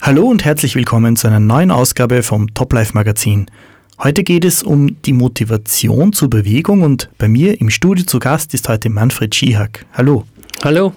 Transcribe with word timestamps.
Hallo 0.00 0.26
und 0.26 0.44
herzlich 0.44 0.76
willkommen 0.76 1.16
zu 1.16 1.26
einer 1.26 1.40
neuen 1.40 1.72
Ausgabe 1.72 2.22
vom 2.22 2.54
Top 2.54 2.72
Life 2.72 2.92
Magazin. 2.94 3.50
Heute 3.98 4.22
geht 4.22 4.44
es 4.44 4.62
um 4.62 5.02
die 5.02 5.12
Motivation 5.12 6.12
zur 6.12 6.30
Bewegung 6.30 6.82
und 6.82 7.10
bei 7.18 7.26
mir 7.26 7.60
im 7.60 7.68
Studio 7.68 8.06
zu 8.06 8.20
Gast 8.20 8.54
ist 8.54 8.68
heute 8.68 8.90
Manfred 8.90 9.34
Schihack. 9.34 9.84
Hallo. 9.92 10.24
Hallo. 10.62 10.94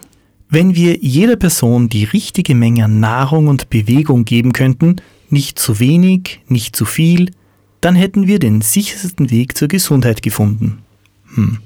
Wenn 0.50 0.76
wir 0.76 0.98
jeder 0.98 1.36
Person 1.36 1.90
die 1.90 2.04
richtige 2.04 2.54
Menge 2.54 2.86
an 2.86 3.00
Nahrung 3.00 3.48
und 3.48 3.72
Bewegung 3.72 4.24
geben 4.24 4.54
könnten, 4.54 4.98
nicht 5.30 5.58
zu 5.58 5.80
wenig, 5.80 6.42
nicht 6.48 6.76
zu 6.76 6.86
viel, 6.86 7.32
dann 7.82 7.96
hätten 7.96 8.28
wir 8.28 8.38
den 8.38 8.62
sichersten 8.62 9.32
Weg 9.32 9.58
zur 9.58 9.68
Gesundheit 9.68 10.22
gefunden. 10.22 10.84
Hm. 11.34 11.58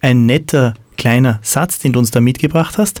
Ein 0.00 0.26
netter 0.26 0.74
kleiner 0.98 1.40
Satz, 1.42 1.78
den 1.78 1.94
du 1.94 1.98
uns 1.98 2.10
da 2.10 2.20
mitgebracht 2.20 2.76
hast, 2.76 3.00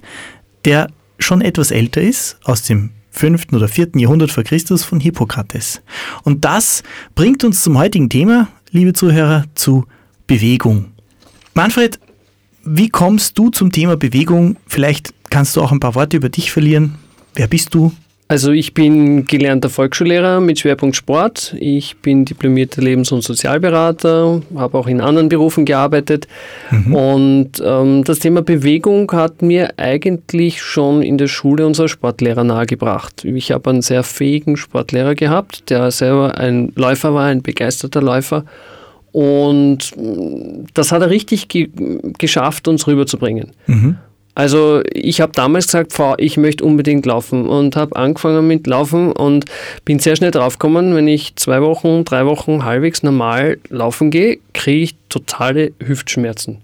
der 0.64 0.88
schon 1.18 1.42
etwas 1.42 1.70
älter 1.70 2.00
ist, 2.00 2.38
aus 2.44 2.62
dem 2.62 2.90
5. 3.12 3.52
oder 3.52 3.68
4. 3.68 3.90
Jahrhundert 3.96 4.30
vor 4.30 4.42
Christus 4.42 4.82
von 4.82 4.98
Hippokrates. 4.98 5.80
Und 6.24 6.44
das 6.44 6.82
bringt 7.14 7.44
uns 7.44 7.62
zum 7.62 7.78
heutigen 7.78 8.08
Thema, 8.08 8.48
liebe 8.70 8.92
Zuhörer, 8.92 9.44
zu 9.54 9.86
Bewegung. 10.26 10.86
Manfred, 11.54 12.00
wie 12.64 12.88
kommst 12.88 13.38
du 13.38 13.50
zum 13.50 13.70
Thema 13.70 13.96
Bewegung? 13.96 14.56
Vielleicht 14.66 15.12
kannst 15.30 15.56
du 15.56 15.62
auch 15.62 15.72
ein 15.72 15.80
paar 15.80 15.94
Worte 15.94 16.16
über 16.16 16.30
dich 16.30 16.50
verlieren. 16.50 16.96
Wer 17.34 17.46
bist 17.46 17.74
du? 17.74 17.92
Also 18.28 18.50
ich 18.50 18.72
bin 18.72 19.26
gelernter 19.26 19.68
Volksschullehrer 19.68 20.40
mit 20.40 20.58
Schwerpunkt 20.58 20.96
Sport. 20.96 21.54
Ich 21.58 21.98
bin 21.98 22.24
diplomierter 22.24 22.80
Lebens- 22.80 23.12
und 23.12 23.22
Sozialberater, 23.22 24.40
habe 24.54 24.78
auch 24.78 24.86
in 24.86 25.02
anderen 25.02 25.28
Berufen 25.28 25.66
gearbeitet. 25.66 26.28
Mhm. 26.70 26.94
Und 26.94 27.50
ähm, 27.62 28.04
das 28.04 28.20
Thema 28.20 28.40
Bewegung 28.40 29.12
hat 29.12 29.42
mir 29.42 29.74
eigentlich 29.76 30.62
schon 30.62 31.02
in 31.02 31.18
der 31.18 31.26
Schule 31.26 31.66
unser 31.66 31.88
Sportlehrer 31.88 32.42
nahegebracht. 32.42 33.22
Ich 33.26 33.52
habe 33.52 33.68
einen 33.68 33.82
sehr 33.82 34.02
fähigen 34.02 34.56
Sportlehrer 34.56 35.14
gehabt, 35.14 35.68
der 35.68 35.90
selber 35.90 36.38
ein 36.38 36.72
Läufer 36.74 37.12
war, 37.12 37.26
ein 37.26 37.42
begeisterter 37.42 38.00
Läufer. 38.00 38.46
Und 39.12 39.92
das 40.72 40.90
hat 40.90 41.02
er 41.02 41.10
richtig 41.10 41.48
ge 41.48 41.68
geschafft, 42.18 42.66
uns 42.66 42.86
rüberzubringen. 42.86 43.50
Mhm. 43.66 43.98
Also 44.34 44.82
ich 44.92 45.20
habe 45.20 45.32
damals 45.32 45.66
gesagt, 45.66 45.92
Frau, 45.92 46.14
ich 46.16 46.38
möchte 46.38 46.64
unbedingt 46.64 47.04
laufen 47.04 47.46
und 47.48 47.76
habe 47.76 47.96
angefangen 47.96 48.46
mit 48.46 48.66
Laufen 48.66 49.12
und 49.12 49.44
bin 49.84 49.98
sehr 49.98 50.16
schnell 50.16 50.30
draufgekommen, 50.30 50.94
wenn 50.94 51.06
ich 51.06 51.36
zwei 51.36 51.60
Wochen, 51.60 52.04
drei 52.04 52.24
Wochen 52.24 52.64
halbwegs 52.64 53.02
normal 53.02 53.58
laufen 53.68 54.10
gehe, 54.10 54.38
kriege 54.54 54.84
ich 54.84 54.94
totale 55.10 55.72
Hüftschmerzen. 55.84 56.58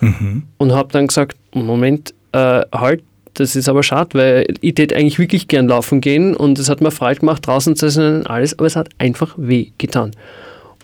Mhm. 0.00 0.42
Und 0.58 0.72
habe 0.72 0.92
dann 0.92 1.06
gesagt, 1.06 1.36
Moment, 1.54 2.12
äh, 2.32 2.62
halt, 2.72 3.02
das 3.32 3.56
ist 3.56 3.68
aber 3.70 3.82
schade, 3.82 4.10
weil 4.12 4.46
ich 4.60 4.74
hätte 4.76 4.94
eigentlich 4.94 5.18
wirklich 5.18 5.48
gern 5.48 5.66
laufen 5.66 6.02
gehen 6.02 6.36
und 6.36 6.58
es 6.58 6.68
hat 6.68 6.82
mir 6.82 6.90
Freude 6.90 7.20
gemacht, 7.20 7.46
draußen 7.46 7.74
zu 7.74 7.88
sein 7.88 8.16
und 8.16 8.26
alles, 8.26 8.58
aber 8.58 8.66
es 8.66 8.76
hat 8.76 8.90
einfach 8.98 9.34
weh 9.38 9.68
getan. 9.78 10.12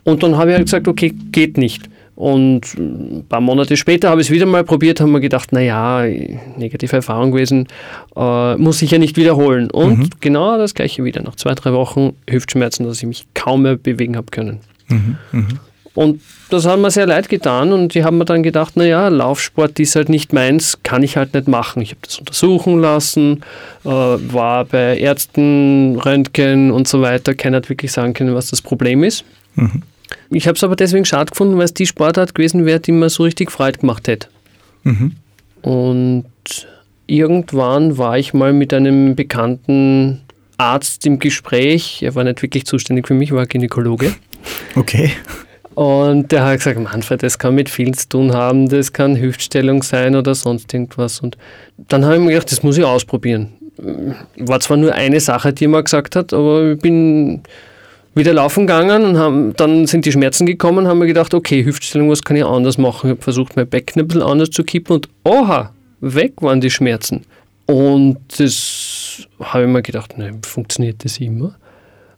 Und 0.05 0.23
dann 0.23 0.39
habe 0.39 0.51
ich 0.51 0.57
halt 0.57 0.67
gesagt, 0.67 0.89
okay, 0.89 1.13
geht 1.33 1.59
nicht. 1.59 1.83
Und 2.21 2.75
ein 2.77 3.25
paar 3.31 3.41
Monate 3.41 3.79
später 3.79 4.11
habe 4.11 4.21
ich 4.21 4.27
es 4.27 4.31
wieder 4.31 4.45
mal 4.45 4.63
probiert, 4.63 5.01
haben 5.01 5.11
wir 5.11 5.21
gedacht, 5.21 5.53
naja, 5.53 6.05
negative 6.59 6.97
Erfahrung 6.97 7.31
gewesen, 7.31 7.67
äh, 8.15 8.57
muss 8.57 8.83
ich 8.83 8.91
ja 8.91 8.99
nicht 8.99 9.17
wiederholen. 9.17 9.71
Und 9.71 9.99
mhm. 9.99 10.11
genau 10.21 10.59
das 10.59 10.75
gleiche 10.75 11.03
wieder. 11.03 11.23
Nach 11.23 11.35
zwei, 11.37 11.55
drei 11.55 11.73
Wochen 11.73 12.13
Hüftschmerzen, 12.29 12.85
dass 12.85 12.99
ich 12.99 13.07
mich 13.07 13.27
kaum 13.33 13.63
mehr 13.63 13.77
bewegen 13.77 14.19
habe 14.19 14.27
können. 14.31 14.61
Mhm. 14.89 15.17
Mhm. 15.33 15.47
Und 15.95 16.21
das 16.51 16.67
hat 16.67 16.79
mir 16.79 16.91
sehr 16.91 17.07
leid 17.07 17.31
getan 17.31 17.73
und 17.73 17.95
die 17.95 18.05
haben 18.05 18.19
mir 18.19 18.27
dann 18.27 18.43
gedacht, 18.43 18.77
naja, 18.77 19.09
Laufsport 19.09 19.81
ist 19.81 19.97
halt 19.97 20.11
nicht 20.11 20.35
meins, 20.35 20.79
kann 20.83 21.03
ich 21.03 21.17
halt 21.17 21.33
nicht 21.33 21.49
machen. 21.49 21.81
Ich 21.81 21.93
habe 21.93 22.01
das 22.03 22.19
untersuchen 22.19 22.81
lassen, 22.81 23.41
äh, 23.87 23.89
war 23.89 24.67
bei 24.67 24.99
Ärzten, 24.99 25.97
Röntgen 25.97 26.71
und 26.71 26.87
so 26.87 27.01
weiter, 27.01 27.35
keiner 27.35 27.57
hat 27.57 27.71
wirklich 27.71 27.93
sagen 27.93 28.13
können, 28.13 28.35
was 28.35 28.51
das 28.51 28.61
Problem 28.61 29.05
ist. 29.05 29.25
Mhm. 29.55 29.83
Ich 30.31 30.47
habe 30.47 30.57
es 30.57 30.65
aber 30.65 30.77
deswegen 30.77 31.05
schade 31.05 31.31
gefunden, 31.31 31.57
weil 31.57 31.65
es 31.65 31.75
die 31.75 31.87
Sportart 31.87 32.35
gewesen 32.35 32.67
wäre, 32.67 32.81
die 32.81 32.93
mir 32.93 33.11
so 33.11 33.23
richtig 33.25 33.51
Freude 33.51 33.79
gemacht 33.79 34.09
hätte. 34.09 34.29
Mhm. 34.85 35.17
Und 35.63 36.25
irgendwann 37.07 37.99
war 37.99 38.19
ich 38.19 38.33
mal 38.35 38.53
mit 38.53 38.73
einem 38.73 39.15
bekannten 39.15 40.21
Arzt 40.57 41.07
im 41.07 41.19
Gespräch. 41.19 42.03
Er 42.03 42.15
war 42.15 42.25
nicht 42.25 42.43
wirklich 42.43 42.67
zuständig 42.67 43.09
für 43.09 43.15
mich, 43.15 43.33
war 43.33 43.47
Gynäkologe. 43.47 44.15
Okay. 44.77 45.13
Und 45.75 46.33
der 46.33 46.45
hat 46.45 46.59
gesagt, 46.59 46.79
Manfred, 46.79 47.23
das 47.23 47.39
kann 47.39 47.55
mit 47.55 47.71
viel 47.71 47.95
zu 47.95 48.09
tun 48.09 48.33
haben, 48.35 48.69
das 48.69 48.93
kann 48.93 49.19
Hüftstellung 49.19 49.83
sein 49.83 50.15
oder 50.17 50.35
sonst 50.35 50.73
irgendwas. 50.75 51.21
Und 51.21 51.39
dann 51.89 52.05
habe 52.05 52.17
ich 52.17 52.21
mir 52.21 52.33
gedacht, 52.33 52.51
das 52.53 52.63
muss 52.63 52.77
ich 52.77 52.85
ausprobieren. 52.85 53.49
War 54.37 54.61
zwar 54.61 54.77
nur 54.77 54.93
eine 54.93 55.21
Sache, 55.21 55.53
die 55.53 55.65
er 55.65 55.69
mir 55.69 55.83
gesagt 55.83 56.17
hat, 56.17 56.33
aber 56.33 56.73
ich 56.73 56.79
bin 56.79 57.43
wieder 58.15 58.35
laufen 58.35 58.67
gegangen 58.67 59.05
und 59.05 59.19
haben, 59.19 59.57
dann 59.57 59.87
sind 59.87 60.05
die 60.05 60.13
Schmerzen 60.13 60.47
gekommen, 60.47 60.89
haben 60.89 61.01
wir 61.01 61.07
gedacht, 61.07 61.33
okay, 61.35 61.65
Hüftstellung, 61.65 62.11
was 62.11 62.23
kann 62.23 62.37
ich 62.37 62.45
anders 62.45 62.79
machen? 62.79 63.07
Ich 63.07 63.11
habe 63.13 63.23
versucht, 63.23 63.57
mein 63.57 63.69
Becken 63.69 64.03
ein 64.03 64.09
bisschen 64.09 64.23
anders 64.23 64.51
zu 64.51 64.65
kippen 64.65 64.97
und 64.97 65.09
oha, 65.25 65.73
weg 66.01 66.35
waren 66.41 66.61
die 66.61 66.71
Schmerzen. 66.71 67.25
Und 67.67 68.19
das 68.39 69.27
habe 69.41 69.65
ich 69.65 69.71
mir 69.71 69.83
gedacht, 69.83 70.15
nein, 70.17 70.41
funktioniert 70.43 71.05
das 71.05 71.19
immer? 71.19 71.55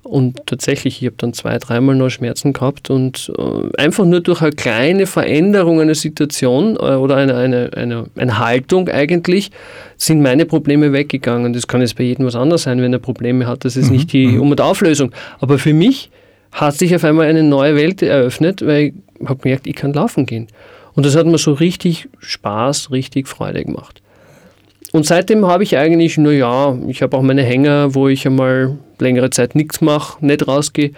Und 0.05 0.47
tatsächlich, 0.47 1.01
ich 1.01 1.07
habe 1.07 1.17
dann 1.19 1.33
zwei, 1.33 1.59
dreimal 1.59 1.95
noch 1.95 2.11
Schmerzen 2.11 2.53
gehabt 2.53 2.91
und 2.91 3.33
äh, 3.39 3.81
einfach 3.81 4.05
nur 4.05 4.21
durch 4.21 4.43
eine 4.43 4.51
kleine 4.51 5.07
Veränderung 5.07 5.81
einer 5.81 5.95
Situation 5.95 6.75
äh, 6.75 6.97
oder 6.97 7.17
eine, 7.17 7.37
eine, 7.37 7.71
eine, 7.77 8.07
eine 8.17 8.39
Haltung 8.41 8.89
eigentlich 8.89 9.53
sind 9.97 10.21
meine 10.21 10.45
Probleme 10.45 10.93
weggegangen. 10.93 11.53
Das 11.53 11.69
kann 11.69 11.83
jetzt 11.83 11.97
bei 11.97 12.03
jedem 12.03 12.27
was 12.27 12.35
anderes 12.35 12.65
sein, 12.65 12.83
wenn 12.83 12.93
er 12.93 12.99
Probleme 12.99 13.47
hat. 13.47 13.65
Das 13.65 13.77
ist 13.77 13.87
mhm. 13.87 13.97
nicht 13.97 14.13
die 14.13 14.27
mhm. 14.27 14.41
Um- 14.41 14.51
und 14.51 14.61
Auflösung. 14.61 15.13
Aber 15.39 15.59
für 15.61 15.73
mich 15.73 16.11
hat 16.51 16.75
sich 16.75 16.95
auf 16.97 17.05
einmal 17.05 17.29
eine 17.29 17.45
neue 17.45 17.77
Welt 17.77 18.03
eröffnet, 18.03 18.67
weil 18.67 18.93
ich 19.21 19.29
habe 19.29 19.41
gemerkt, 19.41 19.69
ich 19.69 19.77
kann 19.77 19.93
laufen 19.93 20.27
gehen. 20.27 20.49
Und 20.95 21.07
das 21.07 21.15
hat 21.15 21.27
mir 21.27 21.39
so 21.39 21.53
richtig 21.53 22.09
Spaß, 22.19 22.91
richtig 22.91 23.29
Freude 23.29 23.65
gemacht. 23.65 24.03
Und 24.93 25.07
seitdem 25.07 25.47
habe 25.47 25.63
ich 25.63 25.79
eigentlich, 25.79 26.19
naja, 26.19 26.77
ich 26.87 27.01
habe 27.03 27.17
auch 27.17 27.23
meine 27.23 27.43
Hänger, 27.43 27.95
wo 27.95 28.09
ich 28.09 28.27
einmal 28.27 28.77
längere 29.03 29.31
Zeit 29.31 29.55
nichts 29.55 29.81
mache, 29.81 30.25
nicht 30.25 30.47
rausgehe. 30.47 30.93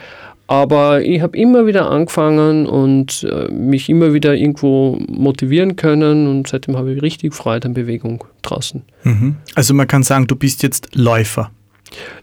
Aber 0.46 1.02
ich 1.02 1.22
habe 1.22 1.36
immer 1.38 1.66
wieder 1.66 1.90
angefangen 1.90 2.66
und 2.66 3.24
äh, 3.24 3.50
mich 3.50 3.88
immer 3.88 4.12
wieder 4.12 4.34
irgendwo 4.34 4.98
motivieren 5.08 5.76
können 5.76 6.28
und 6.28 6.48
seitdem 6.48 6.76
habe 6.76 6.92
ich 6.92 7.00
richtig 7.00 7.32
Freude 7.34 7.68
an 7.68 7.74
Bewegung 7.74 8.24
draußen. 8.42 8.82
Mhm. 9.04 9.36
Also 9.54 9.72
man 9.72 9.88
kann 9.88 10.02
sagen, 10.02 10.26
du 10.26 10.36
bist 10.36 10.62
jetzt 10.62 10.94
Läufer. 10.94 11.50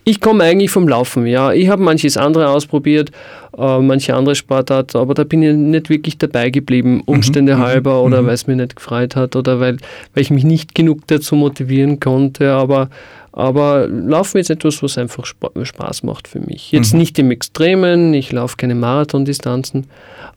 Ich 0.03 0.19
komme 0.19 0.43
eigentlich 0.43 0.71
vom 0.71 0.87
Laufen, 0.87 1.27
ja. 1.27 1.53
Ich 1.53 1.69
habe 1.69 1.81
manches 1.83 2.17
andere 2.17 2.49
ausprobiert, 2.49 3.11
äh, 3.57 3.79
manche 3.79 4.15
andere 4.15 4.35
Sportart, 4.35 4.95
aber 4.95 5.13
da 5.13 5.23
bin 5.23 5.43
ich 5.43 5.55
nicht 5.55 5.89
wirklich 5.89 6.17
dabei 6.17 6.49
geblieben, 6.49 6.95
mhm, 6.95 7.01
Umstände 7.05 7.55
mhm, 7.55 7.59
halber 7.59 8.01
oder 8.01 8.21
mhm. 8.21 8.27
weil 8.27 8.33
es 8.33 8.47
mir 8.47 8.55
nicht 8.55 8.75
gefreut 8.75 9.15
hat 9.15 9.35
oder 9.35 9.59
weil, 9.59 9.77
weil 10.13 10.23
ich 10.23 10.31
mich 10.31 10.43
nicht 10.43 10.73
genug 10.73 11.05
dazu 11.07 11.35
motivieren 11.35 11.99
konnte. 11.99 12.51
Aber, 12.51 12.89
aber 13.31 13.87
Laufen 13.87 14.39
ist 14.39 14.49
etwas, 14.49 14.81
was 14.81 14.97
einfach 14.97 15.25
Spaß 15.25 16.03
macht 16.03 16.27
für 16.27 16.39
mich. 16.39 16.71
Jetzt 16.71 16.93
mhm. 16.93 16.99
nicht 16.99 17.19
im 17.19 17.31
Extremen, 17.31 18.13
ich 18.13 18.31
laufe 18.31 18.57
keine 18.57 18.75
Marathondistanzen, 18.75 19.87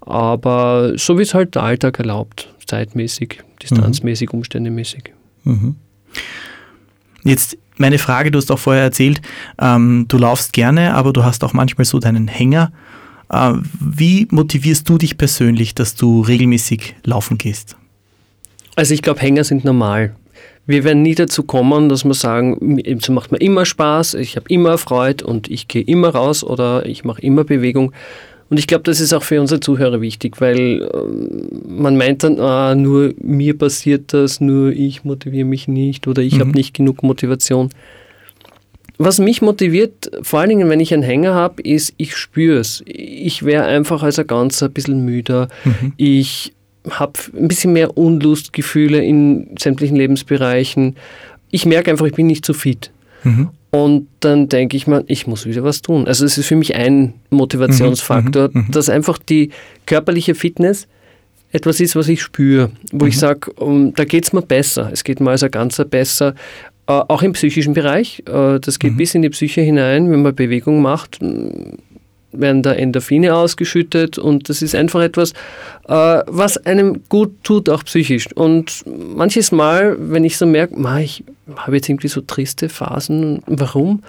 aber 0.00 0.92
so 0.96 1.18
wie 1.18 1.22
es 1.22 1.34
halt 1.34 1.54
der 1.54 1.62
Alltag 1.62 1.98
erlaubt, 1.98 2.48
zeitmäßig, 2.66 3.42
distanzmäßig, 3.62 4.32
mhm. 4.32 4.38
umständemäßig. 4.38 5.12
Mhm. 5.44 5.76
Jetzt 7.24 7.56
meine 7.76 7.98
Frage, 7.98 8.30
du 8.30 8.38
hast 8.38 8.50
auch 8.50 8.58
vorher 8.58 8.82
erzählt, 8.82 9.20
ähm, 9.60 10.06
du 10.08 10.18
laufst 10.18 10.52
gerne, 10.52 10.94
aber 10.94 11.12
du 11.12 11.24
hast 11.24 11.44
auch 11.44 11.52
manchmal 11.52 11.84
so 11.84 11.98
deinen 11.98 12.28
Hänger. 12.28 12.72
Äh, 13.30 13.54
wie 13.80 14.28
motivierst 14.30 14.88
du 14.88 14.98
dich 14.98 15.18
persönlich, 15.18 15.74
dass 15.74 15.94
du 15.94 16.20
regelmäßig 16.20 16.96
laufen 17.04 17.38
gehst? 17.38 17.76
Also 18.76 18.94
ich 18.94 19.02
glaube, 19.02 19.20
Hänger 19.20 19.44
sind 19.44 19.64
normal. 19.64 20.14
Wir 20.66 20.82
werden 20.82 21.02
nie 21.02 21.14
dazu 21.14 21.42
kommen, 21.42 21.90
dass 21.90 22.04
wir 22.04 22.14
sagen, 22.14 22.78
es 22.78 23.08
macht 23.10 23.32
mir 23.32 23.38
immer 23.38 23.66
Spaß, 23.66 24.14
ich 24.14 24.36
habe 24.36 24.46
immer 24.48 24.78
Freude 24.78 25.26
und 25.26 25.50
ich 25.50 25.68
gehe 25.68 25.82
immer 25.82 26.08
raus 26.08 26.42
oder 26.42 26.86
ich 26.86 27.04
mache 27.04 27.20
immer 27.20 27.44
Bewegung. 27.44 27.92
Und 28.50 28.58
ich 28.58 28.66
glaube, 28.66 28.84
das 28.84 29.00
ist 29.00 29.12
auch 29.12 29.22
für 29.22 29.40
unsere 29.40 29.60
Zuhörer 29.60 30.00
wichtig, 30.00 30.40
weil 30.40 30.88
ähm, 30.94 31.48
man 31.66 31.96
meint 31.96 32.22
dann, 32.22 32.38
ah, 32.38 32.74
nur 32.74 33.14
mir 33.18 33.56
passiert 33.56 34.12
das, 34.12 34.40
nur 34.40 34.70
ich 34.70 35.04
motiviere 35.04 35.46
mich 35.46 35.66
nicht 35.66 36.06
oder 36.06 36.22
ich 36.22 36.36
mhm. 36.36 36.40
habe 36.40 36.50
nicht 36.50 36.74
genug 36.74 37.02
Motivation. 37.02 37.70
Was 38.96 39.18
mich 39.18 39.42
motiviert, 39.42 40.10
vor 40.22 40.40
allen 40.40 40.50
Dingen, 40.50 40.68
wenn 40.68 40.78
ich 40.78 40.94
einen 40.94 41.02
Hänger 41.02 41.34
habe, 41.34 41.62
ist, 41.62 41.94
ich 41.96 42.16
spüre 42.16 42.58
es. 42.58 42.82
Ich 42.86 43.44
wäre 43.44 43.64
einfach 43.64 44.02
als 44.02 44.18
ein 44.18 44.26
ganz 44.26 44.62
ein 44.62 44.72
bisschen 44.72 45.04
müder. 45.04 45.48
Mhm. 45.64 45.92
Ich 45.96 46.52
habe 46.88 47.18
ein 47.36 47.48
bisschen 47.48 47.72
mehr 47.72 47.96
Unlustgefühle 47.96 49.02
in 49.02 49.56
sämtlichen 49.58 49.96
Lebensbereichen. 49.96 50.96
Ich 51.50 51.66
merke 51.66 51.90
einfach, 51.90 52.06
ich 52.06 52.14
bin 52.14 52.26
nicht 52.26 52.46
so 52.46 52.52
fit. 52.52 52.92
Mhm. 53.24 53.48
Und 53.74 54.06
dann 54.20 54.48
denke 54.48 54.76
ich 54.76 54.86
mir, 54.86 55.02
ich 55.08 55.26
muss 55.26 55.46
wieder 55.46 55.64
was 55.64 55.82
tun. 55.82 56.06
Also 56.06 56.24
es 56.24 56.38
ist 56.38 56.46
für 56.46 56.54
mich 56.54 56.76
ein 56.76 57.14
Motivationsfaktor, 57.30 58.50
mhm, 58.52 58.60
mhm, 58.60 58.66
mhm. 58.68 58.70
dass 58.70 58.88
einfach 58.88 59.18
die 59.18 59.50
körperliche 59.84 60.36
Fitness 60.36 60.86
etwas 61.50 61.80
ist, 61.80 61.96
was 61.96 62.06
ich 62.06 62.22
spüre, 62.22 62.70
wo 62.92 63.04
mhm. 63.04 63.08
ich 63.08 63.18
sage, 63.18 63.52
um, 63.54 63.92
da 63.92 64.04
geht 64.04 64.26
es 64.26 64.32
mir 64.32 64.42
besser. 64.42 64.90
Es 64.92 65.02
geht 65.02 65.18
mir 65.18 65.30
als 65.30 65.42
ein 65.42 65.50
Ganzer 65.50 65.84
besser. 65.84 66.36
Äh, 66.86 66.92
auch 66.92 67.22
im 67.22 67.32
psychischen 67.32 67.74
Bereich. 67.74 68.22
Äh, 68.28 68.60
das 68.60 68.78
geht 68.78 68.92
mhm. 68.92 68.96
bis 68.96 69.12
in 69.16 69.22
die 69.22 69.30
Psyche 69.30 69.62
hinein. 69.62 70.08
Wenn 70.08 70.22
man 70.22 70.36
Bewegung 70.36 70.80
macht, 70.80 71.18
werden 72.30 72.62
da 72.62 72.72
Endorphine 72.74 73.34
ausgeschüttet 73.34 74.18
und 74.18 74.48
das 74.48 74.62
ist 74.62 74.76
einfach 74.76 75.00
etwas, 75.00 75.32
äh, 75.88 76.22
was 76.28 76.58
einem 76.58 77.00
gut 77.08 77.42
tut, 77.42 77.68
auch 77.68 77.82
psychisch. 77.82 78.28
Und 78.36 78.84
manches 78.86 79.50
Mal, 79.50 79.96
wenn 79.98 80.22
ich 80.22 80.36
so 80.36 80.46
merke, 80.46 80.76
ich 81.02 81.24
habe 81.56 81.76
jetzt 81.76 81.88
irgendwie 81.88 82.08
so 82.08 82.20
triste 82.20 82.68
Phasen, 82.68 83.42
warum? 83.46 84.02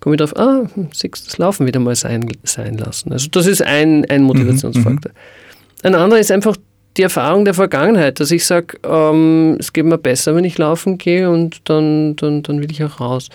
komme 0.00 0.14
ich 0.14 0.20
drauf, 0.20 0.36
ah, 0.36 0.66
das 1.00 1.38
Laufen 1.38 1.66
wieder 1.66 1.80
mal 1.80 1.96
sein, 1.96 2.30
sein 2.44 2.78
lassen. 2.78 3.12
Also 3.12 3.28
das 3.30 3.46
ist 3.46 3.62
ein, 3.62 4.04
ein 4.08 4.22
Motivationsfaktor. 4.22 5.12
Mhm, 5.12 5.18
mhm. 5.18 5.86
ein 5.86 5.94
anderer 5.94 6.20
ist 6.20 6.30
einfach 6.30 6.56
die 6.96 7.02
Erfahrung 7.02 7.44
der 7.44 7.54
Vergangenheit, 7.54 8.20
dass 8.20 8.30
ich 8.30 8.44
sage, 8.44 8.78
ähm, 8.84 9.56
es 9.58 9.72
geht 9.72 9.84
mir 9.84 9.98
besser, 9.98 10.34
wenn 10.34 10.44
ich 10.44 10.58
laufen 10.58 10.98
gehe 10.98 11.30
und 11.30 11.60
dann, 11.68 12.16
dann, 12.16 12.42
dann 12.42 12.60
will 12.60 12.70
ich 12.70 12.82
auch 12.82 13.00
raus. 13.00 13.28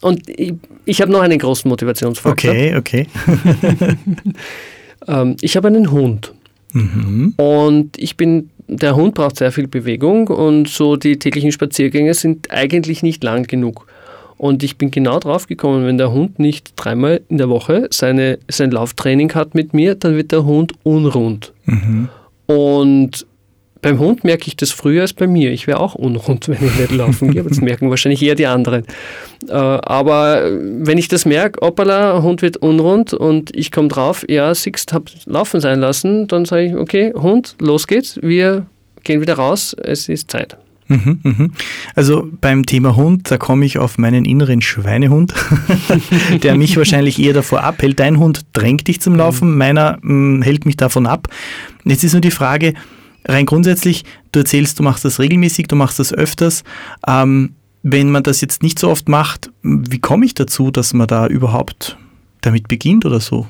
Und 0.00 0.28
ich, 0.28 0.54
ich 0.84 1.02
habe 1.02 1.12
noch 1.12 1.20
einen 1.20 1.38
großen 1.38 1.68
Motivationsfaktor. 1.68 2.50
Okay, 2.50 2.76
okay. 2.76 3.06
ähm, 5.08 5.36
ich 5.40 5.56
habe 5.56 5.68
einen 5.68 5.90
Hund. 5.90 6.32
Mhm. 6.72 7.34
Und 7.36 7.98
ich 7.98 8.16
bin, 8.16 8.50
der 8.70 8.94
Hund 8.94 9.14
braucht 9.14 9.36
sehr 9.36 9.52
viel 9.52 9.66
Bewegung 9.66 10.28
und 10.28 10.68
so 10.68 10.96
die 10.96 11.18
täglichen 11.18 11.52
Spaziergänge 11.52 12.14
sind 12.14 12.50
eigentlich 12.50 13.02
nicht 13.02 13.22
lang 13.24 13.46
genug. 13.46 13.86
Und 14.38 14.62
ich 14.62 14.78
bin 14.78 14.90
genau 14.90 15.18
drauf 15.18 15.46
gekommen, 15.46 15.84
wenn 15.84 15.98
der 15.98 16.12
Hund 16.12 16.38
nicht 16.38 16.72
dreimal 16.76 17.20
in 17.28 17.36
der 17.36 17.50
Woche 17.50 17.88
seine, 17.90 18.38
sein 18.48 18.70
Lauftraining 18.70 19.34
hat 19.34 19.54
mit 19.54 19.74
mir, 19.74 19.96
dann 19.96 20.16
wird 20.16 20.32
der 20.32 20.44
Hund 20.46 20.72
unrund. 20.82 21.52
Mhm. 21.66 22.08
Und 22.46 23.26
beim 23.82 23.98
Hund 23.98 24.24
merke 24.24 24.48
ich 24.48 24.56
das 24.56 24.70
früher 24.70 25.02
als 25.02 25.12
bei 25.12 25.26
mir. 25.26 25.50
Ich 25.52 25.66
wäre 25.66 25.80
auch 25.80 25.94
unrund, 25.94 26.48
wenn 26.48 26.64
ich 26.64 26.78
nicht 26.78 26.92
laufen 26.92 27.30
gehe, 27.30 27.42
das 27.42 27.60
merken 27.60 27.90
wahrscheinlich 27.90 28.22
eher 28.22 28.34
die 28.34 28.46
anderen. 28.46 28.84
Äh, 29.48 29.54
aber 29.54 30.50
wenn 30.52 30.98
ich 30.98 31.08
das 31.08 31.24
merke, 31.24 31.64
hoppala, 31.64 32.22
Hund 32.22 32.42
wird 32.42 32.58
unrund 32.58 33.14
und 33.14 33.54
ich 33.56 33.70
komme 33.70 33.88
drauf, 33.88 34.24
ja, 34.28 34.54
Sixt 34.54 34.92
habe 34.92 35.06
laufen 35.26 35.60
sein 35.60 35.80
lassen, 35.80 36.28
dann 36.28 36.44
sage 36.44 36.66
ich, 36.66 36.74
okay, 36.74 37.12
Hund, 37.14 37.56
los 37.60 37.86
geht's, 37.86 38.18
wir 38.22 38.66
gehen 39.04 39.20
wieder 39.20 39.34
raus, 39.34 39.74
es 39.82 40.08
ist 40.08 40.30
Zeit. 40.30 40.56
Mhm, 40.90 41.20
mhm. 41.22 41.52
Also 41.94 42.28
beim 42.40 42.66
Thema 42.66 42.96
Hund, 42.96 43.30
da 43.30 43.38
komme 43.38 43.64
ich 43.64 43.78
auf 43.78 43.96
meinen 43.96 44.24
inneren 44.24 44.60
Schweinehund, 44.60 45.32
der 46.42 46.56
mich 46.56 46.76
wahrscheinlich 46.76 47.20
eher 47.20 47.32
davor 47.32 47.62
abhält. 47.62 48.00
Dein 48.00 48.18
Hund 48.18 48.40
drängt 48.52 48.88
dich 48.88 49.00
zum 49.00 49.14
Laufen, 49.14 49.56
meiner 49.56 49.98
mh, 50.02 50.38
mm, 50.38 50.42
hält 50.42 50.66
mich 50.66 50.76
davon 50.76 51.06
ab. 51.06 51.28
Jetzt 51.84 52.02
ist 52.02 52.12
nur 52.12 52.20
die 52.20 52.32
Frage, 52.32 52.74
rein 53.24 53.46
grundsätzlich, 53.46 54.04
du 54.32 54.40
erzählst, 54.40 54.78
du 54.78 54.82
machst 54.82 55.04
das 55.04 55.18
regelmäßig, 55.18 55.68
du 55.68 55.76
machst 55.76 55.98
das 55.98 56.12
öfters. 56.12 56.64
Ähm, 57.06 57.54
wenn 57.82 58.10
man 58.10 58.22
das 58.22 58.40
jetzt 58.40 58.62
nicht 58.62 58.78
so 58.78 58.90
oft 58.90 59.08
macht, 59.08 59.50
wie 59.62 59.98
komme 59.98 60.26
ich 60.26 60.34
dazu, 60.34 60.70
dass 60.70 60.92
man 60.92 61.06
da 61.06 61.26
überhaupt 61.26 61.96
damit 62.42 62.68
beginnt 62.68 63.06
oder 63.06 63.20
so? 63.20 63.46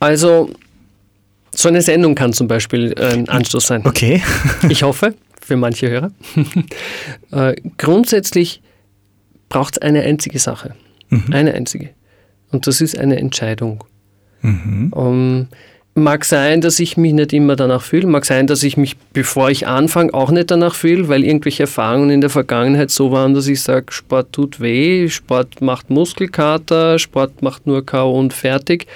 Also, 0.00 0.50
so 1.54 1.68
eine 1.68 1.82
Sendung 1.82 2.14
kann 2.14 2.32
zum 2.32 2.48
Beispiel 2.48 2.94
ein 2.98 3.28
Anstoß 3.28 3.66
sein. 3.66 3.82
Okay. 3.84 4.22
ich 4.68 4.82
hoffe, 4.82 5.14
für 5.40 5.56
manche 5.56 5.88
Hörer. 5.88 6.10
äh, 7.30 7.54
grundsätzlich 7.78 8.60
braucht 9.48 9.76
es 9.76 9.82
eine 9.82 10.02
einzige 10.02 10.38
Sache. 10.38 10.74
Mhm. 11.10 11.32
Eine 11.32 11.54
einzige. 11.54 11.90
Und 12.50 12.66
das 12.66 12.80
ist 12.80 12.98
eine 12.98 13.18
Entscheidung. 13.18 13.84
Mhm. 14.42 14.92
Um, 14.92 15.48
Mag 15.96 16.24
sein, 16.24 16.60
dass 16.60 16.80
ich 16.80 16.96
mich 16.96 17.12
nicht 17.12 17.32
immer 17.32 17.54
danach 17.54 17.82
fühle. 17.82 18.08
Mag 18.08 18.24
sein, 18.24 18.48
dass 18.48 18.64
ich 18.64 18.76
mich, 18.76 18.96
bevor 19.12 19.50
ich 19.50 19.68
anfange, 19.68 20.12
auch 20.12 20.32
nicht 20.32 20.50
danach 20.50 20.74
fühle, 20.74 21.06
weil 21.06 21.22
irgendwelche 21.22 21.62
Erfahrungen 21.64 22.10
in 22.10 22.20
der 22.20 22.30
Vergangenheit 22.30 22.90
so 22.90 23.12
waren, 23.12 23.32
dass 23.32 23.46
ich 23.46 23.62
sage, 23.62 23.92
Sport 23.92 24.32
tut 24.32 24.60
weh, 24.60 25.08
Sport 25.08 25.60
macht 25.60 25.90
Muskelkater, 25.90 26.98
Sport 26.98 27.42
macht 27.42 27.68
nur 27.68 27.86
K.O. 27.86 28.18
und 28.18 28.32
fertig. 28.32 28.88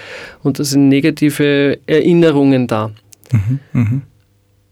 Und 0.42 0.58
da 0.58 0.64
sind 0.64 0.88
negative 0.88 1.78
Erinnerungen 1.86 2.66
da. 2.66 2.90
Mhm, 3.30 3.60
mh. 3.72 4.00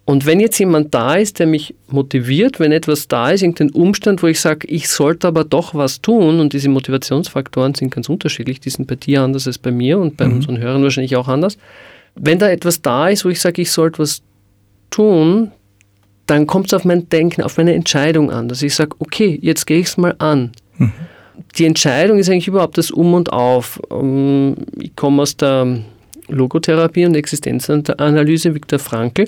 Und 0.06 0.24
wenn 0.24 0.38
jetzt 0.38 0.58
jemand 0.58 0.94
da 0.94 1.16
ist, 1.16 1.40
der 1.40 1.48
mich 1.48 1.74
motiviert, 1.88 2.60
wenn 2.60 2.70
etwas 2.70 3.08
da 3.08 3.30
ist, 3.30 3.42
irgendein 3.42 3.70
Umstand, 3.70 4.22
wo 4.22 4.28
ich 4.28 4.40
sage, 4.40 4.66
ich 4.68 4.88
sollte 4.88 5.26
aber 5.26 5.42
doch 5.42 5.74
was 5.74 6.00
tun, 6.00 6.38
und 6.38 6.52
diese 6.52 6.68
Motivationsfaktoren 6.68 7.74
sind 7.74 7.92
ganz 7.92 8.08
unterschiedlich, 8.08 8.60
die 8.60 8.70
sind 8.70 8.86
bei 8.86 8.94
dir 8.94 9.22
anders 9.22 9.48
als 9.48 9.58
bei 9.58 9.72
mir 9.72 9.98
und 9.98 10.16
bei 10.16 10.26
mhm. 10.28 10.34
unseren 10.34 10.58
Hörern 10.58 10.84
wahrscheinlich 10.84 11.16
auch 11.16 11.26
anders, 11.26 11.58
wenn 12.16 12.38
da 12.38 12.48
etwas 12.48 12.82
da 12.82 13.08
ist, 13.08 13.24
wo 13.24 13.28
ich 13.28 13.40
sage, 13.40 13.62
ich 13.62 13.70
sollte 13.70 13.98
was 14.00 14.22
tun, 14.90 15.52
dann 16.26 16.46
kommt 16.46 16.66
es 16.66 16.74
auf 16.74 16.84
mein 16.84 17.08
Denken, 17.08 17.42
auf 17.42 17.56
meine 17.56 17.74
Entscheidung 17.74 18.30
an, 18.30 18.48
dass 18.48 18.62
ich 18.62 18.74
sage, 18.74 18.96
okay, 18.98 19.38
jetzt 19.40 19.66
gehe 19.66 19.78
ich 19.78 19.86
es 19.86 19.96
mal 19.96 20.14
an. 20.18 20.52
Mhm. 20.78 20.92
Die 21.56 21.66
Entscheidung 21.66 22.18
ist 22.18 22.28
eigentlich 22.28 22.48
überhaupt 22.48 22.78
das 22.78 22.90
Um 22.90 23.14
und 23.14 23.32
Auf. 23.32 23.80
Ähm, 23.90 24.56
ich 24.78 24.96
komme 24.96 25.22
aus 25.22 25.36
der 25.36 25.80
Logotherapie 26.28 27.06
und 27.06 27.14
Existenzanalyse, 27.14 28.54
Viktor 28.54 28.78
Frankl, 28.78 29.26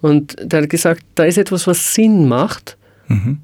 und 0.00 0.36
der 0.42 0.62
hat 0.62 0.70
gesagt, 0.70 1.04
da 1.14 1.24
ist 1.24 1.38
etwas, 1.38 1.66
was 1.66 1.94
Sinn 1.94 2.26
macht. 2.26 2.76
Mhm. 3.06 3.38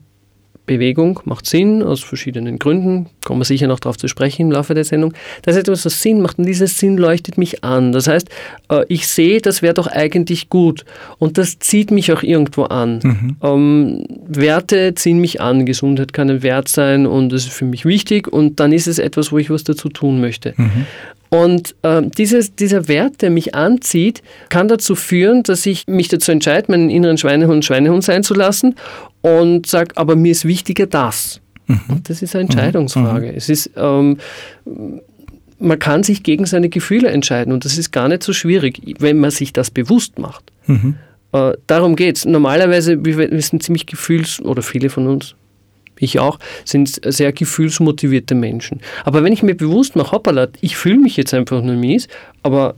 Bewegung 0.67 1.21
macht 1.25 1.47
Sinn 1.47 1.83
aus 1.83 2.03
verschiedenen 2.03 2.59
Gründen, 2.59 3.07
kommen 3.25 3.41
wir 3.41 3.45
sicher 3.45 3.67
noch 3.67 3.81
darauf 3.81 3.97
zu 3.97 4.09
sprechen 4.09 4.43
im 4.43 4.53
Laufe 4.53 4.75
der 4.75 4.85
Sendung. 4.85 5.13
Das 5.43 5.55
ist 5.55 5.63
etwas, 5.63 5.85
was 5.85 6.03
Sinn 6.03 6.21
macht 6.21 6.39
und 6.39 6.47
dieser 6.47 6.67
Sinn 6.67 6.97
leuchtet 6.97 7.39
mich 7.39 7.65
an. 7.65 7.93
Das 7.93 8.09
heißt, 8.09 8.29
äh, 8.71 8.85
ich 8.89 9.07
sehe, 9.07 9.41
das 9.41 9.63
wäre 9.63 9.75
doch 9.75 9.87
eigentlich 9.87 10.51
gut 10.51 10.85
und 11.19 11.39
das 11.39 11.59
zieht 11.59 11.91
mich 11.91 12.13
auch 12.13 12.23
irgendwo 12.23 12.65
an. 12.65 13.01
Mhm. 13.03 13.37
Ähm, 13.43 14.05
Werte 14.27 14.95
ziehen 14.95 15.21
mich 15.21 15.41
an, 15.41 15.67
Gesundheit 15.67 16.13
kann 16.13 16.31
ein 16.31 16.43
Wert 16.43 16.69
sein 16.69 17.07
und 17.07 17.31
das 17.31 17.45
ist 17.45 17.53
für 17.53 17.65
mich 17.65 17.85
wichtig 17.85 18.29
und 18.29 18.61
dann 18.61 18.73
ist 18.73 18.87
es 18.87 18.99
etwas, 18.99 19.33
wo 19.33 19.39
ich 19.39 19.51
was 19.51 19.65
dazu 19.65 19.89
tun 19.89 20.21
möchte. 20.21 20.55
Mhm. 20.57 20.87
Und 21.31 21.75
äh, 21.83 22.03
dieses, 22.03 22.55
dieser 22.55 22.89
Wert, 22.89 23.23
der 23.23 23.31
mich 23.31 23.55
anzieht, 23.55 24.23
kann 24.49 24.69
dazu 24.69 24.95
führen, 24.95 25.43
dass 25.43 25.67
ich 25.67 25.85
mich 25.87 26.09
dazu 26.09 26.33
entscheide, 26.33 26.71
meinen 26.71 26.91
inneren 26.91 27.19
Schweinehund 27.19 27.65
Schweinehund 27.65 28.05
sein 28.05 28.23
zu 28.23 28.35
lassen 28.35 28.77
und 29.23 29.67
sage, 29.67 29.97
aber 29.97 30.17
mir 30.17 30.33
ist 30.33 30.45
wichtiger 30.45 30.87
das. 30.87 31.41
Mhm. 31.67 32.03
Das 32.05 32.23
ist 32.23 32.35
eine 32.35 32.45
Entscheidungsfrage. 32.45 33.29
Mhm. 33.29 33.37
Es 33.37 33.49
ist, 33.49 33.71
ähm, 33.77 34.19
man 35.59 35.79
kann 35.79 36.03
sich 36.03 36.23
gegen 36.23 36.47
seine 36.47 36.69
Gefühle 36.69 37.09
entscheiden 37.09 37.53
und 37.53 37.65
das 37.65 37.79
ist 37.79 37.91
gar 37.91 38.09
nicht 38.09 38.23
so 38.23 38.33
schwierig, 38.33 38.81
wenn 39.01 39.19
man 39.19 39.31
sich 39.31 39.53
das 39.53 39.71
bewusst 39.71 40.19
macht. 40.19 40.53
Mhm. 40.67 40.97
Äh, 41.33 41.53
darum 41.67 41.97
geht 41.97 42.19
es. 42.19 42.25
Normalerweise, 42.25 43.05
wir, 43.05 43.19
wir 43.19 43.43
sind 43.43 43.63
ziemlich 43.63 43.87
gefühls- 43.87 44.41
oder 44.41 44.63
viele 44.63 44.91
von 44.91 45.07
uns 45.07 45.35
ich 45.99 46.19
auch, 46.19 46.39
sind 46.65 47.01
sehr 47.05 47.33
gefühlsmotivierte 47.33 48.35
Menschen. 48.35 48.81
Aber 49.05 49.23
wenn 49.25 49.33
ich 49.33 49.43
mir 49.43 49.57
bewusst 49.57 49.97
mache, 49.97 50.13
hoppala, 50.13 50.49
ich 50.61 50.77
fühle 50.77 50.99
mich 50.99 51.17
jetzt 51.17 51.35
einfach 51.35 51.63
nur 51.63 51.75
mies, 51.75 52.09
aber 52.43 52.75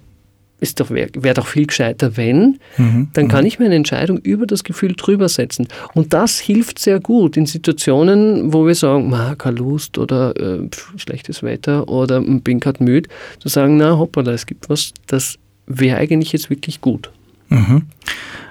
ist 0.60 0.80
doch, 0.80 0.90
wäre 0.90 1.10
wär 1.14 1.34
doch 1.34 1.46
viel 1.46 1.66
gescheiter, 1.66 2.16
wenn, 2.16 2.58
mhm. 2.76 3.08
dann 3.12 3.28
kann 3.28 3.42
mhm. 3.42 3.46
ich 3.46 3.58
meine 3.58 3.74
Entscheidung 3.74 4.18
über 4.18 4.46
das 4.46 4.64
Gefühl 4.64 4.94
drüber 4.96 5.28
setzen. 5.28 5.68
Und 5.94 6.12
das 6.12 6.38
hilft 6.38 6.78
sehr 6.78 7.00
gut 7.00 7.36
in 7.36 7.46
Situationen, 7.46 8.52
wo 8.52 8.66
wir 8.66 8.74
sagen, 8.74 9.08
ma, 9.08 9.34
keine 9.36 9.58
Lust 9.58 9.98
oder 9.98 10.34
äh, 10.36 10.68
schlechtes 10.96 11.42
Wetter 11.42 11.88
oder 11.88 12.20
bin 12.20 12.60
gerade 12.60 12.82
müde, 12.82 13.08
zu 13.38 13.48
sagen, 13.48 13.76
na 13.76 13.98
hoppala, 13.98 14.32
es 14.32 14.46
gibt 14.46 14.68
was, 14.68 14.92
das 15.06 15.38
wäre 15.66 15.98
eigentlich 15.98 16.32
jetzt 16.32 16.50
wirklich 16.50 16.80
gut. 16.80 17.10
Mhm. 17.50 17.82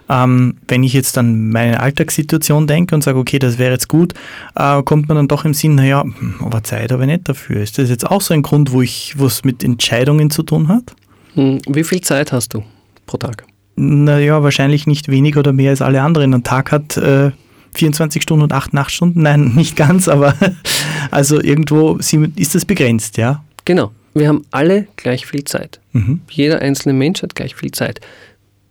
Ähm, 0.10 0.56
wenn 0.68 0.84
ich 0.84 0.94
jetzt 0.94 1.18
an 1.18 1.50
meine 1.50 1.80
Alltagssituation 1.80 2.68
denke 2.68 2.96
und 2.96 3.04
sage, 3.04 3.20
okay, 3.20 3.40
das 3.40 3.58
wäre 3.58 3.72
jetzt 3.72 3.90
gut, 3.90 4.14
äh, 4.56 4.82
kommt 4.84 5.08
man 5.08 5.18
dann 5.18 5.28
doch 5.28 5.44
im 5.44 5.54
Sinn, 5.54 5.76
naja, 5.76 6.04
hm, 6.04 6.36
aber 6.40 6.64
Zeit 6.64 6.92
habe 6.92 7.04
ich 7.04 7.10
nicht 7.10 7.28
dafür. 7.28 7.62
Ist 7.62 7.78
das 7.78 7.90
jetzt 7.90 8.10
auch 8.10 8.22
so 8.22 8.34
ein 8.34 8.42
Grund, 8.42 8.72
wo 8.72 8.82
ich 8.82 9.16
was 9.18 9.44
mit 9.44 9.64
Entscheidungen 9.64 10.30
zu 10.30 10.44
tun 10.44 10.70
hat? 10.70 10.96
Hm, 11.34 11.60
wie 11.68 11.84
viel 11.84 12.02
Zeit 12.02 12.32
hast 12.32 12.54
du 12.54 12.64
pro 13.06 13.18
Tag? 13.18 13.44
Naja, 13.76 14.42
wahrscheinlich 14.42 14.88
nicht 14.88 15.10
weniger 15.10 15.42
oder 15.42 15.54
mehr 15.54 15.70
als 15.72 15.82
alle 15.82 16.02
anderen. 16.02 16.34
Ein 16.34 16.44
Tag 16.44 16.72
hat 16.72 16.98
äh, 16.98 17.32
24 17.76 18.24
Stunden 18.24 18.44
und 18.44 18.54
8 18.54 18.74
Nachtstunden. 18.74 19.22
Nein, 19.24 19.54
nicht 19.56 19.76
ganz, 19.76 20.08
aber 20.08 20.36
also 21.12 21.42
irgendwo 21.42 21.98
ist 21.98 22.56
das 22.56 22.66
begrenzt, 22.66 23.18
ja? 23.18 23.44
Genau. 23.66 23.92
Wir 24.14 24.30
haben 24.30 24.46
alle 24.50 24.88
gleich 24.96 25.28
viel 25.28 25.44
Zeit. 25.44 25.80
Mhm. 25.92 26.22
Jeder 26.32 26.60
einzelne 26.62 26.94
Mensch 26.94 27.22
hat 27.22 27.36
gleich 27.36 27.56
viel 27.56 27.72
Zeit 27.72 28.02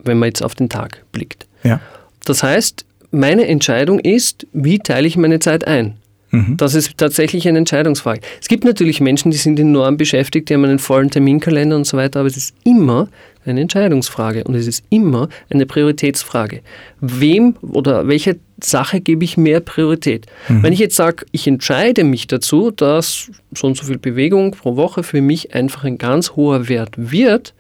wenn 0.06 0.18
man 0.18 0.28
jetzt 0.28 0.42
auf 0.42 0.54
den 0.54 0.68
Tag 0.68 1.04
blickt. 1.12 1.46
Ja. 1.62 1.80
Das 2.25 2.42
heißt, 2.42 2.84
meine 3.10 3.46
Entscheidung 3.46 3.98
ist, 4.00 4.46
wie 4.52 4.78
teile 4.78 5.06
ich 5.06 5.16
meine 5.16 5.38
Zeit 5.38 5.66
ein? 5.66 5.96
Mhm. 6.30 6.56
Das 6.56 6.75
ist 6.75 6.98
tatsächlich 6.98 7.48
eine 7.48 7.58
Entscheidungsfrage. 7.58 8.20
Es 8.40 8.48
gibt 8.48 8.64
natürlich 8.64 9.00
Menschen, 9.00 9.30
die 9.30 9.36
sind 9.36 9.58
enorm 9.58 9.96
beschäftigt, 9.96 10.48
die 10.48 10.54
haben 10.54 10.64
einen 10.64 10.78
vollen 10.78 11.10
Terminkalender 11.10 11.76
und 11.76 11.86
so 11.86 11.96
weiter, 11.96 12.20
aber 12.20 12.26
es 12.26 12.36
ist 12.36 12.54
immer 12.64 13.08
eine 13.44 13.60
Entscheidungsfrage 13.60 14.44
und 14.44 14.54
es 14.54 14.66
ist 14.66 14.84
immer 14.90 15.28
eine 15.50 15.66
Prioritätsfrage. 15.66 16.62
Wem 17.00 17.54
oder 17.62 18.08
welcher 18.08 18.34
Sache 18.62 19.00
gebe 19.00 19.25
ich 19.25 19.36
mehr 19.36 19.60
Priorität? 19.60 20.26
Mhm. 20.48 20.62
Wenn 20.64 20.72
ich 20.72 20.80
jetzt 20.80 20.96
sage, 20.96 21.26
ich 21.30 21.46
entscheide 21.46 22.02
mich 22.02 22.26
dazu, 22.26 22.72
dass 22.72 23.30
so 23.54 23.68
und 23.68 23.76
so 23.76 23.84
viel 23.84 23.98
Bewegung 23.98 24.50
pro 24.50 24.76
Woche 24.76 25.04
für 25.04 25.20
mich 25.20 25.54
einfach 25.54 25.84
ein 25.84 25.98
ganz 25.98 26.32
hoher 26.32 26.68
Wert 26.68 26.94
wird, 26.96 27.54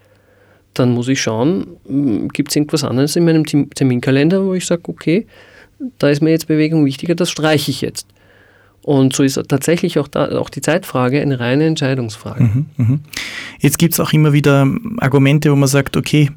dann 0.78 0.92
muss 0.92 1.08
ich 1.08 1.20
schauen, 1.20 1.66
hm, 1.86 2.28
gibt 2.28 2.50
es 2.50 2.56
irgendwas 2.56 2.84
anderes 2.84 3.16
in 3.16 3.24
meinem 3.24 3.44
Terminkalender, 3.44 4.44
wo 4.44 4.54
ich 4.54 4.66
sage, 4.66 4.82
okay, 4.86 5.26
da 5.98 6.08
ist 6.08 6.22
mir 6.22 6.30
jetzt 6.30 6.48
Bewegung 6.48 6.84
wichtiger, 6.84 7.14
das 7.14 7.30
streiche 7.30 7.70
ich 7.70 7.80
jetzt. 7.80 8.06
Und 8.82 9.14
so 9.14 9.24
ist 9.24 9.40
tatsächlich 9.48 9.98
auch, 9.98 10.06
da, 10.06 10.38
auch 10.38 10.48
die 10.48 10.60
Zeitfrage 10.60 11.20
eine 11.20 11.40
reine 11.40 11.66
Entscheidungsfrage. 11.66 12.44
Mhm, 12.44 12.66
mh. 12.76 12.98
Jetzt 13.58 13.78
gibt 13.78 13.94
es 13.94 14.00
auch 14.00 14.12
immer 14.12 14.32
wieder 14.32 14.66
Argumente, 14.98 15.50
wo 15.50 15.56
man 15.56 15.68
sagt, 15.68 15.96
okay, 15.96 16.30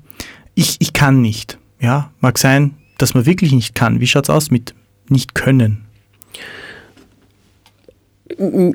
ich, 0.56 0.78
ich 0.80 0.94
kann 0.94 1.22
nicht. 1.22 1.60
Ja, 1.80 2.12
mag 2.22 2.40
sein, 2.40 2.74
dass 2.98 3.14
man 3.14 3.28
wirklich 3.28 3.52
nicht 3.52 3.76
kann. 3.76 4.00
Wie 4.00 4.08
schaut 4.08 4.26
es 4.26 4.30
aus 4.32 4.50
mit 4.50 4.74
nicht 5.10 5.36
können? 5.36 5.86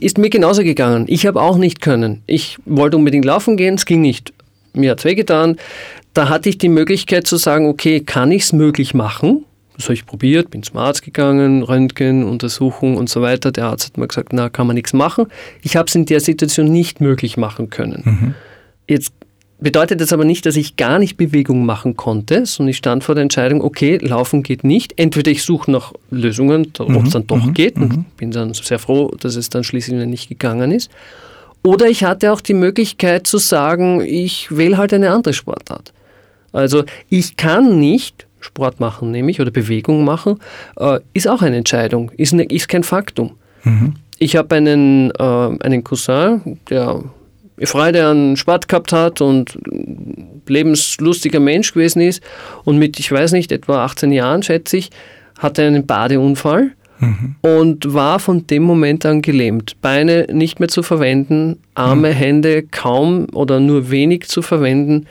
Ist 0.00 0.18
mir 0.18 0.30
genauso 0.30 0.62
gegangen. 0.62 1.06
Ich 1.09 1.26
habe 1.26 1.40
auch 1.40 1.59
nicht 1.59 1.80
können. 1.80 2.23
Ich 2.26 2.59
wollte 2.64 2.97
unbedingt 2.97 3.25
laufen 3.25 3.56
gehen, 3.56 3.75
es 3.75 3.87
ging 3.87 4.00
nicht. 4.00 4.33
Mir 4.74 4.92
hat 4.92 5.00
es 5.00 5.04
wehgetan. 5.04 5.56
Da 6.12 6.28
hatte 6.28 6.48
ich 6.48 6.58
die 6.58 6.68
Möglichkeit 6.68 7.26
zu 7.26 7.36
sagen, 7.36 7.66
okay, 7.66 8.00
kann 8.00 8.30
ich 8.30 8.42
es 8.42 8.52
möglich 8.52 8.94
machen? 8.94 9.44
Das 9.76 9.86
habe 9.86 9.94
ich 9.94 10.06
probiert, 10.06 10.50
bin 10.50 10.62
zum 10.62 10.76
Arzt 10.76 11.02
gegangen, 11.02 11.62
Röntgen, 11.62 12.22
Untersuchung 12.22 12.96
und 12.96 13.08
so 13.08 13.22
weiter. 13.22 13.50
Der 13.50 13.66
Arzt 13.66 13.86
hat 13.86 13.98
mir 13.98 14.06
gesagt, 14.06 14.32
na, 14.32 14.48
kann 14.48 14.68
man 14.68 14.74
nichts 14.74 14.92
machen. 14.92 15.26
Ich 15.62 15.76
habe 15.76 15.88
es 15.88 15.94
in 15.94 16.06
der 16.06 16.20
Situation 16.20 16.70
nicht 16.70 17.00
möglich 17.00 17.36
machen 17.36 17.70
können. 17.70 18.02
Mhm. 18.04 18.34
Jetzt 18.86 19.12
bedeutet 19.58 20.00
das 20.00 20.12
aber 20.12 20.24
nicht, 20.24 20.46
dass 20.46 20.56
ich 20.56 20.76
gar 20.76 20.98
nicht 20.98 21.16
Bewegung 21.16 21.64
machen 21.66 21.96
konnte, 21.96 22.46
sondern 22.46 22.70
ich 22.70 22.76
stand 22.76 23.02
vor 23.02 23.14
der 23.16 23.22
Entscheidung, 23.22 23.62
okay, 23.62 23.98
laufen 24.00 24.42
geht 24.44 24.62
nicht. 24.62 24.92
Entweder 24.96 25.30
ich 25.30 25.42
suche 25.42 25.70
nach 25.70 25.92
Lösungen, 26.10 26.72
ob 26.78 26.90
es 26.90 26.96
mhm. 26.96 27.10
dann 27.10 27.26
doch 27.26 27.44
mhm. 27.44 27.54
geht 27.54 27.76
und 27.76 27.96
mhm. 27.96 28.04
bin 28.16 28.30
dann 28.30 28.54
sehr 28.54 28.78
froh, 28.78 29.10
dass 29.18 29.34
es 29.34 29.48
dann 29.48 29.64
schließlich 29.64 30.06
nicht 30.06 30.28
gegangen 30.28 30.70
ist. 30.70 30.90
Oder 31.64 31.87
ich 31.87 32.04
hatte 32.04 32.33
auch 32.33 32.40
die 32.40 32.54
Möglichkeit 32.54 33.26
zu 33.26 33.38
sagen, 33.38 34.02
ich 34.02 34.54
wähle 34.56 34.76
halt 34.76 34.92
eine 34.92 35.11
andere 35.11 35.33
Sportart. 35.33 35.92
Also 36.52 36.85
ich 37.09 37.37
kann 37.37 37.80
nicht 37.80 38.26
Sport 38.38 38.78
machen, 38.78 39.11
nämlich 39.11 39.40
oder 39.40 39.50
Bewegung 39.50 40.04
machen, 40.04 40.38
äh, 40.76 41.00
ist 41.14 41.26
auch 41.26 41.40
eine 41.40 41.56
Entscheidung, 41.56 42.11
ist, 42.16 42.35
ne, 42.35 42.44
ist 42.44 42.68
kein 42.68 42.83
Faktum. 42.83 43.33
Mhm. 43.64 43.94
Ich 44.18 44.37
habe 44.37 44.54
einen, 44.54 45.11
äh, 45.12 45.23
einen 45.23 45.83
Cousin, 45.83 46.59
der 46.68 47.02
Freude 47.62 48.06
an 48.06 48.37
Sport 48.37 48.68
gehabt 48.68 48.92
hat 48.92 49.21
und 49.23 49.59
lebenslustiger 50.47 51.40
Mensch 51.40 51.73
gewesen 51.73 52.02
ist 52.02 52.23
und 52.64 52.78
mit, 52.78 52.99
ich 53.00 53.11
weiß 53.11 53.33
nicht, 53.33 53.50
etwa 53.52 53.85
18 53.85 54.12
Jahren, 54.12 54.42
schätze 54.42 54.76
ich, 54.76 54.90
hatte 55.38 55.62
einen 55.62 55.87
Badeunfall 55.87 56.73
mhm. 57.04 57.37
und 57.42 57.94
war 57.94 58.18
von 58.18 58.46
dem 58.46 58.62
Moment 58.62 59.04
an 59.06 59.23
gelähmt. 59.23 59.80
Beine 59.80 60.26
nicht 60.32 60.61
mehr 60.61 60.68
zu 60.68 60.82
verwenden, 60.82 61.58
Arme, 61.75 62.11
mhm. 62.11 62.14
Hände 62.14 62.62
kaum 62.62 63.26
oder 63.32 63.61
nur 63.61 63.90
wenig 63.90 64.28
zu 64.28 64.42
verwenden. 64.42 65.06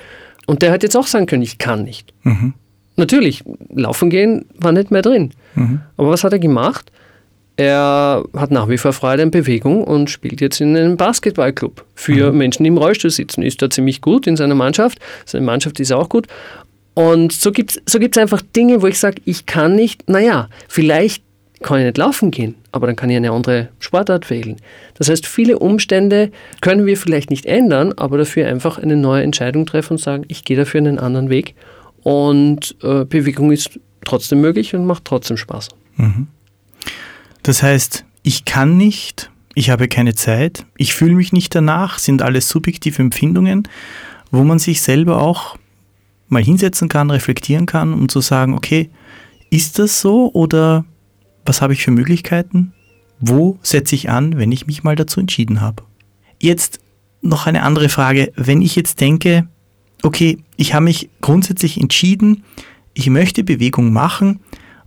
Und 0.46 0.62
der 0.62 0.72
hat 0.72 0.84
jetzt 0.84 0.98
auch 0.98 1.08
sagen 1.08 1.26
können, 1.26 1.44
ich 1.44 1.58
kann 1.58 1.84
nicht. 1.84 2.14
Mhm. 2.24 2.54
Natürlich, 2.96 3.44
laufen 3.74 4.10
gehen 4.10 4.46
war 4.58 4.72
nicht 4.72 4.92
mehr 4.92 5.02
drin. 5.02 5.32
Mhm. 5.56 5.82
Aber 5.98 6.10
was 6.10 6.24
hat 6.24 6.34
er 6.34 6.40
gemacht? 6.40 6.92
Er 7.56 8.24
hat 8.36 8.52
nach 8.52 8.68
wie 8.68 8.78
vor 8.78 8.94
Freude 8.94 9.24
an 9.24 9.32
Bewegung 9.32 9.84
und 9.84 10.10
spielt 10.10 10.42
jetzt 10.42 10.60
in 10.60 10.76
einem 10.76 10.98
Basketballclub 10.98 11.86
für 11.94 12.32
mhm. 12.32 12.38
Menschen, 12.38 12.64
die 12.64 12.70
im 12.70 12.78
Rollstuhl 12.78 13.12
sitzen. 13.12 13.44
Ist 13.44 13.62
da 13.62 13.70
ziemlich 13.70 14.02
gut 14.02 14.28
in 14.28 14.36
seiner 14.36 14.56
Mannschaft. 14.56 15.00
Seine 15.26 15.46
Mannschaft 15.46 15.80
ist 15.80 15.92
auch 15.92 16.10
gut. 16.10 16.28
Und 16.96 17.32
so 17.32 17.52
gibt 17.52 17.72
es 17.72 17.82
so 17.86 18.00
gibt's 18.00 18.18
einfach 18.18 18.42
Dinge, 18.56 18.82
wo 18.82 18.88
ich 18.88 19.00
sage, 19.00 19.22
ich 19.26 19.46
kann 19.46 19.76
nicht, 19.76 20.10
naja, 20.10 20.50
vielleicht 20.68 21.24
kann 21.64 21.80
ich 21.80 21.86
nicht 21.86 21.98
laufen 21.98 22.32
gehen, 22.32 22.56
aber 22.72 22.88
dann 22.88 22.96
kann 22.96 23.10
ich 23.10 23.18
eine 23.18 23.32
andere 23.32 23.70
Sportart 23.80 24.30
wählen. 24.30 24.58
Das 24.96 25.10
heißt, 25.10 25.26
viele 25.26 25.60
Umstände 25.60 26.32
können 26.62 26.86
wir 26.86 26.98
vielleicht 26.98 27.30
nicht 27.30 27.46
ändern, 27.46 27.94
aber 27.98 28.18
dafür 28.18 28.48
einfach 28.48 28.78
eine 28.78 28.96
neue 28.96 29.24
Entscheidung 29.24 29.66
treffen 29.66 29.94
und 29.94 30.00
sagen, 30.00 30.26
ich 30.28 30.44
gehe 30.44 30.58
dafür 30.58 30.80
einen 30.80 31.00
anderen 31.00 31.30
Weg. 31.30 31.56
Und 32.04 32.76
äh, 32.84 33.06
Bewegung 33.06 33.52
ist 33.52 33.80
trotzdem 34.06 34.42
möglich 34.42 34.76
und 34.76 34.86
macht 34.86 35.06
trotzdem 35.06 35.38
Spaß. 35.38 35.70
Mhm. 35.96 36.28
Das 37.42 37.64
heißt, 37.64 38.06
ich 38.24 38.46
kann 38.46 38.78
nicht, 38.78 39.32
ich 39.56 39.70
habe 39.70 39.88
keine 39.88 40.16
Zeit, 40.16 40.66
ich 40.78 40.94
fühle 40.94 41.16
mich 41.16 41.34
nicht 41.34 41.56
danach, 41.56 42.00
sind 42.00 42.22
alles 42.22 42.50
subjektive 42.50 43.02
Empfindungen, 43.02 43.68
wo 44.32 44.44
man 44.44 44.60
sich 44.60 44.82
selber 44.82 45.22
auch 45.22 45.58
mal 46.28 46.44
hinsetzen 46.44 46.90
kann, 46.90 47.12
reflektieren 47.12 47.66
kann, 47.66 47.94
um 47.94 48.10
zu 48.10 48.22
sagen, 48.22 48.54
okay, 48.54 48.90
ist 49.50 49.78
das 49.78 50.02
so 50.02 50.32
oder 50.34 50.86
was 51.46 51.62
habe 51.62 51.74
ich 51.74 51.84
für 51.84 51.92
Möglichkeiten? 51.92 52.74
Wo 53.20 53.58
setze 53.62 53.96
ich 53.96 54.10
an, 54.10 54.38
wenn 54.38 54.52
ich 54.52 54.68
mich 54.68 54.84
mal 54.84 54.96
dazu 54.96 55.20
entschieden 55.20 55.62
habe? 55.62 55.84
Jetzt 56.40 56.80
noch 57.22 57.48
eine 57.48 57.64
andere 57.64 57.90
Frage. 57.90 58.32
Wenn 58.36 58.62
ich 58.62 58.76
jetzt 58.76 59.00
denke, 59.00 59.48
okay, 60.02 60.38
ich 60.58 60.74
habe 60.74 60.86
mich 60.86 61.10
grundsätzlich 61.22 61.80
entschieden, 61.80 62.44
ich 62.94 63.10
möchte 63.10 63.44
Bewegung 63.44 63.94
machen, 63.94 64.40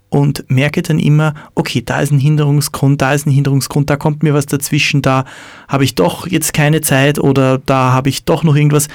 und 0.09 0.45
merke 0.49 0.83
dann 0.83 0.99
immer, 0.99 1.35
okay, 1.55 1.83
da 1.85 2.01
ist 2.01 2.13
ein 2.13 2.19
Hinderungsgrund, 2.19 3.03
da 3.03 3.13
ist 3.13 3.27
ein 3.27 3.33
Hinderungsgrund, 3.33 3.91
da 3.91 3.97
kommt 3.97 4.23
mir 4.23 4.35
was 4.35 4.47
dazwischen, 4.47 5.03
da 5.03 5.25
habe 5.69 5.85
ich 5.85 5.95
doch 5.95 6.27
jetzt 6.27 6.53
keine 6.53 6.81
Zeit 6.81 7.19
oder 7.19 7.59
da 7.59 7.93
habe 7.93 8.09
ich 8.09 8.25
doch 8.25 8.45
noch 8.45 8.55
irgendwas. 8.55 8.89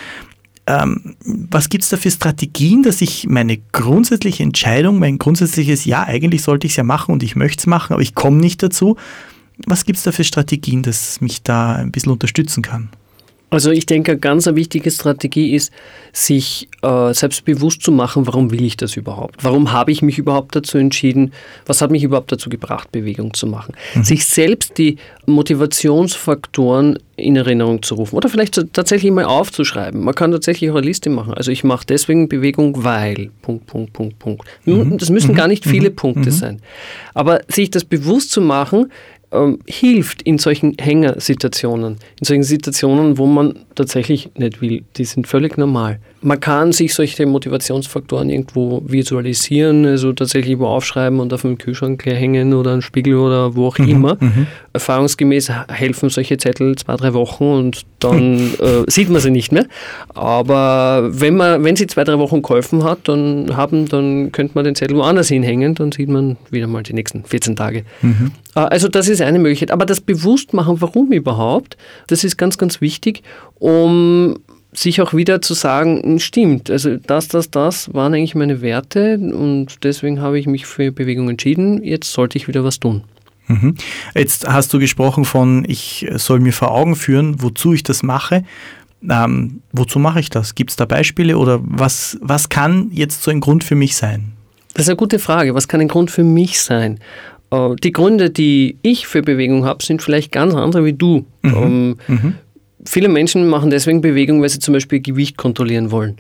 Ähm, 0.72 1.16
was 1.26 1.68
gibt 1.70 1.84
es 1.84 1.90
da 1.90 1.98
für 1.98 2.12
Strategien, 2.12 2.84
dass 2.84 3.02
ich 3.02 3.28
meine 3.28 3.58
grundsätzliche 3.58 4.44
Entscheidung, 4.44 5.00
mein 5.00 5.18
grundsätzliches 5.18 5.86
Ja, 5.86 6.04
eigentlich 6.04 6.44
sollte 6.44 6.66
ich 6.66 6.74
es 6.74 6.78
ja 6.78 6.84
machen 6.84 7.12
und 7.12 7.24
ich 7.24 7.36
möchte 7.36 7.60
es 7.60 7.68
machen, 7.68 7.94
aber 7.94 8.02
ich 8.02 8.16
komme 8.16 8.38
nicht 8.38 8.64
dazu. 8.64 8.96
Was 9.68 9.86
gibt 9.86 9.98
es 9.98 10.04
da 10.04 10.12
für 10.12 10.24
Strategien, 10.24 10.82
dass 10.82 11.20
mich 11.20 11.44
da 11.44 11.74
ein 11.76 11.92
bisschen 11.92 12.12
unterstützen 12.12 12.64
kann? 12.64 12.90
Also 13.52 13.70
ich 13.70 13.86
denke, 13.86 14.14
eine 14.14 14.20
ganz 14.20 14.48
wichtige 14.48 14.90
Strategie 14.90 15.54
ist, 15.54 15.74
sich 16.14 16.70
äh, 16.84 17.14
selbst 17.14 17.44
bewusst 17.44 17.84
zu 17.84 17.92
machen, 17.92 18.26
warum 18.26 18.50
will 18.50 18.64
ich 18.64 18.78
das 18.78 18.96
überhaupt? 18.96 19.44
Warum 19.44 19.74
habe 19.74 19.92
ich 19.92 20.02
mich 20.02 20.18
überhaupt 20.18 20.56
dazu 20.56 20.78
entschieden? 20.78 21.34
Was 21.66 21.82
hat 21.82 21.92
mich 21.92 22.02
überhaupt 22.04 22.32
dazu 22.32 22.50
gebracht, 22.50 22.94
Bewegung 22.94 23.34
zu 23.34 23.48
machen? 23.48 23.76
Mhm. 23.94 24.04
Sich 24.06 24.26
selbst 24.26 24.78
die 24.78 24.96
Motivationsfaktoren 25.26 26.98
in 27.18 27.36
Erinnerung 27.36 27.84
zu 27.84 27.96
rufen 27.96 28.16
oder 28.16 28.30
vielleicht 28.30 28.74
tatsächlich 28.74 29.12
mal 29.12 29.26
aufzuschreiben. 29.26 30.02
Man 30.02 30.16
kann 30.16 30.32
tatsächlich 30.32 30.72
auch 30.72 30.76
eine 30.76 30.88
Liste 30.88 31.10
machen. 31.10 31.34
Also 31.34 31.52
ich 31.52 31.66
mache 31.66 31.86
deswegen 31.86 32.30
Bewegung, 32.30 32.86
weil, 32.86 33.32
Punkt, 33.42 33.68
Punkt, 33.68 33.92
Punkt, 33.92 34.18
Punkt. 34.18 34.48
Mhm. 34.64 34.98
Das 34.98 35.10
müssen 35.10 35.32
mhm. 35.32 35.36
gar 35.36 35.50
nicht 35.50 35.66
viele 35.66 35.90
mhm. 35.90 35.96
Punkte 35.98 36.30
mhm. 36.30 36.34
sein. 36.34 36.62
Aber 37.14 37.42
sich 37.50 37.70
das 37.70 37.84
bewusst 37.84 38.32
zu 38.32 38.40
machen, 38.40 38.88
ähm, 39.32 39.60
hilft 39.68 40.22
in 40.22 40.38
solchen 40.38 40.76
Hängersituationen, 40.80 41.98
in 42.20 42.26
solchen 42.26 42.44
Situationen, 42.44 43.18
wo 43.18 43.26
man 43.26 43.66
tatsächlich 43.76 44.30
nicht 44.36 44.62
will. 44.62 44.84
Die 44.98 45.06
sind 45.06 45.28
völlig 45.28 45.58
normal. 45.58 46.00
Man 46.24 46.40
kann 46.40 46.72
sich 46.72 46.94
solche 46.94 47.26
Motivationsfaktoren 47.26 48.30
irgendwo 48.30 48.84
visualisieren, 48.86 49.86
also 49.86 50.14
tatsächlich 50.14 50.60
wo 50.60 50.68
aufschreiben 50.68 51.20
und 51.20 51.34
auf 51.34 51.42
dem 51.42 51.58
Kühlschrank 51.58 52.06
hängen 52.06 52.54
oder 52.54 52.74
einen 52.74 52.82
Spiegel 52.82 53.16
oder 53.16 53.56
wo 53.56 53.68
auch 53.68 53.78
mhm, 53.80 53.90
immer. 53.90 54.18
Mhm. 54.20 54.48
Erfahrungsgemäß 54.74 55.52
helfen 55.70 56.10
solche 56.10 56.38
Zettel 56.38 56.76
zwei, 56.76 56.96
drei 56.96 57.14
Wochen 57.14 57.46
und 57.46 57.86
dann 58.00 58.54
äh, 58.60 58.84
sieht 58.88 59.10
man 59.10 59.22
sie 59.22 59.32
nicht 59.32 59.52
mehr. 59.52 59.66
Aber 60.10 61.10
wenn 61.12 61.36
man, 61.36 61.64
wenn 61.64 61.76
sie 61.76 61.88
zwei, 61.88 62.04
drei 62.04 62.20
Wochen 62.20 62.42
geholfen 62.42 62.84
hat, 62.84 63.00
dann 63.08 63.56
haben, 63.56 63.88
dann 63.88 64.32
könnte 64.32 64.54
man 64.56 64.66
den 64.66 64.76
Zettel 64.76 64.98
woanders 64.98 65.30
hinhängen, 65.30 65.76
dann 65.76 65.92
sieht 65.92 66.10
man 66.10 66.38
wieder 66.50 66.68
mal 66.68 66.84
die 66.84 66.94
nächsten 66.94 67.24
14 67.24 67.56
Tage. 67.56 67.84
Mhm. 68.02 68.32
Äh, 68.56 68.60
also 68.60 68.88
das 68.88 69.08
ist 69.08 69.22
eine 69.22 69.40
Möglichkeit. 69.40 69.72
Aber 69.72 69.86
das 69.86 70.02
Bewusstmachen, 70.02 70.82
warum 70.82 71.12
überhaupt, 71.12 71.78
das 72.08 72.24
ist 72.24 72.38
ganz, 72.38 72.58
ganz 72.58 72.82
wichtig, 72.82 73.24
um 73.56 74.38
sich 74.74 75.02
auch 75.02 75.14
wieder 75.14 75.42
zu 75.42 75.54
sagen, 75.54 76.02
hm, 76.02 76.20
stimmt, 76.20 76.70
also 76.70 76.98
das, 76.98 77.28
das, 77.28 77.52
das 77.52 77.94
waren 77.94 78.14
eigentlich 78.14 78.36
meine 78.36 78.62
Werte 78.62 79.18
und 79.18 79.84
deswegen 79.84 80.22
habe 80.22 80.40
ich 80.40 80.48
mich 80.48 80.66
für 80.66 80.92
Bewegung 80.92 81.30
entschieden, 81.30 81.84
jetzt 81.84 82.12
sollte 82.12 82.38
ich 82.38 82.48
wieder 82.48 82.64
was 82.64 82.80
tun. 82.80 83.04
Mhm. 83.48 83.76
Jetzt 84.16 84.48
hast 84.48 84.74
du 84.74 84.80
gesprochen 84.80 85.26
von, 85.26 85.66
ich 85.68 86.08
soll 86.16 86.40
mir 86.40 86.54
vor 86.54 86.72
Augen 86.72 86.96
führen, 86.96 87.42
wozu 87.42 87.74
ich 87.74 87.84
das 87.84 88.02
mache. 88.02 88.44
Ähm, 89.10 89.62
wozu 89.72 90.00
mache 90.00 90.20
ich 90.20 90.30
das? 90.30 90.56
Gibt 90.56 90.70
es 90.70 90.76
da 90.76 90.86
Beispiele 90.86 91.38
oder 91.38 91.60
was, 91.64 92.18
was 92.22 92.50
kann 92.50 92.90
jetzt 92.94 93.24
so 93.24 93.32
ein 93.32 93.42
Grund 93.42 93.64
für 93.64 93.76
mich 93.76 93.96
sein? 93.96 94.34
Das 94.74 94.86
ist 94.86 94.90
eine 94.90 94.96
gute 94.96 95.20
Frage. 95.20 95.54
Was 95.54 95.68
kann 95.68 95.82
ein 95.82 95.88
Grund 95.88 96.12
für 96.12 96.24
mich 96.24 96.62
sein? 96.62 97.00
Äh, 97.50 97.76
die 97.84 97.92
Gründe, 97.92 98.30
die 98.30 98.78
ich 98.84 99.08
für 99.08 99.22
Bewegung 99.22 99.66
habe, 99.66 99.84
sind 99.84 100.02
vielleicht 100.02 100.32
ganz 100.32 100.54
andere 100.54 100.86
wie 100.86 100.94
du. 100.94 101.26
Mhm. 101.42 101.56
Ähm, 101.56 101.98
mhm 102.08 102.34
viele 102.86 103.10
Menschen 103.10 103.48
machen 103.48 103.70
deswegen 103.70 104.02
Bewegung, 104.02 104.42
weil 104.42 104.50
sie 104.50 104.60
zum 104.60 104.74
Beispiel 104.74 105.02
Gewicht 105.02 105.38
kontrollieren 105.38 105.92
wollen. 105.92 106.18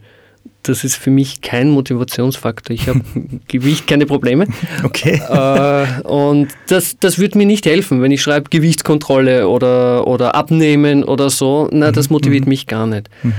Das 0.63 0.83
ist 0.83 0.95
für 0.95 1.09
mich 1.09 1.41
kein 1.41 1.69
Motivationsfaktor. 1.69 2.73
Ich 2.73 2.87
habe 2.87 3.01
Gewicht 3.47 3.87
keine 3.87 4.05
Probleme. 4.05 4.47
Okay. 4.83 5.19
Äh, 5.27 6.01
und 6.07 6.49
das, 6.67 6.97
das 6.99 7.17
wird 7.17 7.35
mir 7.35 7.47
nicht 7.47 7.65
helfen, 7.65 8.01
wenn 8.01 8.11
ich 8.11 8.21
schreibe 8.21 8.49
Gewichtskontrolle 8.49 9.47
oder, 9.47 10.07
oder 10.07 10.35
Abnehmen 10.35 11.03
oder 11.03 11.29
so. 11.31 11.67
Na, 11.71 11.91
das 11.91 12.09
mhm, 12.09 12.13
motiviert 12.13 12.45
mhm. 12.45 12.49
mich 12.49 12.67
gar 12.67 12.85
nicht. 12.85 13.09
Mhm. 13.23 13.33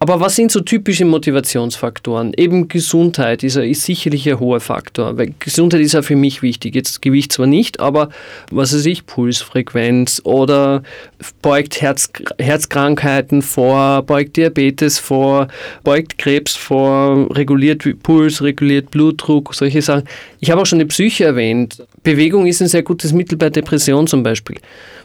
Aber 0.00 0.20
was 0.20 0.36
sind 0.36 0.52
so 0.52 0.60
typische 0.60 1.04
Motivationsfaktoren? 1.04 2.32
Eben 2.36 2.68
Gesundheit 2.68 3.42
ist, 3.42 3.56
ist 3.56 3.82
sicherlich 3.82 4.28
ein 4.28 4.38
hoher 4.38 4.60
Faktor, 4.60 5.18
weil 5.18 5.34
Gesundheit 5.40 5.80
ist 5.80 5.94
ja 5.94 6.02
für 6.02 6.14
mich 6.14 6.40
wichtig. 6.40 6.76
Jetzt 6.76 7.02
Gewicht 7.02 7.32
zwar 7.32 7.48
nicht, 7.48 7.80
aber 7.80 8.10
was 8.52 8.72
weiß 8.72 8.86
ich, 8.86 9.06
Pulsfrequenz 9.06 10.20
oder 10.22 10.84
beugt 11.42 11.80
Herz, 11.80 12.10
Herzkrankheiten 12.38 13.42
vor, 13.42 14.02
beugt 14.02 14.36
Diabetes 14.36 15.00
vor, 15.00 15.48
beugt 15.82 16.16
Krebs 16.16 16.54
vor, 16.54 17.26
reguliert 17.34 17.84
Puls, 18.04 18.40
reguliert 18.40 18.92
Blutdruck, 18.92 19.52
solche 19.52 19.82
Sachen. 19.82 20.04
Ich 20.38 20.52
habe 20.52 20.62
auch 20.62 20.66
schon 20.66 20.78
die 20.78 20.84
Psyche 20.84 21.24
erwähnt. 21.24 21.84
Bewegung 22.04 22.46
ist 22.46 22.62
ein 22.62 22.68
sehr 22.68 22.84
gutes 22.84 23.12
Mittel 23.12 23.36
bei 23.36 23.50
Depression 23.50 24.06
zum 24.06 24.22
Beispiel. 24.22 24.58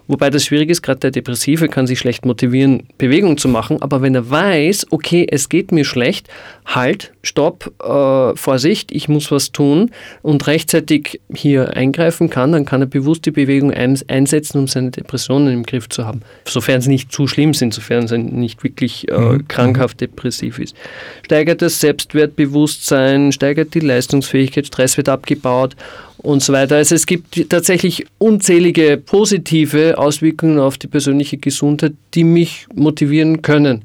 Wobei 0.08 0.30
das 0.30 0.46
schwierig 0.46 0.70
ist, 0.70 0.82
gerade 0.82 1.00
der 1.00 1.12
Depressive 1.12 1.70
kann 1.70 1.88
sich 1.88 2.00
schlecht 2.00 2.26
motivieren, 2.26 2.84
Bewegung 2.98 3.38
zu 3.38 3.48
machen. 3.48 3.82
Aber 3.82 4.02
wenn 4.02 4.16
er 4.16 4.30
weiß, 4.30 4.88
okay, 4.92 5.26
es 5.30 5.48
geht 5.48 5.72
mir 5.72 5.86
schlecht, 5.86 6.28
halt, 6.66 7.14
stopp, 7.24 7.72
äh, 7.82 8.36
Vorsicht, 8.36 8.92
ich 8.92 9.08
muss 9.08 9.32
was 9.32 9.52
tun 9.52 9.92
und 10.22 10.46
rechtzeitig 10.48 11.22
hier 11.34 11.76
eingreifen 11.76 12.30
kann, 12.30 12.52
dann 12.52 12.66
kann 12.66 12.82
er 12.82 12.88
bewusst 12.88 13.26
die 13.26 13.32
Bewegung 13.32 13.72
ein, 13.72 13.98
einsetzen, 14.08 14.60
um 14.60 14.68
seine 14.68 14.92
Depressionen 14.92 15.54
im 15.54 15.64
Griff 15.64 15.88
zu 15.88 16.06
haben. 16.06 16.22
Sofern 16.46 16.82
sie 16.82 16.90
nicht 16.90 17.12
zu 17.12 17.28
schlimm 17.28 17.54
sind, 17.54 17.74
sofern 17.74 18.08
sie 18.08 18.18
nicht 18.18 18.64
wirklich 18.64 19.10
äh, 19.10 19.18
mhm. 19.18 19.48
krankhaft 19.48 20.02
depressiv 20.02 20.60
ist. 20.60 20.76
Steigert 21.24 21.62
das 21.62 21.80
Selbstwertbewusstsein, 21.80 23.32
steigert 23.32 23.74
die 23.74 23.80
Leistungsfähigkeit, 23.80 24.68
Stress 24.68 24.98
wird 24.98 25.08
abgebaut 25.08 25.76
und 26.24 26.42
so 26.42 26.54
weiter. 26.54 26.78
Also 26.78 26.96
es 26.96 27.06
gibt 27.06 27.50
tatsächlich 27.50 28.06
unzählige 28.18 28.98
positive 28.98 29.98
Auswirkungen 29.98 30.58
auf 30.58 30.78
die 30.78 30.88
persönliche 30.88 31.38
Gesundheit, 31.38 31.94
die 32.14 32.24
mich 32.24 32.66
motivieren 32.74 33.42
können. 33.42 33.84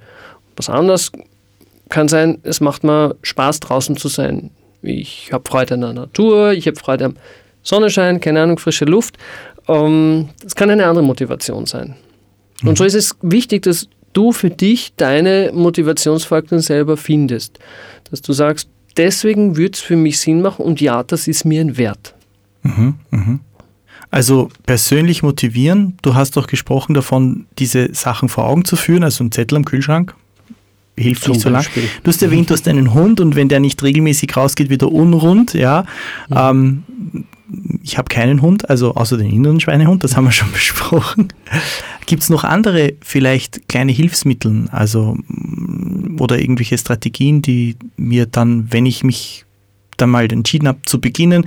Was 0.56 0.70
anderes 0.70 1.12
kann 1.88 2.08
sein, 2.08 2.38
es 2.44 2.60
macht 2.60 2.84
mir 2.84 3.16
Spaß 3.22 3.60
draußen 3.60 3.96
zu 3.96 4.08
sein. 4.08 4.50
Ich 4.82 5.30
habe 5.32 5.48
Freude 5.48 5.74
an 5.74 5.80
der 5.80 5.92
Natur, 5.92 6.52
ich 6.52 6.66
habe 6.66 6.78
Freude 6.78 7.06
am 7.06 7.16
Sonnenschein, 7.62 8.20
keine 8.20 8.40
Ahnung, 8.42 8.58
frische 8.58 8.84
Luft. 8.84 9.18
Ähm, 9.66 10.28
das 10.42 10.54
kann 10.54 10.70
eine 10.70 10.86
andere 10.86 11.04
Motivation 11.04 11.66
sein. 11.66 11.96
Und 12.64 12.78
so 12.78 12.84
ist 12.84 12.94
es 12.94 13.16
wichtig, 13.22 13.62
dass 13.62 13.88
du 14.12 14.32
für 14.32 14.50
dich 14.50 14.92
deine 14.96 15.50
Motivationsfaktoren 15.52 16.62
selber 16.62 16.96
findest. 16.96 17.58
Dass 18.10 18.22
du 18.22 18.32
sagst, 18.32 18.68
deswegen 18.96 19.56
würde 19.56 19.72
es 19.74 19.80
für 19.80 19.96
mich 19.96 20.18
Sinn 20.20 20.40
machen 20.40 20.64
und 20.64 20.80
ja, 20.80 21.02
das 21.02 21.28
ist 21.28 21.44
mir 21.44 21.60
ein 21.60 21.76
Wert. 21.76 22.14
Mhm, 22.62 22.94
mhm. 23.10 23.40
Also 24.10 24.48
persönlich 24.64 25.22
motivieren, 25.22 25.98
du 26.02 26.14
hast 26.14 26.36
doch 26.36 26.46
gesprochen 26.46 26.94
davon, 26.94 27.46
diese 27.58 27.94
Sachen 27.94 28.28
vor 28.28 28.44
Augen 28.44 28.64
zu 28.64 28.76
führen, 28.76 29.04
also 29.04 29.22
ein 29.22 29.32
Zettel 29.32 29.56
am 29.56 29.64
Kühlschrank 29.64 30.14
hilft 30.98 31.24
Zum 31.24 31.32
nicht 31.32 31.42
so 31.42 31.48
lange. 31.48 31.66
Du 32.02 32.10
hast 32.10 32.22
erwähnt, 32.22 32.50
du 32.50 32.54
hast 32.54 32.66
einen 32.68 32.92
Hund 32.92 33.20
und 33.20 33.36
wenn 33.36 33.48
der 33.48 33.60
nicht 33.60 33.82
regelmäßig 33.82 34.36
rausgeht, 34.36 34.68
wird 34.68 34.82
er 34.82 34.92
unrund, 34.92 35.54
ja. 35.54 35.84
Mhm. 36.28 36.36
Ähm, 36.36 36.82
ich 37.82 37.96
habe 37.96 38.08
keinen 38.08 38.42
Hund, 38.42 38.68
also 38.68 38.94
außer 38.94 39.16
den 39.16 39.30
inneren 39.30 39.58
Schweinehund, 39.58 40.04
das 40.04 40.16
haben 40.16 40.24
wir 40.24 40.32
schon 40.32 40.52
besprochen. 40.52 41.28
Gibt 42.06 42.22
es 42.22 42.30
noch 42.30 42.44
andere 42.44 42.94
vielleicht 43.00 43.68
kleine 43.68 43.92
Hilfsmittel, 43.92 44.68
also 44.70 45.16
oder 46.18 46.38
irgendwelche 46.38 46.76
Strategien, 46.76 47.42
die 47.42 47.76
mir 47.96 48.26
dann, 48.26 48.72
wenn 48.72 48.86
ich 48.86 49.04
mich 49.04 49.44
dann 50.00 50.10
mal 50.10 50.30
entschieden 50.30 50.68
habe 50.68 50.78
zu 50.86 51.00
beginnen, 51.00 51.46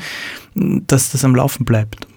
dass 0.55 1.11
das 1.11 1.25
am 1.25 1.35
Laufen 1.35 1.65
bleibt? 1.65 2.07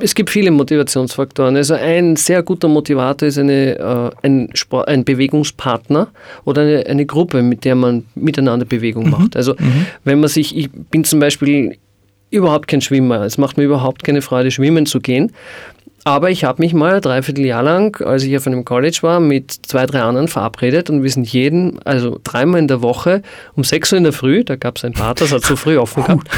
Es 0.00 0.14
gibt 0.14 0.28
viele 0.28 0.50
Motivationsfaktoren. 0.50 1.56
Also 1.56 1.74
ein 1.74 2.16
sehr 2.16 2.42
guter 2.42 2.68
Motivator 2.68 3.28
ist 3.28 3.38
eine, 3.38 3.78
äh, 3.78 4.10
ein, 4.26 4.50
Sport, 4.52 4.88
ein 4.88 5.04
Bewegungspartner 5.04 6.08
oder 6.44 6.62
eine, 6.62 6.86
eine, 6.86 7.06
Gruppe, 7.06 7.42
mit 7.42 7.64
der 7.64 7.74
man 7.74 8.04
miteinander 8.14 8.66
Bewegung 8.66 9.06
mhm. 9.06 9.10
macht. 9.10 9.36
Also 9.36 9.54
mhm. 9.58 9.86
wenn 10.04 10.20
man 10.20 10.28
sich, 10.28 10.56
ich 10.56 10.70
bin 10.70 11.04
zum 11.04 11.20
Beispiel 11.20 11.78
überhaupt 12.30 12.66
kein 12.66 12.80
Schwimmer. 12.80 13.22
Es 13.22 13.38
macht 13.38 13.56
mir 13.56 13.64
überhaupt 13.64 14.04
keine 14.04 14.22
Freude, 14.22 14.50
schwimmen 14.50 14.86
zu 14.86 15.00
gehen. 15.00 15.32
Aber 16.04 16.30
ich 16.30 16.42
habe 16.42 16.60
mich 16.60 16.74
mal 16.74 16.94
ein 16.94 17.00
Dreivierteljahr 17.00 17.62
lang, 17.62 18.04
als 18.04 18.24
ich 18.24 18.36
auf 18.36 18.46
einem 18.46 18.64
College 18.64 18.98
war, 19.02 19.20
mit 19.20 19.52
zwei, 19.52 19.86
drei 19.86 20.02
anderen 20.02 20.26
verabredet 20.26 20.90
und 20.90 21.04
wir 21.04 21.10
sind 21.10 21.28
jeden, 21.28 21.78
also 21.84 22.18
dreimal 22.24 22.58
in 22.58 22.66
der 22.66 22.82
Woche 22.82 23.22
um 23.54 23.62
6 23.62 23.92
Uhr 23.92 23.98
in 23.98 24.04
der 24.04 24.12
Früh, 24.12 24.42
da 24.42 24.56
gab 24.56 24.78
es 24.78 24.84
ein 24.84 24.92
Bad, 24.92 25.20
das 25.20 25.30
hat 25.30 25.44
so 25.44 25.54
früh 25.54 25.78
offen 25.78 26.02
gehabt, 26.02 26.28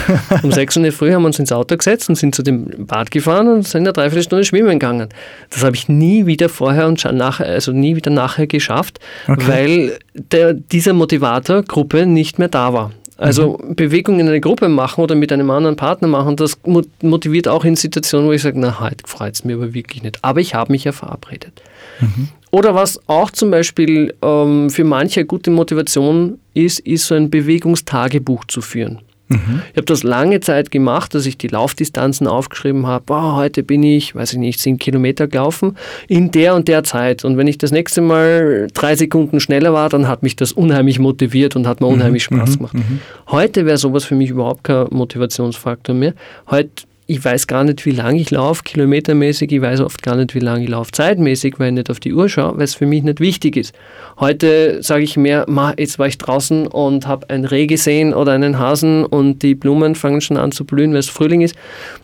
um 0.42 0.52
6 0.52 0.76
Uhr 0.76 0.80
in 0.80 0.85
der 0.85 0.92
Früh 0.92 1.12
haben 1.12 1.23
wir 1.23 1.28
uns 1.28 1.38
ins 1.38 1.50
Auto 1.50 1.76
gesetzt 1.76 2.11
und 2.11 2.16
sind 2.16 2.35
zu 2.35 2.42
dem 2.42 2.87
Bad 2.87 3.11
gefahren 3.11 3.49
und 3.49 3.66
sind 3.66 3.83
eine 3.83 3.94
Dreiviertelstunde 3.94 4.44
schwimmen 4.44 4.78
gegangen. 4.78 5.09
Das 5.49 5.64
habe 5.64 5.76
ich 5.76 5.88
nie 5.88 6.26
wieder 6.26 6.50
vorher 6.50 6.87
und 6.87 7.02
nachher, 7.12 7.47
also 7.47 7.73
nie 7.73 7.97
wieder 7.97 8.11
nachher 8.11 8.47
geschafft, 8.47 8.99
okay. 9.26 9.44
weil 9.47 9.99
der, 10.12 10.52
dieser 10.52 10.92
Motivator-Gruppe 10.92 12.05
nicht 12.05 12.38
mehr 12.38 12.48
da 12.48 12.74
war. 12.74 12.90
Also 13.16 13.59
mhm. 13.62 13.77
Bewegung 13.77 14.18
in 14.18 14.29
einer 14.29 14.40
Gruppe 14.40 14.68
machen 14.68 15.03
oder 15.03 15.14
mit 15.14 15.33
einem 15.33 15.50
anderen 15.50 15.77
Partner 15.77 16.09
machen, 16.09 16.37
das 16.37 16.59
motiviert 17.00 17.48
auch 17.48 17.64
in 17.64 17.77
Situationen, 17.77 18.29
wo 18.29 18.33
ich 18.33 18.42
sage, 18.42 18.59
na, 18.59 18.81
heute 18.81 19.07
freut 19.07 19.35
es 19.35 19.44
mir 19.44 19.55
aber 19.55 19.72
wirklich 19.72 20.03
nicht. 20.03 20.18
Aber 20.22 20.40
ich 20.40 20.55
habe 20.55 20.72
mich 20.72 20.85
ja 20.85 20.92
verabredet. 20.92 21.62
Mhm. 22.00 22.29
Oder 22.50 22.74
was 22.74 23.00
auch 23.09 23.31
zum 23.31 23.50
Beispiel 23.50 24.14
ähm, 24.22 24.70
für 24.70 24.85
manche 24.85 25.24
gute 25.24 25.50
Motivation 25.50 26.38
ist, 26.55 26.81
ist 26.81 27.07
so 27.07 27.14
ein 27.14 27.31
Bewegungstagebuch 27.31 28.44
zu 28.46 28.61
führen. 28.61 29.00
Mhm. 29.29 29.63
Ich 29.71 29.77
habe 29.77 29.87
das 29.87 30.03
lange 30.03 30.41
Zeit 30.41 30.71
gemacht, 30.71 31.15
dass 31.15 31.27
ich 31.27 31.39
die 31.39 31.49
Laufdistanzen 31.49 32.27
aufgeschrieben 32.27 32.87
habe. 32.87 33.05
Boah, 33.07 33.37
heute 33.37 33.63
bin 33.63 33.83
ich, 33.83 34.15
weiß 34.15 34.35
ich 34.35 34.39
nicht, 34.39 34.61
10 34.61 34.79
Kilometer 34.79 35.27
gelaufen 35.27 35.77
in 36.09 36.31
der 36.31 36.55
und 36.55 36.69
der 36.69 36.85
Zeit. 36.85 37.25
Und 37.25 37.37
wenn 37.37 37.47
ich 37.47 37.59
das 37.59 37.71
nächste 37.71 38.01
Mal 38.01 38.69
drei 38.75 38.97
Sekunden 38.97 39.41
schneller 39.41 39.73
war, 39.73 39.89
dann 39.89 40.09
hat 40.09 40.23
mich 40.23 40.37
das 40.37 40.53
unheimlich 40.53 40.99
motiviert 40.99 41.57
und 41.57 41.67
hat 41.67 41.81
mir 41.81 41.87
mhm. 41.89 41.95
unheimlich 41.95 42.31
mhm. 42.31 42.37
Spaß 42.37 42.57
gemacht. 42.59 42.75
Mhm. 42.75 43.01
Heute 43.29 43.67
wäre 43.67 43.79
sowas 43.79 44.05
für 44.05 44.15
mich 44.15 44.31
überhaupt 44.31 44.65
kein 44.65 44.87
Motivationsfaktor 44.91 45.95
mehr. 45.95 46.15
Heute 46.51 46.85
ich 47.07 47.23
weiß 47.23 47.47
gar 47.47 47.64
nicht, 47.64 47.85
wie 47.85 47.90
lange 47.90 48.21
ich 48.21 48.31
laufe, 48.31 48.62
kilometermäßig, 48.62 49.53
ich 49.53 49.61
weiß 49.61 49.81
oft 49.81 50.03
gar 50.03 50.17
nicht, 50.17 50.35
wie 50.35 50.40
lange 50.40 50.64
ich 50.64 50.71
laufe, 50.71 50.90
zeitmäßig, 50.90 51.59
weil 51.59 51.69
ich 51.69 51.75
nicht 51.75 51.90
auf 51.90 52.01
die 52.01 52.14
Uhr 52.14 52.29
schaue, 52.29 52.57
weil 52.57 52.64
es 52.64 52.75
für 52.75 52.87
mich 52.87 53.03
nicht 53.03 53.21
wichtig 53.21 53.57
ist. 53.57 53.75
Heute 54.19 54.83
sage 54.83 55.05
ich 55.05 55.17
mehr, 55.17 55.45
ma, 55.49 55.75
jetzt 55.77 55.99
war 55.99 56.07
ich 56.07 56.17
draußen 56.17 56.67
und 56.67 57.07
habe 57.07 57.29
ein 57.29 57.45
Reh 57.45 57.67
gesehen 57.67 58.14
oder 58.14 58.33
einen 58.33 58.59
Hasen 58.59 59.05
und 59.05 59.43
die 59.43 59.55
Blumen 59.55 59.95
fangen 59.95 60.23
schon 60.23 60.38
an 60.38 60.53
zu 60.53 60.64
blühen, 60.64 60.93
weil 60.93 61.01
es 61.01 61.11
Frühling 61.11 61.43
ist. 61.43 61.55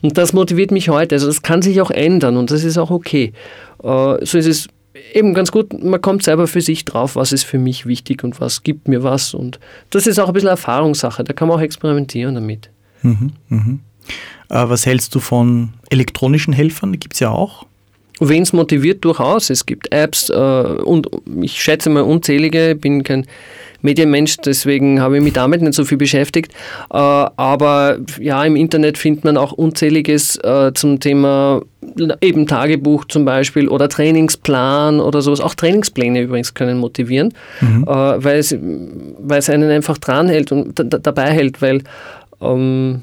Und 0.02 0.18
das 0.18 0.32
motiviert 0.34 0.70
mich 0.70 0.90
heute. 0.90 1.14
Also 1.14 1.26
das 1.26 1.40
kann 1.40 1.62
sich 1.62 1.80
auch 1.80 1.90
ändern 1.90 2.36
und 2.36 2.50
das 2.50 2.64
ist 2.64 2.76
auch 2.76 2.90
okay. 2.90 3.32
Äh, 3.82 4.24
so 4.24 4.36
ist 4.36 4.46
es 4.46 4.68
eben 5.14 5.32
ganz 5.32 5.50
gut, 5.50 5.82
man 5.82 6.00
kommt 6.02 6.24
selber 6.24 6.46
für 6.46 6.60
sich 6.60 6.84
drauf, 6.84 7.16
was 7.16 7.32
ist 7.32 7.44
für 7.44 7.58
mich 7.58 7.86
wichtig 7.86 8.22
und 8.22 8.40
was 8.40 8.62
gibt 8.62 8.86
mir 8.88 9.02
was. 9.02 9.32
Und 9.32 9.60
das 9.90 10.06
ist 10.06 10.18
auch 10.18 10.28
ein 10.28 10.34
bisschen 10.34 10.48
Erfahrungssache, 10.48 11.24
da 11.24 11.32
kann 11.32 11.48
man 11.48 11.58
auch 11.58 11.62
experimentieren 11.62 12.34
damit. 12.34 12.70
Mhm, 13.02 13.32
mhm. 13.48 13.80
Äh, 14.48 14.68
was 14.68 14.86
hältst 14.86 15.14
du 15.14 15.20
von 15.20 15.70
elektronischen 15.90 16.52
Helfern? 16.52 16.92
Die 16.92 16.98
gibt 16.98 17.14
es 17.14 17.20
ja 17.20 17.30
auch. 17.30 17.66
Wen 18.22 18.42
es 18.42 18.52
motiviert, 18.52 19.02
durchaus. 19.04 19.48
Es 19.48 19.64
gibt 19.64 19.92
Apps 19.92 20.28
äh, 20.28 20.34
und 20.34 21.08
ich 21.40 21.62
schätze 21.62 21.88
mal 21.88 22.02
unzählige, 22.02 22.72
Ich 22.72 22.80
bin 22.80 23.02
kein 23.02 23.26
Medienmensch, 23.82 24.36
deswegen 24.36 25.00
habe 25.00 25.16
ich 25.16 25.22
mich 25.22 25.32
damit 25.32 25.62
nicht 25.62 25.72
so 25.72 25.86
viel 25.86 25.96
beschäftigt. 25.96 26.52
Äh, 26.92 26.96
aber 26.98 27.98
ja, 28.20 28.44
im 28.44 28.56
Internet 28.56 28.98
findet 28.98 29.24
man 29.24 29.38
auch 29.38 29.52
unzähliges 29.52 30.36
äh, 30.36 30.72
zum 30.74 31.00
Thema 31.00 31.62
eben 32.20 32.46
Tagebuch 32.46 33.06
zum 33.06 33.24
Beispiel 33.24 33.68
oder 33.68 33.88
Trainingsplan 33.88 35.00
oder 35.00 35.22
sowas. 35.22 35.40
Auch 35.40 35.54
Trainingspläne 35.54 36.20
übrigens 36.20 36.52
können 36.52 36.78
motivieren, 36.78 37.32
mhm. 37.62 37.84
äh, 37.84 37.88
weil, 37.88 38.38
es, 38.38 38.54
weil 38.54 39.38
es 39.38 39.48
einen 39.48 39.70
einfach 39.70 39.96
dran 39.96 40.28
hält 40.28 40.52
und 40.52 40.74
dabei 40.74 41.30
hält, 41.30 41.62
weil 41.62 41.82
ähm, 42.42 43.00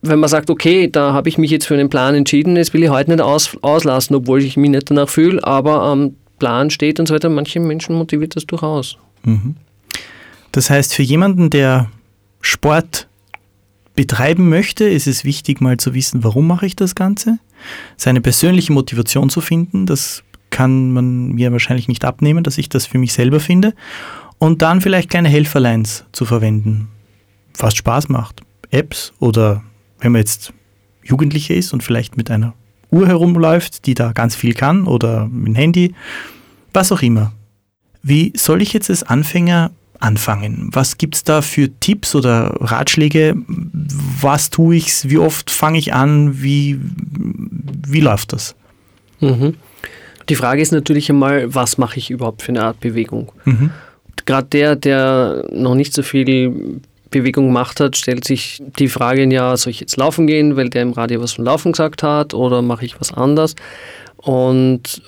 wenn 0.00 0.18
man 0.18 0.28
sagt, 0.28 0.50
okay, 0.50 0.88
da 0.90 1.12
habe 1.12 1.28
ich 1.28 1.38
mich 1.38 1.50
jetzt 1.50 1.66
für 1.66 1.74
einen 1.74 1.90
Plan 1.90 2.14
entschieden, 2.14 2.54
das 2.54 2.72
will 2.72 2.82
ich 2.82 2.90
heute 2.90 3.10
nicht 3.10 3.20
aus, 3.20 3.56
auslassen, 3.62 4.14
obwohl 4.14 4.42
ich 4.42 4.56
mich 4.56 4.70
nicht 4.70 4.90
danach 4.90 5.08
fühle, 5.08 5.42
aber 5.44 5.82
am 5.82 6.14
Plan 6.38 6.70
steht 6.70 7.00
und 7.00 7.06
so 7.06 7.14
weiter, 7.14 7.28
manche 7.28 7.58
Menschen 7.60 7.96
motiviert 7.96 8.36
das 8.36 8.46
durchaus. 8.46 8.96
Mhm. 9.24 9.56
Das 10.52 10.70
heißt, 10.70 10.94
für 10.94 11.02
jemanden, 11.02 11.50
der 11.50 11.90
Sport 12.40 13.08
betreiben 13.94 14.48
möchte, 14.48 14.84
ist 14.84 15.08
es 15.08 15.24
wichtig, 15.24 15.60
mal 15.60 15.76
zu 15.76 15.94
wissen, 15.94 16.22
warum 16.22 16.46
mache 16.46 16.66
ich 16.66 16.76
das 16.76 16.94
Ganze, 16.94 17.38
seine 17.96 18.20
persönliche 18.20 18.72
Motivation 18.72 19.28
zu 19.30 19.40
finden, 19.40 19.86
das 19.86 20.22
kann 20.50 20.92
man 20.92 21.32
mir 21.32 21.50
wahrscheinlich 21.50 21.88
nicht 21.88 22.04
abnehmen, 22.04 22.44
dass 22.44 22.58
ich 22.58 22.68
das 22.68 22.86
für 22.86 22.98
mich 22.98 23.12
selber 23.12 23.40
finde, 23.40 23.74
und 24.38 24.62
dann 24.62 24.80
vielleicht 24.80 25.10
kleine 25.10 25.28
Helferlines 25.28 26.04
zu 26.12 26.24
verwenden, 26.24 26.88
was 27.58 27.74
Spaß 27.74 28.08
macht. 28.08 28.42
Apps 28.70 29.12
oder 29.18 29.64
wenn 30.00 30.12
man 30.12 30.20
jetzt 30.20 30.52
Jugendlicher 31.02 31.54
ist 31.54 31.72
und 31.72 31.82
vielleicht 31.82 32.16
mit 32.16 32.30
einer 32.30 32.54
Uhr 32.90 33.06
herumläuft, 33.06 33.86
die 33.86 33.94
da 33.94 34.12
ganz 34.12 34.34
viel 34.34 34.54
kann 34.54 34.86
oder 34.86 35.28
mit 35.28 35.48
dem 35.48 35.54
Handy, 35.54 35.94
was 36.72 36.92
auch 36.92 37.02
immer. 37.02 37.32
Wie 38.02 38.32
soll 38.36 38.62
ich 38.62 38.72
jetzt 38.72 38.90
als 38.90 39.02
Anfänger 39.02 39.70
anfangen? 39.98 40.70
Was 40.72 40.98
gibt 40.98 41.16
es 41.16 41.24
da 41.24 41.42
für 41.42 41.68
Tipps 41.80 42.14
oder 42.14 42.54
Ratschläge? 42.60 43.34
Was 44.20 44.50
tue 44.50 44.76
ich? 44.76 45.08
Wie 45.08 45.18
oft 45.18 45.50
fange 45.50 45.78
ich 45.78 45.92
an? 45.92 46.42
Wie, 46.42 46.78
wie 47.86 48.00
läuft 48.00 48.32
das? 48.32 48.54
Mhm. 49.20 49.54
Die 50.28 50.36
Frage 50.36 50.62
ist 50.62 50.72
natürlich 50.72 51.10
einmal, 51.10 51.54
was 51.54 51.78
mache 51.78 51.98
ich 51.98 52.10
überhaupt 52.10 52.42
für 52.42 52.50
eine 52.50 52.62
Art 52.62 52.80
Bewegung? 52.80 53.32
Mhm. 53.44 53.70
Gerade 54.26 54.48
der, 54.48 54.76
der 54.76 55.48
noch 55.52 55.74
nicht 55.74 55.94
so 55.94 56.02
viel 56.02 56.80
Bewegung 57.10 57.46
gemacht 57.46 57.80
hat, 57.80 57.96
stellt 57.96 58.24
sich 58.24 58.62
die 58.78 58.88
Frage, 58.88 59.24
ja, 59.32 59.56
soll 59.56 59.70
ich 59.70 59.80
jetzt 59.80 59.96
laufen 59.96 60.26
gehen, 60.26 60.56
weil 60.56 60.68
der 60.68 60.82
im 60.82 60.92
Radio 60.92 61.20
was 61.22 61.32
von 61.32 61.44
Laufen 61.44 61.72
gesagt 61.72 62.02
hat 62.02 62.34
oder 62.34 62.62
mache 62.62 62.84
ich 62.84 63.00
was 63.00 63.12
anders? 63.12 63.54
Und 64.16 65.02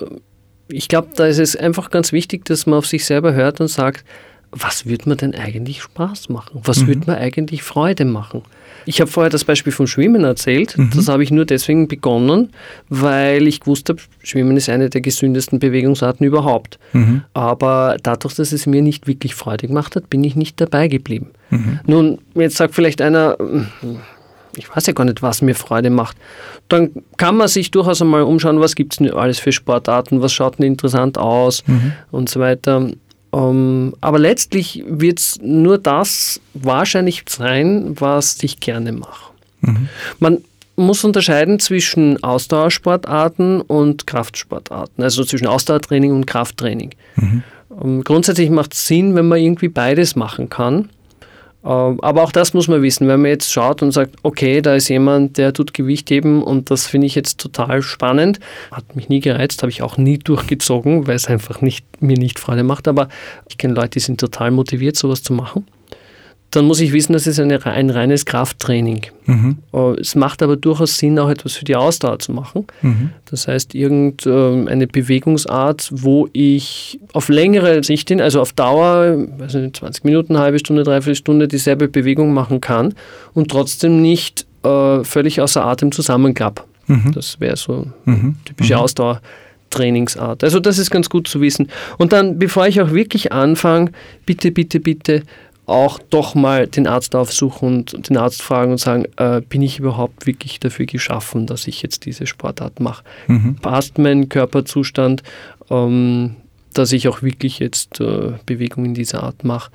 ich 0.68 0.88
glaube, 0.88 1.08
da 1.14 1.26
ist 1.26 1.38
es 1.38 1.56
einfach 1.56 1.90
ganz 1.90 2.12
wichtig, 2.12 2.44
dass 2.44 2.66
man 2.66 2.78
auf 2.78 2.86
sich 2.86 3.04
selber 3.04 3.34
hört 3.34 3.60
und 3.60 3.68
sagt, 3.68 4.04
was 4.52 4.86
würde 4.86 5.08
mir 5.08 5.16
denn 5.16 5.34
eigentlich 5.34 5.82
Spaß 5.82 6.28
machen? 6.28 6.60
Was 6.64 6.80
Mhm. 6.82 6.86
würde 6.88 7.10
mir 7.12 7.18
eigentlich 7.18 7.62
Freude 7.62 8.04
machen? 8.04 8.42
Ich 8.86 9.00
habe 9.00 9.10
vorher 9.10 9.30
das 9.30 9.44
Beispiel 9.44 9.72
vom 9.72 9.86
Schwimmen 9.86 10.24
erzählt. 10.24 10.76
Mhm. 10.76 10.90
Das 10.96 11.06
habe 11.08 11.22
ich 11.22 11.30
nur 11.30 11.44
deswegen 11.44 11.86
begonnen, 11.86 12.50
weil 12.88 13.46
ich 13.46 13.60
gewusst 13.60 13.88
habe, 13.90 14.00
Schwimmen 14.22 14.56
ist 14.56 14.68
eine 14.68 14.88
der 14.90 15.02
gesündesten 15.02 15.58
Bewegungsarten 15.58 16.26
überhaupt. 16.26 16.78
Mhm. 16.94 17.22
Aber 17.34 17.96
dadurch, 18.02 18.34
dass 18.34 18.52
es 18.52 18.66
mir 18.66 18.82
nicht 18.82 19.06
wirklich 19.06 19.34
Freude 19.34 19.68
gemacht 19.68 19.94
hat, 19.96 20.10
bin 20.10 20.24
ich 20.24 20.34
nicht 20.34 20.60
dabei 20.60 20.88
geblieben. 20.88 21.30
Mhm. 21.50 21.80
Nun, 21.86 22.18
jetzt 22.34 22.56
sagt 22.56 22.74
vielleicht 22.74 23.02
einer, 23.02 23.36
ich 24.56 24.74
weiß 24.74 24.86
ja 24.86 24.92
gar 24.94 25.04
nicht, 25.04 25.22
was 25.22 25.42
mir 25.42 25.54
Freude 25.54 25.90
macht. 25.90 26.16
Dann 26.68 26.90
kann 27.18 27.36
man 27.36 27.48
sich 27.48 27.70
durchaus 27.70 28.00
einmal 28.02 28.22
umschauen, 28.22 28.58
was 28.60 28.74
gibt 28.74 28.94
es 28.94 28.98
denn 28.98 29.12
alles 29.12 29.38
für 29.38 29.52
Sportarten, 29.52 30.22
was 30.22 30.32
schaut 30.32 30.58
denn 30.58 30.66
interessant 30.66 31.18
aus 31.18 31.62
Mhm. 31.66 31.92
und 32.10 32.28
so 32.28 32.40
weiter. 32.40 32.90
Ähm, 33.32 33.94
aber 34.00 34.18
letztlich 34.18 34.84
wird 34.86 35.20
es 35.20 35.38
nur 35.42 35.78
das 35.78 36.40
wahrscheinlich 36.54 37.24
sein, 37.28 37.94
was 37.98 38.42
ich 38.42 38.60
gerne 38.60 38.92
mache. 38.92 39.32
Mhm. 39.60 39.88
Man 40.18 40.38
muss 40.76 41.04
unterscheiden 41.04 41.60
zwischen 41.60 42.22
Ausdauersportarten 42.22 43.60
und 43.60 44.06
Kraftsportarten, 44.06 45.04
also 45.04 45.24
zwischen 45.24 45.46
Ausdauertraining 45.46 46.12
und 46.12 46.26
Krafttraining. 46.26 46.90
Mhm. 47.16 47.42
Ähm, 47.82 48.04
grundsätzlich 48.04 48.50
macht 48.50 48.74
es 48.74 48.86
Sinn, 48.86 49.14
wenn 49.14 49.28
man 49.28 49.38
irgendwie 49.38 49.68
beides 49.68 50.16
machen 50.16 50.48
kann. 50.48 50.88
Ähm, 51.64 52.00
aber 52.00 52.22
auch 52.22 52.32
das 52.32 52.54
muss 52.54 52.68
man 52.68 52.82
wissen, 52.82 53.06
wenn 53.08 53.20
man 53.20 53.30
jetzt 53.30 53.52
schaut 53.52 53.82
und 53.82 53.92
sagt, 53.92 54.16
okay, 54.22 54.62
da 54.62 54.74
ist 54.74 54.88
jemand, 54.88 55.36
der 55.36 55.52
tut 55.52 55.74
Gewicht 55.74 56.10
heben 56.10 56.42
und 56.42 56.70
das 56.70 56.86
finde 56.86 57.06
ich 57.06 57.14
jetzt 57.14 57.38
total 57.38 57.82
spannend. 57.82 58.40
Hat 58.70 58.96
mich 58.96 59.08
nie 59.08 59.20
gereizt, 59.20 59.62
habe 59.62 59.70
ich 59.70 59.82
auch 59.82 59.96
nie 59.96 60.18
durchgezogen, 60.24 61.06
weil 61.06 61.16
es 61.16 61.26
einfach 61.26 61.60
nicht, 61.60 61.84
mir 62.00 62.18
nicht 62.18 62.38
Freude 62.38 62.62
macht. 62.62 62.88
Aber 62.88 63.08
ich 63.48 63.58
kenne 63.58 63.74
Leute, 63.74 63.90
die 63.90 64.00
sind 64.00 64.20
total 64.20 64.50
motiviert, 64.50 64.96
sowas 64.96 65.22
zu 65.22 65.32
machen. 65.32 65.66
Dann 66.52 66.64
muss 66.64 66.80
ich 66.80 66.92
wissen, 66.92 67.12
das 67.12 67.28
ist 67.28 67.38
eine, 67.38 67.64
ein 67.64 67.90
reines 67.90 68.24
Krafttraining. 68.26 69.02
Mhm. 69.26 69.58
Äh, 69.72 70.00
Es 70.00 70.16
macht 70.16 70.42
aber 70.42 70.56
durchaus 70.56 70.98
Sinn, 70.98 71.18
auch 71.20 71.28
etwas 71.30 71.54
für 71.54 71.64
die 71.64 71.76
Ausdauer 71.76 72.18
zu 72.18 72.32
machen. 72.32 72.66
Mhm. 72.82 73.10
Das 73.30 73.46
heißt, 73.46 73.74
irgendeine 73.76 74.88
Bewegungsart, 74.88 75.90
wo 75.92 76.28
ich 76.32 76.98
auf 77.12 77.28
längere 77.28 77.84
Sicht 77.84 78.08
hin, 78.08 78.20
also 78.20 78.40
auf 78.40 78.52
Dauer, 78.52 79.16
nicht, 79.52 79.76
20 79.76 80.02
Minuten, 80.04 80.34
eine 80.34 80.42
halbe 80.44 80.58
Stunde, 80.58 80.82
dreiviertel 80.82 81.14
Stunde 81.14 81.46
dieselbe 81.46 81.86
Bewegung 81.86 82.32
machen 82.34 82.60
kann 82.60 82.94
und 83.32 83.48
trotzdem 83.50 84.02
nicht 84.02 84.44
äh, 84.64 85.04
völlig 85.04 85.40
außer 85.40 85.64
Atem 85.64 85.92
zusammenklapp. 85.92 86.66
Mhm. 86.88 87.12
Das 87.14 87.38
wäre 87.38 87.56
so 87.56 87.86
Mhm. 88.06 88.34
typische 88.44 88.76
Ausdauertrainingsart. 89.70 90.42
Also 90.44 90.60
das 90.60 90.78
ist 90.78 90.90
ganz 90.90 91.08
gut 91.08 91.28
zu 91.28 91.40
wissen. 91.40 91.68
Und 91.98 92.12
dann, 92.12 92.38
bevor 92.38 92.66
ich 92.66 92.80
auch 92.80 92.90
wirklich 92.92 93.32
anfange, 93.32 93.92
bitte, 94.26 94.50
bitte, 94.50 94.80
bitte 94.80 95.22
auch 95.70 95.98
doch 96.10 96.34
mal 96.34 96.66
den 96.66 96.86
Arzt 96.86 97.14
aufsuchen 97.14 97.84
und 97.94 98.08
den 98.08 98.16
Arzt 98.16 98.42
fragen 98.42 98.72
und 98.72 98.78
sagen, 98.78 99.04
äh, 99.16 99.40
bin 99.40 99.62
ich 99.62 99.78
überhaupt 99.78 100.26
wirklich 100.26 100.58
dafür 100.60 100.86
geschaffen, 100.86 101.46
dass 101.46 101.66
ich 101.66 101.80
jetzt 101.82 102.04
diese 102.06 102.26
Sportart 102.26 102.80
mache? 102.80 103.04
Mhm. 103.28 103.56
Passt 103.62 103.96
mein 103.98 104.28
Körperzustand, 104.28 105.22
ähm, 105.70 106.36
dass 106.74 106.92
ich 106.92 107.08
auch 107.08 107.22
wirklich 107.22 107.58
jetzt 107.60 108.00
äh, 108.00 108.32
Bewegung 108.46 108.84
in 108.84 108.94
dieser 108.94 109.22
Art 109.22 109.44
mache? 109.44 109.70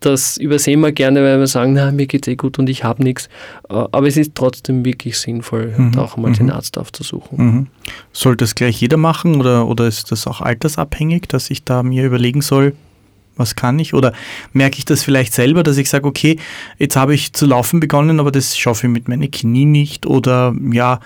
Das 0.00 0.36
übersehen 0.36 0.80
wir 0.80 0.90
gerne, 0.90 1.22
weil 1.22 1.38
wir 1.38 1.46
sagen, 1.46 1.74
na, 1.74 1.92
mir 1.92 2.06
geht 2.08 2.26
eh 2.26 2.34
gut 2.34 2.58
und 2.58 2.68
ich 2.68 2.82
habe 2.82 3.04
nichts. 3.04 3.28
Äh, 3.70 3.74
aber 3.74 4.06
es 4.08 4.16
ist 4.16 4.32
trotzdem 4.34 4.84
wirklich 4.84 5.16
sinnvoll, 5.18 5.72
Mhm. 5.76 5.98
auch 5.98 6.16
mal 6.16 6.30
Mhm. 6.30 6.34
den 6.34 6.50
Arzt 6.50 6.76
aufzusuchen. 6.76 7.38
Mhm. 7.38 7.66
Soll 8.12 8.36
das 8.36 8.54
gleich 8.56 8.80
jeder 8.80 8.96
machen 8.96 9.36
oder, 9.36 9.66
oder 9.68 9.86
ist 9.86 10.10
das 10.10 10.26
auch 10.26 10.40
altersabhängig, 10.40 11.28
dass 11.28 11.50
ich 11.50 11.62
da 11.64 11.82
mir 11.84 12.04
überlegen 12.04 12.42
soll, 12.42 12.74
was 13.36 13.56
kann 13.56 13.78
ich? 13.78 13.94
Oder 13.94 14.12
merke 14.52 14.78
ich 14.78 14.84
das 14.84 15.02
vielleicht 15.02 15.32
selber, 15.32 15.62
dass 15.62 15.76
ich 15.76 15.88
sage, 15.88 16.06
okay, 16.06 16.38
jetzt 16.78 16.96
habe 16.96 17.14
ich 17.14 17.32
zu 17.32 17.46
laufen 17.46 17.80
begonnen, 17.80 18.20
aber 18.20 18.30
das 18.30 18.56
schaffe 18.56 18.86
ich 18.86 18.92
mit 18.92 19.08
meinen 19.08 19.30
Knie 19.30 19.64
nicht 19.64 20.06
oder 20.06 20.54
ja, 20.70 21.00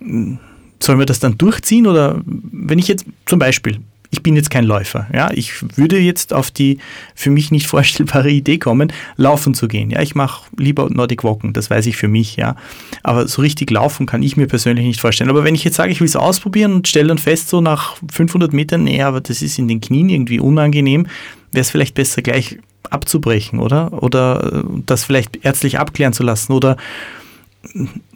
sollen 0.00 0.98
wir 0.98 1.06
das 1.06 1.20
dann 1.20 1.38
durchziehen? 1.38 1.86
Oder 1.86 2.20
wenn 2.24 2.78
ich 2.78 2.88
jetzt 2.88 3.04
zum 3.26 3.38
Beispiel, 3.38 3.80
ich 4.12 4.22
bin 4.22 4.34
jetzt 4.34 4.50
kein 4.50 4.64
Läufer, 4.64 5.06
ja, 5.14 5.30
ich 5.32 5.52
würde 5.76 5.98
jetzt 5.98 6.32
auf 6.32 6.50
die 6.50 6.78
für 7.14 7.30
mich 7.30 7.50
nicht 7.50 7.66
vorstellbare 7.68 8.30
Idee 8.30 8.58
kommen, 8.58 8.92
laufen 9.16 9.54
zu 9.54 9.68
gehen. 9.68 9.90
Ja, 9.90 10.02
ich 10.02 10.14
mache 10.14 10.44
lieber 10.56 10.88
Nordic 10.90 11.22
Walken, 11.22 11.52
das 11.52 11.70
weiß 11.70 11.86
ich 11.86 11.96
für 11.96 12.08
mich, 12.08 12.36
ja. 12.36 12.56
Aber 13.02 13.28
so 13.28 13.42
richtig 13.42 13.70
laufen 13.70 14.06
kann 14.06 14.22
ich 14.22 14.36
mir 14.36 14.46
persönlich 14.46 14.84
nicht 14.84 15.00
vorstellen. 15.00 15.30
Aber 15.30 15.44
wenn 15.44 15.54
ich 15.54 15.64
jetzt 15.64 15.76
sage, 15.76 15.92
ich 15.92 16.00
will 16.00 16.08
es 16.08 16.16
ausprobieren 16.16 16.72
und 16.72 16.88
stelle 16.88 17.08
dann 17.08 17.18
fest, 17.18 17.48
so 17.48 17.60
nach 17.60 17.96
500 18.12 18.52
Metern, 18.52 18.84
nee, 18.84 19.02
aber 19.02 19.20
das 19.20 19.42
ist 19.42 19.58
in 19.58 19.68
den 19.68 19.80
Knien 19.80 20.08
irgendwie 20.08 20.40
unangenehm, 20.40 21.06
wäre 21.52 21.62
es 21.62 21.70
vielleicht 21.70 21.94
besser 21.94 22.22
gleich 22.22 22.58
abzubrechen, 22.88 23.60
oder? 23.60 24.02
Oder 24.02 24.52
äh, 24.52 24.62
das 24.86 25.04
vielleicht 25.04 25.44
ärztlich 25.44 25.78
abklären 25.78 26.12
zu 26.12 26.22
lassen 26.22 26.52
oder, 26.52 26.76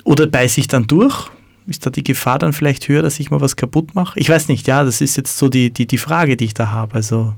oder 0.04 0.26
beiße 0.26 0.60
ich 0.60 0.68
dann 0.68 0.86
durch? 0.86 1.30
Ist 1.66 1.86
da 1.86 1.90
die 1.90 2.04
Gefahr 2.04 2.38
dann 2.38 2.52
vielleicht 2.52 2.88
höher, 2.88 3.02
dass 3.02 3.18
ich 3.20 3.30
mal 3.30 3.40
was 3.40 3.56
kaputt 3.56 3.94
mache? 3.94 4.18
Ich 4.18 4.28
weiß 4.28 4.48
nicht, 4.48 4.66
ja, 4.66 4.84
das 4.84 5.00
ist 5.00 5.16
jetzt 5.16 5.38
so 5.38 5.48
die, 5.48 5.70
die, 5.70 5.86
die 5.86 5.98
Frage, 5.98 6.36
die 6.36 6.44
ich 6.44 6.54
da 6.54 6.70
habe. 6.70 6.94
Also, 6.94 7.34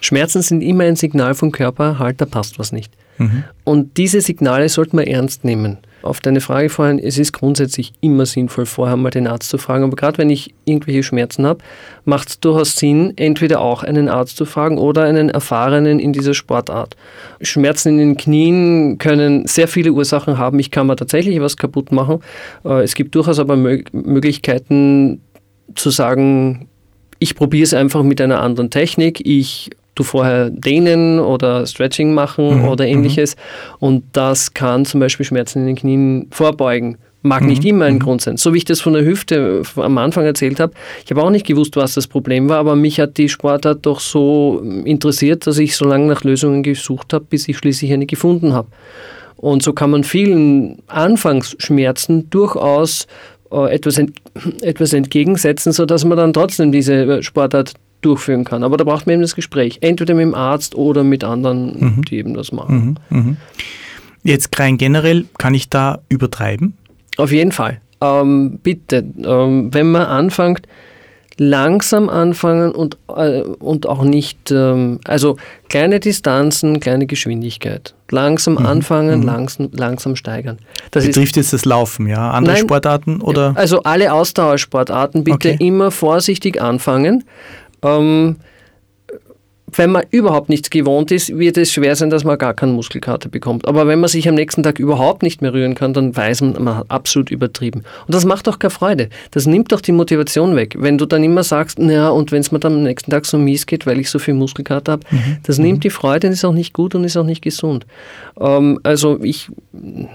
Schmerzen 0.00 0.42
sind 0.42 0.60
immer 0.60 0.84
ein 0.84 0.96
Signal 0.96 1.34
vom 1.34 1.50
Körper, 1.50 1.98
halt, 1.98 2.20
da 2.20 2.26
passt 2.26 2.58
was 2.58 2.72
nicht. 2.72 2.92
Mhm. 3.18 3.44
Und 3.64 3.96
diese 3.96 4.20
Signale 4.20 4.68
sollte 4.68 4.96
man 4.96 5.06
ernst 5.06 5.44
nehmen. 5.44 5.78
Auf 6.00 6.20
deine 6.20 6.40
Frage 6.40 6.68
vorhin, 6.68 6.98
es 7.00 7.18
ist 7.18 7.32
grundsätzlich 7.32 7.92
immer 8.00 8.24
sinnvoll, 8.24 8.66
vorher 8.66 8.96
mal 8.96 9.10
den 9.10 9.26
Arzt 9.26 9.50
zu 9.50 9.58
fragen. 9.58 9.84
Aber 9.84 9.96
gerade 9.96 10.16
wenn 10.18 10.30
ich 10.30 10.54
irgendwelche 10.64 11.02
Schmerzen 11.02 11.44
habe, 11.44 11.62
macht 12.04 12.28
es 12.28 12.40
durchaus 12.40 12.76
Sinn, 12.76 13.12
entweder 13.16 13.60
auch 13.60 13.82
einen 13.82 14.08
Arzt 14.08 14.36
zu 14.36 14.44
fragen 14.44 14.78
oder 14.78 15.02
einen 15.02 15.28
Erfahrenen 15.28 15.98
in 15.98 16.12
dieser 16.12 16.34
Sportart. 16.34 16.96
Schmerzen 17.42 17.88
in 17.90 17.98
den 17.98 18.16
Knien 18.16 18.98
können 18.98 19.46
sehr 19.46 19.66
viele 19.66 19.92
Ursachen 19.92 20.38
haben. 20.38 20.58
Ich 20.60 20.70
kann 20.70 20.86
mir 20.86 20.96
tatsächlich 20.96 21.40
was 21.40 21.56
kaputt 21.56 21.90
machen. 21.90 22.20
Äh, 22.64 22.84
Es 22.84 22.94
gibt 22.94 23.14
durchaus 23.14 23.38
aber 23.40 23.56
Mö 23.56 23.82
Möglichkeiten 23.92 25.20
zu 25.74 25.90
sagen, 25.90 26.68
ich 27.18 27.34
probiere 27.34 27.64
es 27.64 27.74
einfach 27.74 28.02
mit 28.02 28.20
einer 28.20 28.40
anderen 28.40 28.70
Technik. 28.70 29.20
Ich 29.26 29.70
tu 29.98 30.04
vorher 30.04 30.50
dehnen 30.50 31.18
oder 31.18 31.66
Stretching 31.66 32.14
machen 32.14 32.62
Mhm, 32.62 32.68
oder 32.68 32.86
ähnliches. 32.86 33.36
Und 33.80 34.04
das 34.12 34.54
kann 34.54 34.84
zum 34.84 35.00
Beispiel 35.00 35.26
Schmerzen 35.26 35.60
in 35.60 35.66
den 35.66 35.76
Knien 35.76 36.28
vorbeugen. 36.30 36.98
Mag 37.22 37.42
nicht 37.42 37.64
Mhm, 37.64 37.68
immer 37.70 37.84
ein 37.86 37.94
mhm. 37.94 37.98
Grund 37.98 38.22
sein. 38.22 38.36
So 38.36 38.54
wie 38.54 38.58
ich 38.58 38.64
das 38.64 38.80
von 38.80 38.92
der 38.92 39.04
Hüfte 39.04 39.62
am 39.74 39.98
Anfang 39.98 40.24
erzählt 40.24 40.60
habe. 40.60 40.72
Ich 41.04 41.10
habe 41.10 41.20
auch 41.22 41.30
nicht 41.30 41.46
gewusst, 41.46 41.74
was 41.74 41.94
das 41.94 42.06
Problem 42.06 42.48
war, 42.48 42.58
aber 42.58 42.76
mich 42.76 43.00
hat 43.00 43.18
die 43.18 43.28
Sportart 43.28 43.80
doch 43.82 43.98
so 43.98 44.62
interessiert, 44.84 45.44
dass 45.46 45.58
ich 45.58 45.74
so 45.74 45.84
lange 45.84 46.06
nach 46.06 46.22
Lösungen 46.22 46.62
gesucht 46.62 47.12
habe, 47.12 47.24
bis 47.28 47.48
ich 47.48 47.58
schließlich 47.58 47.92
eine 47.92 48.06
gefunden 48.06 48.52
habe. 48.52 48.68
Und 49.36 49.64
so 49.64 49.72
kann 49.72 49.90
man 49.90 50.04
vielen 50.04 50.78
Anfangsschmerzen 50.86 52.30
durchaus 52.30 53.08
äh, 53.50 53.74
etwas, 53.74 53.98
ent 53.98 54.12
etwas 54.62 54.92
entgegensetzen, 54.92 55.72
sodass 55.72 56.04
man 56.04 56.18
dann 56.18 56.32
trotzdem 56.32 56.70
diese 56.70 56.94
äh, 56.94 57.22
Sportart 57.22 57.74
durchführen 58.00 58.44
kann. 58.44 58.62
Aber 58.62 58.76
da 58.76 58.84
braucht 58.84 59.06
man 59.06 59.14
eben 59.14 59.22
das 59.22 59.34
Gespräch. 59.34 59.78
Entweder 59.80 60.14
mit 60.14 60.22
dem 60.22 60.34
Arzt 60.34 60.74
oder 60.74 61.04
mit 61.04 61.24
anderen, 61.24 61.96
Mhm. 61.96 62.04
die 62.04 62.16
eben 62.18 62.34
das 62.34 62.52
machen. 62.52 62.98
Mhm. 63.10 63.18
Mhm. 63.18 63.36
Jetzt 64.22 64.58
rein 64.58 64.78
generell, 64.78 65.26
kann 65.38 65.54
ich 65.54 65.68
da 65.70 66.00
übertreiben? 66.08 66.76
Auf 67.16 67.32
jeden 67.32 67.52
Fall. 67.52 67.80
Ähm, 68.00 68.58
bitte, 68.62 69.04
ähm, 69.24 69.72
wenn 69.72 69.90
man 69.90 70.02
anfängt, 70.02 70.62
langsam 71.40 72.08
anfangen 72.08 72.72
und, 72.72 72.98
äh, 73.16 73.42
und 73.42 73.88
auch 73.88 74.02
nicht, 74.02 74.50
ähm, 74.50 74.98
also 75.04 75.36
kleine 75.68 76.00
Distanzen, 76.00 76.80
kleine 76.80 77.06
Geschwindigkeit. 77.06 77.94
Langsam 78.10 78.54
Mhm. 78.54 78.66
anfangen, 78.66 79.22
langsam, 79.22 79.68
langsam 79.72 80.16
steigern. 80.16 80.58
Das 80.90 81.04
ist 81.04 81.14
Betrifft 81.14 81.36
jetzt 81.36 81.52
das 81.52 81.64
Laufen, 81.64 82.08
ja? 82.08 82.30
Andere 82.32 82.54
Nein. 82.54 82.62
Sportarten 82.64 83.20
oder? 83.20 83.52
Also 83.56 83.82
alle 83.84 84.12
Ausdauersportarten 84.12 85.22
bitte 85.24 85.50
Okay. 85.52 85.56
immer 85.60 85.90
vorsichtig 85.92 86.60
anfangen. 86.60 87.24
Ähm, 87.82 88.36
wenn 89.72 89.90
man 89.90 90.04
überhaupt 90.10 90.48
nichts 90.48 90.70
gewohnt 90.70 91.10
ist, 91.10 91.36
wird 91.36 91.56
es 91.56 91.72
schwer 91.72 91.94
sein, 91.96 92.10
dass 92.10 92.24
man 92.24 92.38
gar 92.38 92.54
keine 92.54 92.72
Muskelkater 92.72 93.28
bekommt. 93.28 93.66
Aber 93.66 93.86
wenn 93.86 94.00
man 94.00 94.08
sich 94.08 94.28
am 94.28 94.34
nächsten 94.34 94.62
Tag 94.62 94.78
überhaupt 94.78 95.22
nicht 95.22 95.42
mehr 95.42 95.52
rühren 95.52 95.74
kann, 95.74 95.92
dann 95.92 96.16
weiß 96.16 96.42
man, 96.42 96.62
man 96.62 96.76
hat 96.76 96.90
absolut 96.90 97.30
übertrieben. 97.30 97.82
Und 98.06 98.14
das 98.14 98.24
macht 98.24 98.46
doch 98.46 98.58
keine 98.58 98.70
Freude. 98.70 99.08
Das 99.30 99.46
nimmt 99.46 99.72
doch 99.72 99.80
die 99.80 99.92
Motivation 99.92 100.56
weg. 100.56 100.76
Wenn 100.78 100.98
du 100.98 101.06
dann 101.06 101.22
immer 101.22 101.42
sagst, 101.42 101.78
naja, 101.78 102.08
und 102.08 102.32
wenn 102.32 102.40
es 102.40 102.52
mir 102.52 102.60
dann 102.60 102.74
am 102.74 102.82
nächsten 102.82 103.10
Tag 103.10 103.26
so 103.26 103.38
mies 103.38 103.66
geht, 103.66 103.86
weil 103.86 104.00
ich 104.00 104.10
so 104.10 104.18
viel 104.18 104.34
Muskelkater 104.34 104.92
habe, 104.92 105.06
das 105.46 105.58
nimmt 105.58 105.84
die 105.84 105.90
Freude 105.90 106.28
und 106.28 106.32
ist 106.32 106.44
auch 106.44 106.52
nicht 106.52 106.72
gut 106.72 106.94
und 106.94 107.04
ist 107.04 107.16
auch 107.16 107.24
nicht 107.24 107.42
gesund. 107.42 107.86
Ähm, 108.40 108.80
also 108.82 109.18
ich 109.22 109.48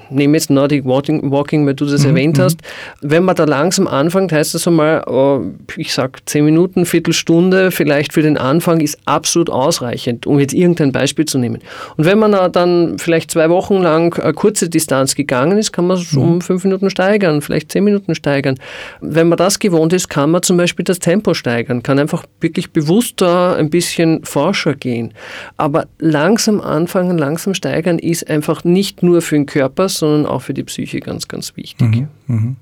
nehme 0.09 0.37
jetzt 0.37 0.49
Nordic 0.49 0.85
Walking, 0.85 1.31
Walking 1.31 1.65
weil 1.65 1.73
du 1.73 1.85
das 1.85 2.05
erwähnt 2.05 2.39
hast. 2.39 2.59
Wenn 3.01 3.23
man 3.23 3.35
da 3.35 3.45
langsam 3.45 3.87
anfängt, 3.87 4.31
heißt 4.31 4.55
das 4.55 4.67
einmal, 4.67 5.03
äh, 5.07 5.81
ich 5.81 5.93
sag 5.93 6.21
zehn 6.25 6.45
Minuten, 6.45 6.85
Viertelstunde, 6.85 7.71
vielleicht 7.71 8.13
für 8.13 8.21
den 8.21 8.37
Anfang 8.37 8.79
ist 8.79 8.97
absolut 9.05 9.42
ausreichend, 9.49 10.27
um 10.27 10.39
jetzt 10.39 10.53
irgendein 10.53 10.91
Beispiel 10.91 11.25
zu 11.25 11.37
nehmen. 11.37 11.59
Und 11.97 12.05
wenn 12.05 12.19
man 12.19 12.31
dann 12.51 12.97
vielleicht 12.99 13.31
zwei 13.31 13.49
Wochen 13.49 13.77
lang 13.77 14.19
eine 14.19 14.33
kurze 14.33 14.69
Distanz 14.69 15.15
gegangen 15.15 15.57
ist, 15.57 15.71
kann 15.71 15.87
man 15.87 15.97
es 15.97 16.13
um 16.13 16.41
fünf 16.41 16.63
Minuten 16.63 16.89
steigern, 16.89 17.41
vielleicht 17.41 17.71
zehn 17.71 17.83
Minuten 17.83 18.15
steigern. 18.15 18.59
Wenn 19.01 19.27
man 19.27 19.37
das 19.37 19.59
gewohnt 19.59 19.93
ist, 19.93 20.09
kann 20.09 20.31
man 20.31 20.43
zum 20.43 20.57
Beispiel 20.57 20.83
das 20.83 20.99
Tempo 20.99 21.33
steigern, 21.33 21.83
kann 21.83 21.99
einfach 21.99 22.25
wirklich 22.41 22.71
bewusster 22.71 23.55
ein 23.55 23.69
bisschen 23.69 24.23
forscher 24.25 24.75
gehen. 24.75 25.13
Aber 25.57 25.87
langsam 25.99 26.61
anfangen, 26.61 27.17
langsam 27.17 27.53
steigern 27.53 27.99
ist 27.99 28.29
einfach 28.29 28.63
nicht 28.63 29.03
nur 29.03 29.21
für 29.21 29.35
den 29.35 29.45
Körper, 29.45 29.89
sondern 29.89 30.25
auch 30.25 30.41
für 30.41 30.53
die 30.53 30.63
Psyche 30.63 30.99
ganz, 30.99 31.27
ganz 31.27 31.55
wichtig. 31.55 31.87
Mhm, 31.87 32.07
mh. 32.27 32.55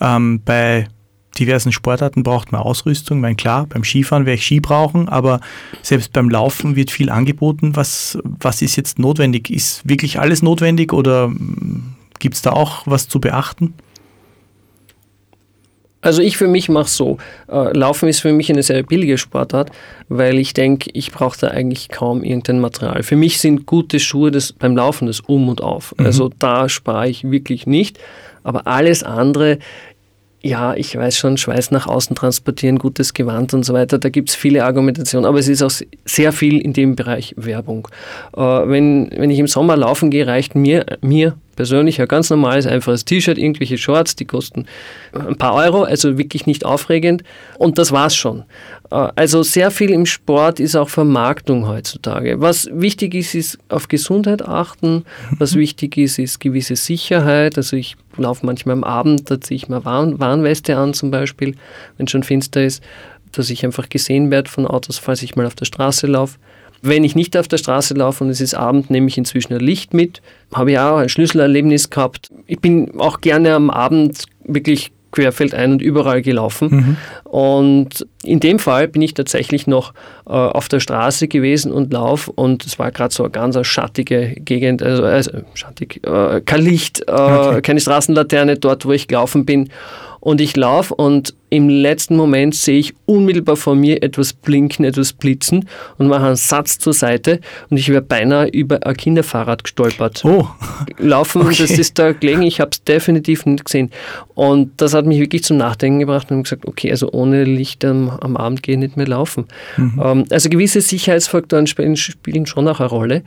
ähm, 0.00 0.40
bei 0.44 0.88
diversen 1.38 1.72
Sportarten 1.72 2.22
braucht 2.22 2.52
man 2.52 2.60
Ausrüstung. 2.60 3.18
Ich 3.18 3.22
meine, 3.22 3.36
klar, 3.36 3.66
beim 3.66 3.84
Skifahren 3.84 4.26
werde 4.26 4.36
ich 4.36 4.44
Ski 4.44 4.60
brauchen, 4.60 5.08
aber 5.08 5.40
selbst 5.82 6.12
beim 6.12 6.28
Laufen 6.28 6.76
wird 6.76 6.90
viel 6.90 7.10
angeboten. 7.10 7.76
Was, 7.76 8.18
was 8.24 8.62
ist 8.62 8.76
jetzt 8.76 8.98
notwendig? 8.98 9.50
Ist 9.50 9.88
wirklich 9.88 10.18
alles 10.18 10.42
notwendig 10.42 10.92
oder 10.92 11.26
hm, 11.26 11.94
gibt 12.18 12.34
es 12.34 12.42
da 12.42 12.52
auch 12.52 12.82
was 12.86 13.08
zu 13.08 13.20
beachten? 13.20 13.74
Also 16.06 16.22
ich 16.22 16.36
für 16.36 16.46
mich 16.46 16.68
mache 16.68 16.88
so. 16.88 17.18
Äh, 17.48 17.76
Laufen 17.76 18.08
ist 18.08 18.20
für 18.20 18.32
mich 18.32 18.48
eine 18.48 18.62
sehr 18.62 18.84
billige 18.84 19.18
Sportart, 19.18 19.72
weil 20.08 20.38
ich 20.38 20.54
denke, 20.54 20.88
ich 20.92 21.10
brauche 21.10 21.36
da 21.40 21.48
eigentlich 21.48 21.88
kaum 21.88 22.22
irgendein 22.22 22.60
Material. 22.60 23.02
Für 23.02 23.16
mich 23.16 23.40
sind 23.40 23.66
gute 23.66 23.98
Schuhe 23.98 24.30
das, 24.30 24.52
beim 24.52 24.76
Laufen 24.76 25.08
das 25.08 25.18
Um 25.18 25.48
und 25.48 25.62
Auf. 25.62 25.94
Mhm. 25.98 26.06
Also 26.06 26.30
da 26.38 26.68
spare 26.68 27.08
ich 27.08 27.28
wirklich 27.28 27.66
nicht. 27.66 27.98
Aber 28.44 28.68
alles 28.68 29.02
andere 29.02 29.58
ja, 30.46 30.74
ich 30.74 30.96
weiß 30.96 31.16
schon, 31.16 31.36
Schweiß 31.36 31.70
nach 31.70 31.86
außen 31.86 32.14
transportieren, 32.14 32.78
gutes 32.78 33.14
Gewand 33.14 33.52
und 33.54 33.64
so 33.64 33.74
weiter, 33.74 33.98
da 33.98 34.08
gibt 34.08 34.30
es 34.30 34.34
viele 34.34 34.64
Argumentationen, 34.64 35.26
aber 35.26 35.38
es 35.38 35.48
ist 35.48 35.62
auch 35.62 35.72
sehr 36.04 36.32
viel 36.32 36.60
in 36.60 36.72
dem 36.72 36.96
Bereich 36.96 37.34
Werbung. 37.36 37.88
Äh, 38.36 38.40
wenn, 38.40 39.10
wenn 39.16 39.30
ich 39.30 39.38
im 39.38 39.48
Sommer 39.48 39.76
laufen 39.76 40.10
gehe, 40.10 40.26
reicht 40.26 40.54
mir, 40.54 40.86
mir 41.00 41.36
persönlich 41.56 42.00
ein 42.00 42.08
ganz 42.08 42.30
normales, 42.30 42.66
einfaches 42.66 43.04
T-Shirt, 43.04 43.38
irgendwelche 43.38 43.78
Shorts, 43.78 44.14
die 44.14 44.26
kosten 44.26 44.66
ein 45.12 45.36
paar 45.36 45.54
Euro, 45.54 45.82
also 45.82 46.18
wirklich 46.18 46.46
nicht 46.46 46.64
aufregend. 46.64 47.24
Und 47.58 47.78
das 47.78 47.90
war's 47.90 48.14
schon. 48.14 48.44
Äh, 48.90 49.08
also 49.16 49.42
sehr 49.42 49.70
viel 49.70 49.90
im 49.90 50.06
Sport 50.06 50.60
ist 50.60 50.76
auch 50.76 50.88
Vermarktung 50.88 51.66
heutzutage. 51.66 52.40
Was 52.40 52.68
wichtig 52.72 53.14
ist, 53.14 53.34
ist 53.34 53.58
auf 53.68 53.88
Gesundheit 53.88 54.42
achten. 54.42 55.04
Was 55.38 55.54
mhm. 55.54 55.60
wichtig 55.60 55.96
ist, 55.96 56.18
ist 56.18 56.38
gewisse 56.38 56.76
Sicherheit. 56.76 57.56
Also 57.56 57.76
ich 57.76 57.96
laufe 58.16 58.46
manchmal 58.46 58.74
am 58.74 58.84
Abend, 58.84 59.30
da 59.30 59.40
ziehe 59.40 59.56
ich 59.56 59.68
mir 59.68 59.84
Warn 59.84 60.20
Warnweste 60.20 60.76
an 60.76 60.94
zum 60.94 61.10
Beispiel, 61.10 61.54
wenn 61.96 62.08
schon 62.08 62.22
finster 62.22 62.62
ist, 62.64 62.82
dass 63.32 63.50
ich 63.50 63.64
einfach 63.64 63.88
gesehen 63.88 64.30
werde 64.30 64.50
von 64.50 64.66
Autos, 64.66 64.98
falls 64.98 65.22
ich 65.22 65.36
mal 65.36 65.46
auf 65.46 65.54
der 65.54 65.64
Straße 65.64 66.06
laufe. 66.06 66.38
Wenn 66.86 67.04
ich 67.04 67.14
nicht 67.14 67.36
auf 67.36 67.48
der 67.48 67.58
Straße 67.58 67.94
laufe 67.94 68.24
und 68.24 68.30
es 68.30 68.40
ist 68.40 68.54
Abend, 68.54 68.90
nehme 68.90 69.08
ich 69.08 69.18
inzwischen 69.18 69.54
ein 69.54 69.60
Licht 69.60 69.94
mit. 69.94 70.22
Habe 70.54 70.72
ich 70.72 70.78
auch 70.78 70.98
ein 70.98 71.08
Schlüsselerlebnis 71.08 71.90
gehabt. 71.90 72.30
Ich 72.46 72.60
bin 72.60 72.98
auch 73.00 73.20
gerne 73.20 73.54
am 73.54 73.70
Abend 73.70 74.24
wirklich 74.44 74.92
querfeldein 75.16 75.72
und 75.72 75.82
überall 75.82 76.22
gelaufen. 76.22 76.68
Mhm. 76.70 76.96
Und 77.24 78.06
in 78.22 78.38
dem 78.38 78.58
Fall 78.58 78.86
bin 78.86 79.02
ich 79.02 79.14
tatsächlich 79.14 79.66
noch 79.66 79.94
äh, 80.26 80.32
auf 80.32 80.68
der 80.68 80.80
Straße 80.80 81.26
gewesen 81.26 81.72
und 81.72 81.92
lauf 81.92 82.28
und 82.28 82.66
es 82.66 82.78
war 82.78 82.90
gerade 82.92 83.14
so 83.14 83.24
eine 83.24 83.30
ganz 83.30 83.58
schattige 83.66 84.34
Gegend, 84.36 84.82
also, 84.82 85.04
also 85.04 85.30
schattig, 85.54 86.06
äh, 86.06 86.42
kein 86.42 86.62
Licht, 86.62 87.00
äh, 87.08 87.12
okay. 87.12 87.62
keine 87.62 87.80
Straßenlaterne 87.80 88.58
dort, 88.58 88.84
wo 88.84 88.92
ich 88.92 89.08
gelaufen 89.08 89.46
bin. 89.46 89.70
Und 90.20 90.40
ich 90.40 90.56
laufe 90.56 90.94
und 90.94 91.34
im 91.48 91.68
letzten 91.68 92.16
Moment 92.16 92.54
sehe 92.54 92.78
ich 92.78 92.94
unmittelbar 93.06 93.56
vor 93.56 93.74
mir 93.74 94.02
etwas 94.02 94.32
blinken, 94.32 94.84
etwas 94.84 95.12
blitzen 95.12 95.68
und 95.96 96.08
mache 96.08 96.26
einen 96.26 96.36
Satz 96.36 96.78
zur 96.78 96.92
Seite 96.92 97.40
und 97.70 97.76
ich 97.76 97.88
wäre 97.88 98.02
beinahe 98.02 98.48
über 98.48 98.84
ein 98.84 98.96
Kinderfahrrad 98.96 99.62
gestolpert. 99.62 100.24
Oh. 100.24 100.48
Laufen, 100.98 101.42
okay. 101.42 101.56
das 101.58 101.70
ist 101.70 101.98
da 101.98 102.12
gelegen, 102.12 102.42
ich 102.42 102.60
habe 102.60 102.70
es 102.72 102.82
definitiv 102.82 103.46
nicht 103.46 103.64
gesehen. 103.64 103.90
Und 104.34 104.80
das 104.80 104.92
hat 104.92 105.06
mich 105.06 105.20
wirklich 105.20 105.44
zum 105.44 105.56
Nachdenken 105.56 106.00
gebracht 106.00 106.30
und 106.30 106.42
gesagt, 106.42 106.66
okay, 106.66 106.90
also 106.90 107.10
ohne 107.12 107.44
Licht 107.44 107.84
am, 107.84 108.10
am 108.10 108.36
Abend 108.36 108.62
gehe 108.62 108.74
ich 108.74 108.80
nicht 108.80 108.96
mehr 108.96 109.06
laufen. 109.06 109.46
Mhm. 109.76 110.00
Ähm, 110.02 110.24
also 110.30 110.48
gewisse 110.48 110.80
Sicherheitsfaktoren 110.80 111.66
spielen, 111.66 111.96
spielen 111.96 112.46
schon 112.46 112.68
auch 112.68 112.80
eine 112.80 112.88
Rolle, 112.88 113.22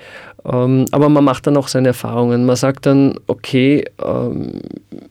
ähm, 0.46 0.86
aber 0.92 1.10
man 1.10 1.24
macht 1.24 1.48
dann 1.48 1.58
auch 1.58 1.68
seine 1.68 1.90
Erfahrungen. 1.90 2.46
Man 2.46 2.56
sagt 2.56 2.86
dann, 2.86 3.16
okay, 3.28 3.86
ähm, 4.04 4.62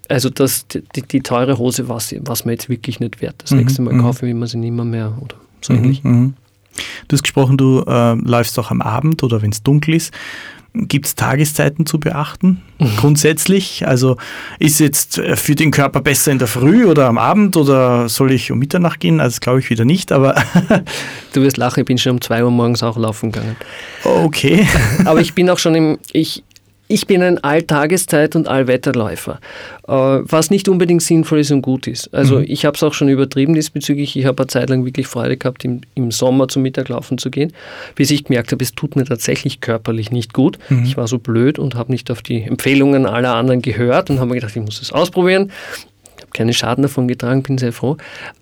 also 0.08 0.30
das, 0.30 0.66
die, 0.68 1.02
die 1.02 1.20
teure 1.20 1.58
Hose, 1.58 1.88
was, 1.88 2.14
was 2.20 2.44
man 2.44 2.52
jetzt 2.52 2.68
wirklich 2.68 2.97
nicht 3.00 3.20
wert. 3.20 3.36
Das 3.38 3.50
mhm. 3.50 3.58
nächste 3.58 3.82
Mal 3.82 3.94
mhm. 3.94 4.02
kaufen 4.02 4.40
wir 4.40 4.46
sie 4.46 4.58
nicht 4.58 4.72
mehr 4.72 5.16
oder 5.20 5.36
so 5.60 5.72
mhm. 5.72 5.78
ähnlich. 5.78 6.04
Mhm. 6.04 6.34
Du 7.08 7.14
hast 7.14 7.22
gesprochen, 7.22 7.56
du 7.56 7.82
äh, 7.86 8.14
läufst 8.14 8.58
auch 8.58 8.70
am 8.70 8.82
Abend 8.82 9.22
oder 9.22 9.42
wenn 9.42 9.50
es 9.50 9.62
dunkel 9.62 9.94
ist. 9.94 10.12
Gibt 10.74 11.06
es 11.06 11.14
Tageszeiten 11.14 11.86
zu 11.86 11.98
beachten? 11.98 12.62
Mhm. 12.78 12.96
Grundsätzlich? 12.98 13.86
Also 13.88 14.16
ist 14.58 14.78
jetzt 14.78 15.18
äh, 15.18 15.34
für 15.34 15.54
den 15.54 15.70
Körper 15.70 16.00
besser 16.02 16.30
in 16.30 16.38
der 16.38 16.46
Früh 16.46 16.84
oder 16.84 17.08
am 17.08 17.18
Abend 17.18 17.56
oder 17.56 18.08
soll 18.08 18.32
ich 18.32 18.52
um 18.52 18.58
Mitternacht 18.58 19.00
gehen? 19.00 19.18
Also 19.18 19.40
glaube 19.40 19.60
ich 19.60 19.70
wieder 19.70 19.84
nicht, 19.84 20.12
aber. 20.12 20.34
du 21.32 21.42
wirst 21.42 21.56
lachen, 21.56 21.80
ich 21.80 21.86
bin 21.86 21.98
schon 21.98 22.12
um 22.12 22.20
2 22.20 22.44
Uhr 22.44 22.50
morgens 22.50 22.82
auch 22.82 22.96
laufen 22.96 23.32
gegangen. 23.32 23.56
Okay. 24.04 24.68
aber 25.04 25.20
ich 25.20 25.34
bin 25.34 25.48
auch 25.50 25.58
schon 25.58 25.74
im, 25.74 25.98
ich, 26.12 26.44
ich 26.88 27.06
bin 27.06 27.22
ein 27.22 27.38
Alltageszeit- 27.38 28.34
und 28.34 28.48
Allwetterläufer, 28.48 29.40
äh, 29.86 29.92
was 29.92 30.50
nicht 30.50 30.68
unbedingt 30.68 31.02
sinnvoll 31.02 31.40
ist 31.40 31.50
und 31.50 31.62
gut 31.62 31.86
ist. 31.86 32.12
Also 32.14 32.38
mhm. 32.38 32.46
ich 32.48 32.64
habe 32.64 32.76
es 32.76 32.82
auch 32.82 32.94
schon 32.94 33.08
übertrieben 33.08 33.54
diesbezüglich. 33.54 34.16
Ich 34.16 34.24
habe 34.24 34.42
eine 34.42 34.48
Zeit 34.48 34.70
lang 34.70 34.84
wirklich 34.86 35.06
Freude 35.06 35.36
gehabt, 35.36 35.64
im, 35.64 35.82
im 35.94 36.10
Sommer 36.10 36.48
zum 36.48 36.62
Mittag 36.62 36.88
laufen 36.88 37.18
zu 37.18 37.30
gehen, 37.30 37.52
bis 37.94 38.10
ich 38.10 38.24
gemerkt 38.24 38.52
habe, 38.52 38.64
es 38.64 38.72
tut 38.72 38.96
mir 38.96 39.04
tatsächlich 39.04 39.60
körperlich 39.60 40.10
nicht 40.10 40.32
gut. 40.32 40.58
Mhm. 40.70 40.84
Ich 40.84 40.96
war 40.96 41.06
so 41.06 41.18
blöd 41.18 41.58
und 41.58 41.74
habe 41.74 41.92
nicht 41.92 42.10
auf 42.10 42.22
die 42.22 42.42
Empfehlungen 42.42 43.04
aller 43.06 43.34
anderen 43.34 43.60
gehört 43.60 44.08
und 44.08 44.18
habe 44.18 44.30
mir 44.30 44.36
gedacht, 44.36 44.56
ich 44.56 44.62
muss 44.62 44.80
es 44.80 44.90
ausprobieren. 44.90 45.52
Ich 46.16 46.22
habe 46.22 46.32
keinen 46.32 46.54
Schaden 46.54 46.82
davon 46.82 47.06
getragen, 47.06 47.42
bin 47.42 47.58
sehr 47.58 47.72
froh. 47.72 47.98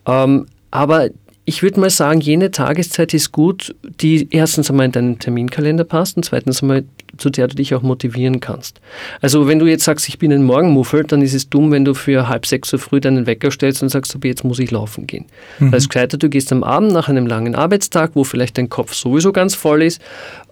Ähm, 0.07 0.47
aber 0.71 1.09
ich 1.49 1.63
würde 1.63 1.81
mal 1.81 1.91
sagen, 1.91 2.21
jene 2.21 2.51
Tageszeit 2.51 3.15
ist 3.15 3.31
gut, 3.31 3.75
die 4.01 4.29
erstens 4.31 4.69
einmal 4.69 4.87
in 4.87 4.93
deinen 4.93 5.19
Terminkalender 5.21 5.85
passt 5.85 6.17
und 6.17 6.25
zweitens 6.25 6.61
einmal, 6.61 6.85
zu 7.19 7.31
der 7.31 7.49
du 7.49 7.57
dich 7.57 7.75
auch 7.75 7.83
motivieren 7.83 8.41
kannst. 8.41 8.81
Also 9.21 9.47
wenn 9.47 9.59
du 9.59 9.67
jetzt 9.67 9.85
sagst, 9.85 10.09
ich 10.09 10.19
bin 10.19 10.33
ein 10.33 10.45
Morgenmuffel, 10.45 11.05
dann 11.05 11.23
ist 11.23 11.35
es 11.35 11.49
dumm, 11.49 11.71
wenn 11.71 11.85
du 11.85 11.95
für 11.95 12.29
halb 12.29 12.47
sechs 12.47 12.73
Uhr 12.73 12.79
früh 12.79 13.01
deinen 13.01 13.27
Wecker 13.27 13.51
stellst 13.51 13.83
und 13.83 13.89
sagst, 13.89 14.15
okay, 14.15 14.29
jetzt 14.29 14.45
muss 14.45 14.59
ich 14.59 14.71
laufen 14.71 15.07
gehen. 15.07 15.27
Mhm. 15.59 15.73
Weil 15.73 15.79
es 15.79 15.89
gescheiter, 15.89 16.19
du 16.19 16.29
gehst 16.29 16.53
am 16.53 16.63
Abend 16.63 16.93
nach 16.93 17.09
einem 17.09 17.27
langen 17.27 17.55
Arbeitstag, 17.55 18.13
wo 18.15 18.25
vielleicht 18.25 18.59
dein 18.59 18.69
Kopf 18.69 18.95
sowieso 18.95 19.33
ganz 19.33 19.55
voll 19.55 19.83
ist, 19.83 20.01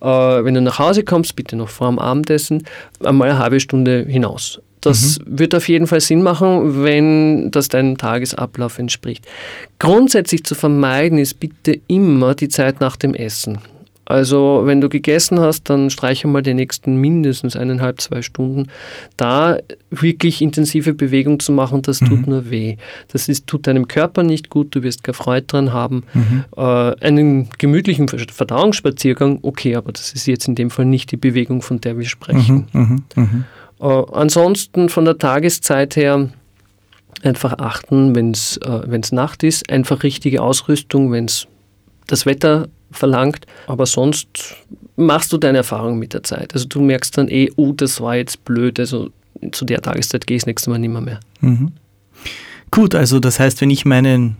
äh, 0.00 0.06
wenn 0.06 0.54
du 0.54 0.60
nach 0.60 0.78
Hause 0.78 1.04
kommst, 1.04 1.36
bitte 1.36 1.56
noch 1.56 1.68
vor 1.68 1.88
dem 1.88 1.98
Abendessen, 1.98 2.64
einmal 3.02 3.30
eine 3.30 3.38
halbe 3.38 3.60
Stunde 3.60 4.04
hinaus. 4.08 4.60
Das 4.84 5.18
mhm. 5.18 5.38
wird 5.38 5.54
auf 5.54 5.68
jeden 5.68 5.86
Fall 5.86 6.00
Sinn 6.00 6.22
machen, 6.22 6.84
wenn 6.84 7.50
das 7.50 7.68
deinem 7.68 7.96
Tagesablauf 7.96 8.78
entspricht. 8.78 9.26
Grundsätzlich 9.78 10.44
zu 10.44 10.54
vermeiden 10.54 11.18
ist 11.18 11.40
bitte 11.40 11.80
immer 11.86 12.34
die 12.34 12.48
Zeit 12.48 12.80
nach 12.80 12.96
dem 12.96 13.14
Essen. 13.14 13.58
Also 14.04 14.62
wenn 14.64 14.80
du 14.80 14.88
gegessen 14.88 15.40
hast, 15.40 15.70
dann 15.70 15.90
streiche 15.90 16.28
mal 16.28 16.42
die 16.42 16.54
nächsten 16.54 16.96
mindestens 16.96 17.56
eineinhalb, 17.56 18.00
zwei 18.00 18.22
Stunden. 18.22 18.68
Da 19.16 19.58
wirklich 19.90 20.42
intensive 20.42 20.94
Bewegung 20.94 21.40
zu 21.40 21.52
machen, 21.52 21.82
das 21.82 22.00
mhm. 22.00 22.06
tut 22.06 22.26
nur 22.26 22.50
weh. 22.50 22.76
Das 23.08 23.28
ist, 23.28 23.46
tut 23.46 23.66
deinem 23.66 23.88
Körper 23.88 24.22
nicht 24.22 24.50
gut, 24.50 24.74
du 24.74 24.82
wirst 24.82 25.04
keine 25.04 25.14
Freude 25.14 25.46
dran 25.46 25.72
haben. 25.72 26.04
Mhm. 26.12 26.44
Äh, 26.56 26.60
einen 26.60 27.48
gemütlichen 27.58 28.08
Verdauungsspaziergang, 28.08 29.38
okay, 29.42 29.76
aber 29.76 29.92
das 29.92 30.12
ist 30.12 30.26
jetzt 30.26 30.48
in 30.48 30.54
dem 30.54 30.70
Fall 30.70 30.84
nicht 30.84 31.10
die 31.10 31.16
Bewegung, 31.16 31.62
von 31.62 31.80
der 31.80 31.98
wir 31.98 32.06
sprechen. 32.06 32.66
Mhm. 32.72 32.80
mhm, 32.80 33.02
mhm. 33.16 33.44
Äh, 33.80 34.02
ansonsten 34.12 34.88
von 34.88 35.04
der 35.04 35.18
Tageszeit 35.18 35.96
her 35.96 36.28
einfach 37.22 37.58
achten, 37.58 38.14
wenn 38.14 38.32
es 38.32 38.58
äh, 38.58 39.14
Nacht 39.14 39.42
ist, 39.42 39.70
einfach 39.70 40.02
richtige 40.02 40.42
Ausrüstung, 40.42 41.10
wenn 41.10 41.24
es 41.24 41.46
das 42.06 42.26
Wetter 42.26 42.68
verlangt. 42.96 43.46
Aber 43.66 43.86
sonst 43.86 44.56
machst 44.96 45.32
du 45.32 45.38
deine 45.38 45.58
Erfahrung 45.58 45.98
mit 45.98 46.14
der 46.14 46.22
Zeit. 46.22 46.54
Also 46.54 46.66
du 46.66 46.80
merkst 46.80 47.16
dann 47.18 47.28
eh, 47.28 47.50
oh, 47.56 47.72
das 47.72 48.00
war 48.00 48.16
jetzt 48.16 48.44
blöd, 48.44 48.78
also 48.78 49.10
zu 49.52 49.64
der 49.64 49.82
Tageszeit 49.82 50.26
gehe 50.26 50.36
ich 50.36 50.42
das 50.42 50.46
nächste 50.46 50.70
Mal 50.70 50.78
nicht 50.78 50.90
mehr. 50.90 51.20
Mhm. 51.40 51.72
Gut, 52.70 52.94
also 52.94 53.20
das 53.20 53.40
heißt, 53.40 53.60
wenn 53.60 53.70
ich 53.70 53.84
meinen 53.84 54.36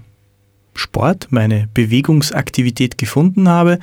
Sport, 0.75 1.29
meine 1.31 1.69
Bewegungsaktivität 1.75 2.99
gefunden 2.99 3.49
habe, 3.49 3.79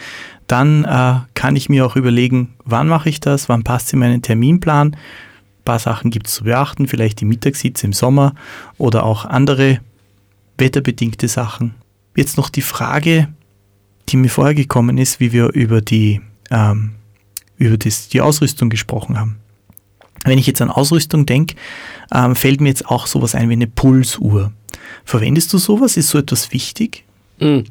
dann 0.48 0.84
äh, 0.84 1.20
kann 1.34 1.56
ich 1.56 1.70
mir 1.70 1.86
auch 1.86 1.96
überlegen, 1.96 2.54
wann 2.66 2.88
mache 2.88 3.10
ich 3.10 3.20
das, 3.20 3.48
wann 3.48 3.64
passt 3.64 3.88
es 3.88 3.94
in 3.94 4.00
meinen 4.00 4.22
Terminplan 4.22 4.96
ein 5.62 5.66
paar 5.66 5.80
Sachen 5.80 6.10
gibt 6.10 6.28
es 6.28 6.34
zu 6.34 6.44
beachten, 6.46 6.88
vielleicht 6.88 7.22
die 7.22 7.26
Mittagssitze 7.26 7.86
im 7.86 7.94
Sommer 7.94 8.34
oder 8.80 9.04
auch 9.04 9.26
andere 9.26 9.80
wetterbedingte 10.58 11.28
Sachen. 11.28 11.76
Jetzt 12.16 12.36
noch 12.36 12.50
die 12.50 12.64
Frage, 12.64 13.28
die 14.12 14.18
mir 14.18 14.30
vorher 14.30 14.56
gekommen 14.56 14.98
ist, 14.98 15.20
wie 15.20 15.32
wir 15.32 15.50
über 15.54 15.82
die, 15.82 16.22
ähm, 16.50 16.92
über 17.58 17.78
das, 17.78 18.10
die 18.10 18.22
Ausrüstung 18.22 18.70
gesprochen 18.70 19.20
haben. 19.20 19.38
Wenn 20.24 20.38
ich 20.38 20.48
jetzt 20.48 20.62
an 20.62 20.70
Ausrüstung 20.70 21.26
denke, 21.26 21.56
ähm, 22.14 22.36
fällt 22.36 22.62
mir 22.62 22.70
jetzt 22.70 22.88
auch 22.88 23.08
sowas 23.08 23.34
ein 23.34 23.50
wie 23.50 23.54
eine 23.54 23.68
Pulsuhr. 23.68 24.52
Verwendest 25.04 25.52
du 25.54 25.58
sowas? 25.58 25.98
Ist 25.98 26.10
so 26.10 26.20
etwas 26.20 26.52
wichtig? 26.52 27.04
Mhm. 27.40 27.64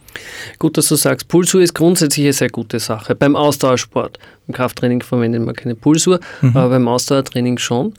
Gut, 0.59 0.76
dass 0.76 0.88
du 0.88 0.96
sagst, 0.96 1.29
Pulsuhr 1.29 1.62
ist 1.62 1.74
grundsätzlich 1.74 2.26
eine 2.26 2.33
sehr 2.33 2.50
gute 2.50 2.81
Sache. 2.81 3.14
Beim 3.14 3.37
Ausdauersport, 3.37 4.18
im 4.48 4.55
Krafttraining 4.55 5.03
verwendet 5.03 5.44
man 5.44 5.55
keine 5.55 5.76
Pulsuhr, 5.76 6.18
mhm. 6.42 6.57
aber 6.57 6.70
beim 6.70 6.88
Ausdauertraining 6.88 7.59
schon. 7.59 7.94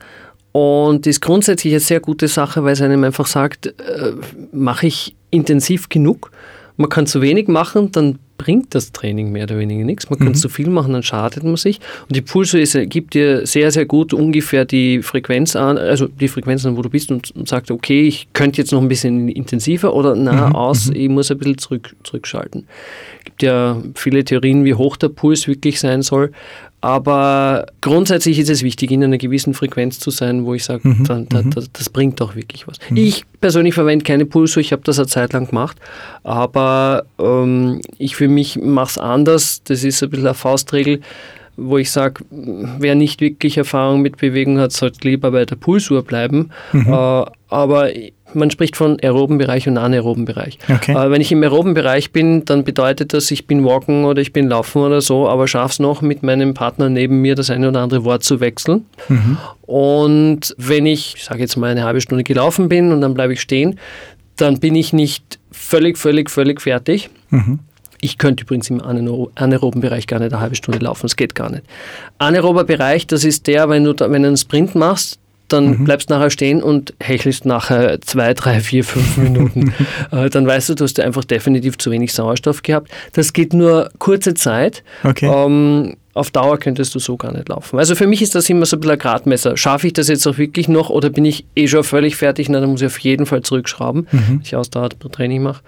Und 0.52 1.06
ist 1.06 1.22
grundsätzlich 1.22 1.72
eine 1.72 1.80
sehr 1.80 2.00
gute 2.00 2.28
Sache, 2.28 2.62
weil 2.62 2.74
es 2.74 2.82
einem 2.82 3.04
einfach 3.04 3.26
sagt, 3.26 3.66
äh, 3.66 4.12
mache 4.52 4.86
ich 4.86 5.16
intensiv 5.30 5.88
genug? 5.88 6.30
Man 6.76 6.90
kann 6.90 7.06
zu 7.06 7.22
wenig 7.22 7.48
machen, 7.48 7.90
dann 7.90 8.18
bringt 8.38 8.74
das 8.74 8.92
Training 8.92 9.32
mehr 9.32 9.44
oder 9.44 9.58
weniger 9.58 9.84
nichts. 9.84 10.10
Man 10.10 10.18
kann 10.18 10.28
mhm. 10.28 10.34
zu 10.34 10.48
viel 10.48 10.68
machen, 10.68 10.92
dann 10.92 11.02
schadet 11.02 11.44
man 11.44 11.56
sich. 11.56 11.80
Und 12.08 12.16
die 12.16 12.22
Pulsuhr 12.22 12.62
gibt 12.86 13.14
dir 13.14 13.46
sehr, 13.46 13.70
sehr 13.70 13.86
gut 13.86 14.12
ungefähr 14.12 14.64
die 14.64 15.02
Frequenz 15.02 15.56
an, 15.56 15.78
also 15.78 16.08
die 16.08 16.28
Frequenz 16.28 16.66
an, 16.66 16.76
wo 16.76 16.82
du 16.82 16.90
bist 16.90 17.10
und, 17.10 17.30
und 17.32 17.48
sagt, 17.48 17.70
okay, 17.70 18.02
ich 18.02 18.32
könnte 18.32 18.60
jetzt 18.60 18.72
noch 18.72 18.80
ein 18.80 18.88
bisschen 18.88 19.28
intensiver 19.28 19.94
oder 19.94 20.14
na 20.14 20.48
mhm. 20.48 20.54
aus, 20.54 20.88
mhm. 20.88 20.96
ich 20.96 21.08
muss 21.08 21.30
ein 21.30 21.38
bisschen 21.38 21.58
zurück, 21.58 21.94
zurückschalten. 22.02 22.66
Es 23.18 23.24
gibt 23.24 23.42
ja 23.42 23.80
viele 23.94 24.24
Theorien, 24.24 24.64
wie 24.64 24.74
hoch 24.74 24.96
der 24.96 25.08
Puls 25.08 25.46
wirklich 25.46 25.78
sein 25.80 26.02
soll. 26.02 26.32
Aber 26.82 27.66
grundsätzlich 27.80 28.40
ist 28.40 28.50
es 28.50 28.64
wichtig, 28.64 28.90
in 28.90 29.04
einer 29.04 29.16
gewissen 29.16 29.54
Frequenz 29.54 30.00
zu 30.00 30.10
sein, 30.10 30.44
wo 30.44 30.52
ich 30.52 30.64
sage, 30.64 30.88
mhm, 30.88 31.04
da, 31.04 31.20
da, 31.28 31.42
mhm. 31.42 31.50
da, 31.50 31.62
das 31.72 31.88
bringt 31.88 32.20
auch 32.20 32.34
wirklich 32.34 32.66
was. 32.66 32.78
Mhm. 32.90 32.96
Ich 32.96 33.24
persönlich 33.40 33.72
verwende 33.72 34.04
keine 34.04 34.26
Pulso, 34.26 34.58
ich 34.58 34.72
habe 34.72 34.82
das 34.84 34.98
eine 34.98 35.06
Zeit 35.06 35.32
lang 35.32 35.48
gemacht, 35.48 35.76
aber 36.24 37.04
ähm, 37.20 37.80
ich 37.98 38.16
für 38.16 38.26
mich 38.26 38.58
mache 38.60 38.90
es 38.90 38.98
anders. 38.98 39.62
Das 39.62 39.84
ist 39.84 40.02
ein 40.02 40.10
bisschen 40.10 40.26
eine 40.26 40.34
Faustregel, 40.34 41.00
wo 41.56 41.78
ich 41.78 41.88
sage, 41.92 42.24
wer 42.30 42.96
nicht 42.96 43.20
wirklich 43.20 43.58
Erfahrung 43.58 44.02
mit 44.02 44.16
Bewegung 44.16 44.58
hat, 44.58 44.72
sollte 44.72 45.06
lieber 45.06 45.30
bei 45.30 45.44
der 45.44 45.56
Pulsuhr 45.56 46.02
bleiben. 46.02 46.50
Mhm. 46.72 46.92
Äh, 46.92 47.24
aber 47.52 47.90
man 48.34 48.50
spricht 48.50 48.76
von 48.76 48.98
aeroben 49.02 49.38
Bereich 49.38 49.68
und 49.68 49.76
anaeroben 49.76 50.24
Bereich. 50.24 50.58
Okay. 50.68 50.92
Äh, 50.92 51.10
wenn 51.10 51.20
ich 51.20 51.30
im 51.32 51.42
aeroben 51.42 51.74
Bereich 51.74 52.12
bin, 52.12 52.44
dann 52.44 52.64
bedeutet 52.64 53.12
das, 53.12 53.30
ich 53.30 53.46
bin 53.46 53.64
walken 53.64 54.04
oder 54.04 54.20
ich 54.22 54.32
bin 54.32 54.48
laufen 54.48 54.82
oder 54.82 55.00
so, 55.00 55.28
aber 55.28 55.46
schaffe 55.48 55.72
es 55.72 55.78
noch 55.78 56.02
mit 56.02 56.22
meinem 56.22 56.54
Partner 56.54 56.88
neben 56.88 57.20
mir 57.20 57.34
das 57.34 57.50
eine 57.50 57.68
oder 57.68 57.80
andere 57.80 58.04
Wort 58.04 58.24
zu 58.24 58.40
wechseln. 58.40 58.86
Mhm. 59.08 59.36
Und 59.62 60.54
wenn 60.56 60.86
ich, 60.86 61.14
ich 61.16 61.24
sage 61.24 61.40
jetzt 61.40 61.56
mal, 61.56 61.70
eine 61.70 61.84
halbe 61.84 62.00
Stunde 62.00 62.24
gelaufen 62.24 62.68
bin 62.68 62.92
und 62.92 63.00
dann 63.00 63.14
bleibe 63.14 63.34
ich 63.34 63.40
stehen, 63.40 63.78
dann 64.36 64.58
bin 64.58 64.74
ich 64.74 64.92
nicht 64.92 65.38
völlig, 65.50 65.98
völlig, 65.98 66.30
völlig 66.30 66.60
fertig. 66.60 67.10
Mhm. 67.30 67.60
Ich 68.00 68.18
könnte 68.18 68.42
übrigens 68.42 68.68
im 68.68 68.80
anaeroben 68.80 69.80
Bereich 69.80 70.08
gar 70.08 70.18
nicht 70.18 70.32
eine 70.32 70.40
halbe 70.40 70.56
Stunde 70.56 70.80
laufen, 70.80 71.02
das 71.02 71.14
geht 71.14 71.36
gar 71.36 71.50
nicht. 71.50 71.62
Anaerober 72.18 72.64
Bereich, 72.64 73.06
das 73.06 73.24
ist 73.24 73.46
der, 73.46 73.68
wenn 73.68 73.84
du, 73.84 73.92
da, 73.92 74.10
wenn 74.10 74.22
du 74.22 74.28
einen 74.28 74.36
Sprint 74.36 74.74
machst, 74.74 75.20
dann 75.52 75.78
mhm. 75.78 75.84
bleibst 75.84 76.10
nachher 76.10 76.30
stehen 76.30 76.62
und 76.62 76.94
hechelst 77.00 77.44
nachher 77.44 78.00
zwei, 78.00 78.34
drei, 78.34 78.60
vier, 78.60 78.84
fünf 78.84 79.16
Minuten. 79.18 79.74
äh, 80.10 80.30
dann 80.30 80.46
weißt 80.46 80.70
du, 80.70 80.74
du 80.74 80.84
hast 80.84 80.98
einfach 81.00 81.24
definitiv 81.24 81.78
zu 81.78 81.90
wenig 81.90 82.12
Sauerstoff 82.12 82.62
gehabt. 82.62 82.90
Das 83.12 83.32
geht 83.32 83.52
nur 83.52 83.90
kurze 83.98 84.34
Zeit. 84.34 84.82
Okay. 85.04 85.26
Ähm, 85.26 85.96
auf 86.14 86.30
Dauer 86.30 86.58
könntest 86.58 86.94
du 86.94 86.98
so 86.98 87.16
gar 87.16 87.32
nicht 87.32 87.48
laufen. 87.48 87.78
Also 87.78 87.94
für 87.94 88.06
mich 88.06 88.20
ist 88.20 88.34
das 88.34 88.48
immer 88.50 88.66
so 88.66 88.76
ein 88.76 88.80
bisschen 88.80 88.92
ein 88.92 88.98
Gradmesser. 88.98 89.56
Schaffe 89.56 89.86
ich 89.86 89.92
das 89.94 90.08
jetzt 90.08 90.26
auch 90.26 90.36
wirklich 90.36 90.68
noch 90.68 90.90
oder 90.90 91.08
bin 91.08 91.24
ich 91.24 91.46
eh 91.56 91.68
schon 91.68 91.84
völlig 91.84 92.16
fertig? 92.16 92.48
Na, 92.48 92.60
dann 92.60 92.70
muss 92.70 92.82
ich 92.82 92.86
auf 92.86 92.98
jeden 92.98 93.24
Fall 93.24 93.42
zurückschrauben, 93.42 94.08
mhm. 94.10 94.24
wenn 94.28 94.40
ich 94.42 94.54
Ausdauertraining 94.54 95.42
mache. 95.42 95.62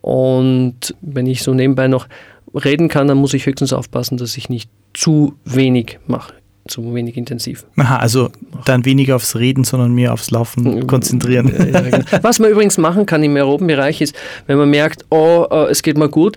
Und 0.00 0.94
wenn 1.00 1.26
ich 1.26 1.42
so 1.42 1.54
nebenbei 1.54 1.88
noch 1.88 2.06
reden 2.54 2.88
kann, 2.88 3.08
dann 3.08 3.18
muss 3.18 3.34
ich 3.34 3.46
höchstens 3.46 3.72
aufpassen, 3.72 4.16
dass 4.16 4.36
ich 4.36 4.48
nicht 4.48 4.70
zu 4.94 5.34
wenig 5.44 5.98
mache 6.06 6.34
zu 6.70 6.94
wenig 6.94 7.16
intensiv. 7.16 7.64
Aha, 7.76 7.96
also 7.96 8.30
dann 8.64 8.84
weniger 8.84 9.16
aufs 9.16 9.36
Reden, 9.36 9.64
sondern 9.64 9.92
mehr 9.92 10.12
aufs 10.12 10.30
Laufen 10.30 10.86
konzentrieren. 10.86 11.52
Ja, 11.72 11.80
genau. 11.80 11.98
Was 12.22 12.38
man 12.38 12.50
übrigens 12.50 12.78
machen 12.78 13.06
kann 13.06 13.22
im 13.22 13.36
aeroben 13.36 13.66
Bereich 13.66 14.00
ist, 14.00 14.14
wenn 14.46 14.58
man 14.58 14.70
merkt, 14.70 15.04
oh, 15.10 15.46
äh, 15.50 15.70
es 15.70 15.82
geht 15.82 15.98
mal 15.98 16.08
gut, 16.08 16.36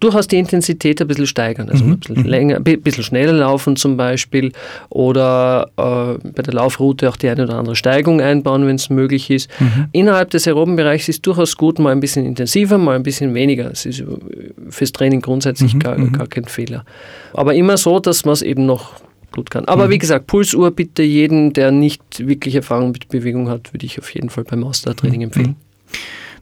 durchaus 0.00 0.28
die 0.28 0.38
Intensität 0.38 1.00
ein 1.00 1.08
bisschen 1.08 1.26
steigern. 1.26 1.68
Also 1.68 1.84
mhm. 1.84 1.92
ein 1.92 1.98
bisschen 1.98 2.18
mhm. 2.20 2.24
länger, 2.24 2.56
ein 2.56 2.62
bisschen 2.62 3.04
schneller 3.04 3.32
laufen 3.32 3.76
zum 3.76 3.96
Beispiel 3.96 4.52
oder 4.88 5.70
äh, 5.76 6.28
bei 6.30 6.42
der 6.42 6.54
Laufroute 6.54 7.08
auch 7.08 7.16
die 7.16 7.28
eine 7.28 7.44
oder 7.44 7.58
andere 7.58 7.76
Steigung 7.76 8.20
einbauen, 8.20 8.66
wenn 8.66 8.76
es 8.76 8.90
möglich 8.90 9.30
ist. 9.30 9.50
Mhm. 9.60 9.86
Innerhalb 9.92 10.30
des 10.30 10.46
aeroben 10.46 10.76
Bereichs 10.76 11.08
ist 11.08 11.26
durchaus 11.26 11.56
gut, 11.56 11.78
mal 11.78 11.92
ein 11.92 12.00
bisschen 12.00 12.24
intensiver, 12.24 12.78
mal 12.78 12.96
ein 12.96 13.02
bisschen 13.02 13.34
weniger. 13.34 13.64
Das 13.70 13.86
ist 13.86 14.02
fürs 14.70 14.92
Training 14.92 15.20
grundsätzlich 15.20 15.74
mhm. 15.74 15.78
gar, 15.80 15.98
mhm. 15.98 16.12
gar 16.12 16.26
kein 16.26 16.44
Fehler. 16.44 16.84
Aber 17.32 17.54
immer 17.54 17.76
so, 17.76 17.98
dass 17.98 18.24
man 18.24 18.32
es 18.32 18.42
eben 18.42 18.66
noch 18.66 18.92
gut 19.34 19.50
kann. 19.50 19.66
Aber 19.66 19.86
mhm. 19.86 19.90
wie 19.90 19.98
gesagt, 19.98 20.26
Pulsuhr 20.26 20.70
bitte 20.70 21.02
jeden, 21.02 21.52
der 21.52 21.70
nicht 21.70 22.26
wirklich 22.26 22.54
Erfahrung 22.54 22.92
mit 22.92 23.08
Bewegung 23.08 23.48
hat, 23.48 23.72
würde 23.72 23.86
ich 23.86 23.98
auf 23.98 24.12
jeden 24.14 24.30
Fall 24.30 24.44
beim 24.44 24.64
Ausdauertraining 24.64 25.20
mhm. 25.20 25.24
empfehlen. 25.24 25.56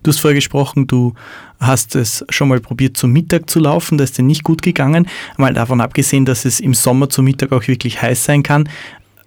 Du 0.03 0.11
hast 0.11 0.19
vorher 0.19 0.35
gesprochen, 0.35 0.87
du 0.89 1.15
hast 1.61 1.95
es 1.95 2.25
schon 2.29 2.49
mal 2.49 2.61
probiert, 2.61 2.97
zum 2.97 3.13
Mittag 3.13 3.49
zu 3.49 3.61
laufen, 3.61 3.99
da 3.99 4.05
ist 4.05 4.19
dir 4.19 4.25
nicht 4.25 4.43
gut 4.43 4.61
gegangen. 4.63 5.07
Mal 5.37 5.55
davon 5.55 5.81
abgesehen, 5.81 6.25
dass 6.25 6.45
es 6.45 6.59
im 6.59 6.75
Sommer 6.75 7.09
zum 7.09 7.25
Mittag 7.25 7.53
auch 7.53 7.69
wirklich 7.69 8.03
heiß 8.03 8.25
sein 8.25 8.43
kann. 8.43 8.69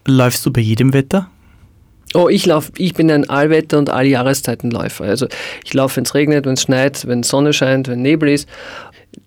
Läufst 0.06 0.46
du 0.46 0.52
bei 0.52 0.62
jedem 0.62 0.94
Wetter? 0.94 1.30
Oh, 2.14 2.30
ich 2.30 2.46
laufe, 2.46 2.72
ich 2.78 2.94
bin 2.94 3.10
ein 3.10 3.30
Allwetter- 3.30 3.78
und 3.78 3.90
Alljahreszeitenläufer. 3.90 5.06
Also 5.06 5.28
ich 5.64 5.74
laufe, 5.74 5.98
wenn 5.98 6.04
es 6.04 6.14
regnet, 6.14 6.46
wenn 6.46 6.54
es 6.54 6.62
schneit, 6.62 7.08
wenn 7.08 7.24
Sonne 7.24 7.54
scheint, 7.54 7.88
wenn 7.88 8.02
Nebel 8.02 8.30
ist. 8.30 8.48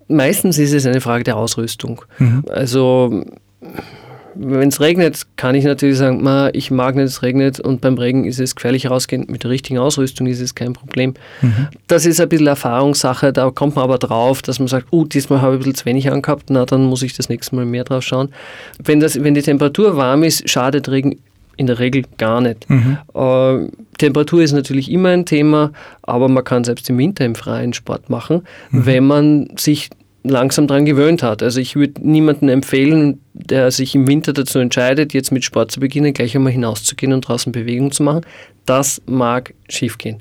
Meistens 0.07 0.59
ist 0.59 0.73
es 0.73 0.87
eine 0.87 1.01
Frage 1.01 1.25
der 1.25 1.37
Ausrüstung. 1.37 2.03
Mhm. 2.19 2.45
Also 2.49 3.25
wenn 4.41 4.69
es 4.69 4.81
regnet, 4.81 5.27
kann 5.37 5.55
ich 5.55 5.65
natürlich 5.65 5.99
sagen, 5.99 6.23
ma, 6.23 6.49
ich 6.53 6.71
mag 6.71 6.95
nicht, 6.95 7.07
es 7.07 7.23
regnet 7.23 7.59
und 7.59 7.81
beim 7.81 7.99
Regen 7.99 8.25
ist 8.25 8.39
es 8.39 8.55
gefährlich 8.55 8.89
rausgehen. 8.89 9.27
Mit 9.29 9.43
der 9.43 9.51
richtigen 9.51 9.79
Ausrüstung 9.79 10.27
ist 10.27 10.41
es 10.41 10.55
kein 10.55 10.73
Problem. 10.73 11.15
Mhm. 11.43 11.69
Das 11.89 12.07
ist 12.07 12.21
ein 12.21 12.29
bisschen 12.29 12.47
Erfahrungssache, 12.47 13.33
da 13.33 13.51
kommt 13.51 13.75
man 13.75 13.85
aber 13.85 13.99
drauf, 13.99 14.41
dass 14.43 14.61
man 14.61 14.69
sagt, 14.69 14.87
oh, 14.91 15.05
diesmal 15.05 15.43
habe 15.43 15.55
ich 15.55 15.57
ein 15.57 15.65
bisschen 15.65 15.75
zu 15.75 15.85
wenig 15.87 16.11
angehabt, 16.11 16.51
na, 16.51 16.65
dann 16.65 16.85
muss 16.85 17.03
ich 17.03 17.17
das 17.17 17.29
nächste 17.29 17.57
Mal 17.57 17.65
mehr 17.65 17.85
drauf 17.85 18.05
schauen. 18.05 18.29
Wenn, 18.83 19.01
das, 19.01 19.23
wenn 19.23 19.35
die 19.35 19.43
Temperatur 19.43 19.97
warm 19.97 20.23
ist, 20.23 20.49
schadet 20.49 20.89
Regen 20.89 21.19
in 21.57 21.67
der 21.67 21.81
Regel 21.81 22.05
gar 22.17 22.41
nicht. 22.41 22.71
Mhm. 22.71 22.99
Äh, 23.15 23.69
Temperatur 23.99 24.43
ist 24.43 24.53
natürlich 24.53 24.91
immer 24.91 25.09
ein 25.09 25.27
Thema, 25.27 25.73
aber 26.03 26.29
man 26.29 26.45
kann 26.45 26.63
selbst 26.63 26.89
im 26.89 26.99
Winter 26.99 27.25
im 27.25 27.35
freien 27.35 27.73
Sport 27.73 28.09
machen, 28.09 28.43
mhm. 28.71 28.87
wenn 28.87 29.05
man 29.05 29.49
sich 29.59 29.91
langsam 30.25 30.67
daran 30.67 30.85
gewöhnt 30.85 31.23
hat. 31.23 31.43
Also 31.43 31.61
ich 31.61 31.77
würde 31.77 31.95
niemandem 32.03 32.49
empfehlen, 32.49 33.21
der 33.33 33.71
sich 33.71 33.95
im 33.95 34.07
Winter 34.07 34.33
dazu 34.33 34.59
entscheidet, 34.59 35.15
jetzt 35.15 35.33
mit 35.33 35.45
Sport 35.45 35.71
zu 35.71 35.81
beginnen, 35.81 36.13
gleich 36.13 36.35
einmal 36.35 36.53
hinauszugehen 36.53 37.13
und 37.13 37.23
draußen 37.23 37.53
Bewegung 37.53 37.93
zu 37.93 38.03
machen. 38.03 38.23
Das 38.67 39.01
mag 39.07 39.55
schiefgehen. 39.69 40.19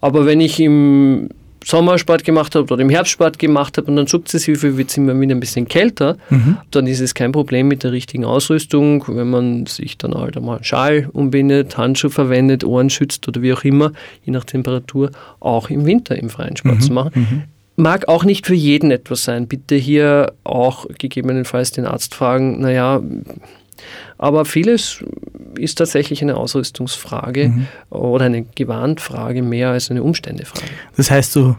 Aber 0.00 0.26
wenn 0.26 0.40
ich 0.40 0.60
im 0.60 1.28
Sommersport 1.64 2.24
gemacht 2.24 2.54
habe 2.54 2.70
oder 2.72 2.82
im 2.82 2.90
Herbstsport 2.90 3.38
gemacht 3.38 3.78
habe 3.78 3.86
und 3.86 3.96
dann 3.96 4.06
sukzessive 4.06 4.76
wird 4.76 4.90
es 4.90 4.96
immer 4.98 5.18
wieder 5.18 5.34
ein 5.34 5.40
bisschen 5.40 5.66
kälter, 5.66 6.18
mhm. 6.28 6.58
dann 6.70 6.86
ist 6.86 7.00
es 7.00 7.14
kein 7.14 7.32
Problem 7.32 7.68
mit 7.68 7.84
der 7.84 7.92
richtigen 7.92 8.24
Ausrüstung, 8.24 9.04
wenn 9.08 9.30
man 9.30 9.66
sich 9.66 9.96
dann 9.96 10.14
halt 10.14 10.36
einmal 10.36 10.62
Schal 10.62 11.08
umbindet, 11.12 11.78
Handschuhe 11.78 12.10
verwendet, 12.10 12.64
Ohren 12.64 12.90
schützt 12.90 13.26
oder 13.28 13.40
wie 13.40 13.54
auch 13.54 13.64
immer, 13.64 13.92
je 14.24 14.32
nach 14.32 14.44
Temperatur, 14.44 15.10
auch 15.40 15.70
im 15.70 15.86
Winter 15.86 16.16
im 16.16 16.28
freien 16.28 16.56
Sport 16.56 16.76
mhm. 16.76 16.80
zu 16.80 16.92
machen. 16.92 17.12
Mhm 17.14 17.53
mag 17.76 18.08
auch 18.08 18.24
nicht 18.24 18.46
für 18.46 18.54
jeden 18.54 18.90
etwas 18.90 19.24
sein. 19.24 19.48
Bitte 19.48 19.74
hier 19.74 20.32
auch 20.44 20.86
gegebenenfalls 20.98 21.72
den 21.72 21.86
Arzt 21.86 22.14
fragen, 22.14 22.60
naja, 22.60 23.02
aber 24.18 24.44
vieles 24.44 25.04
ist 25.58 25.76
tatsächlich 25.76 26.22
eine 26.22 26.36
Ausrüstungsfrage 26.36 27.48
mhm. 27.48 27.66
oder 27.90 28.26
eine 28.26 28.42
Gewarntfrage 28.42 29.42
mehr 29.42 29.70
als 29.70 29.90
eine 29.90 30.02
Umständefrage. 30.02 30.66
Das 30.96 31.10
heißt, 31.10 31.34
du 31.36 31.56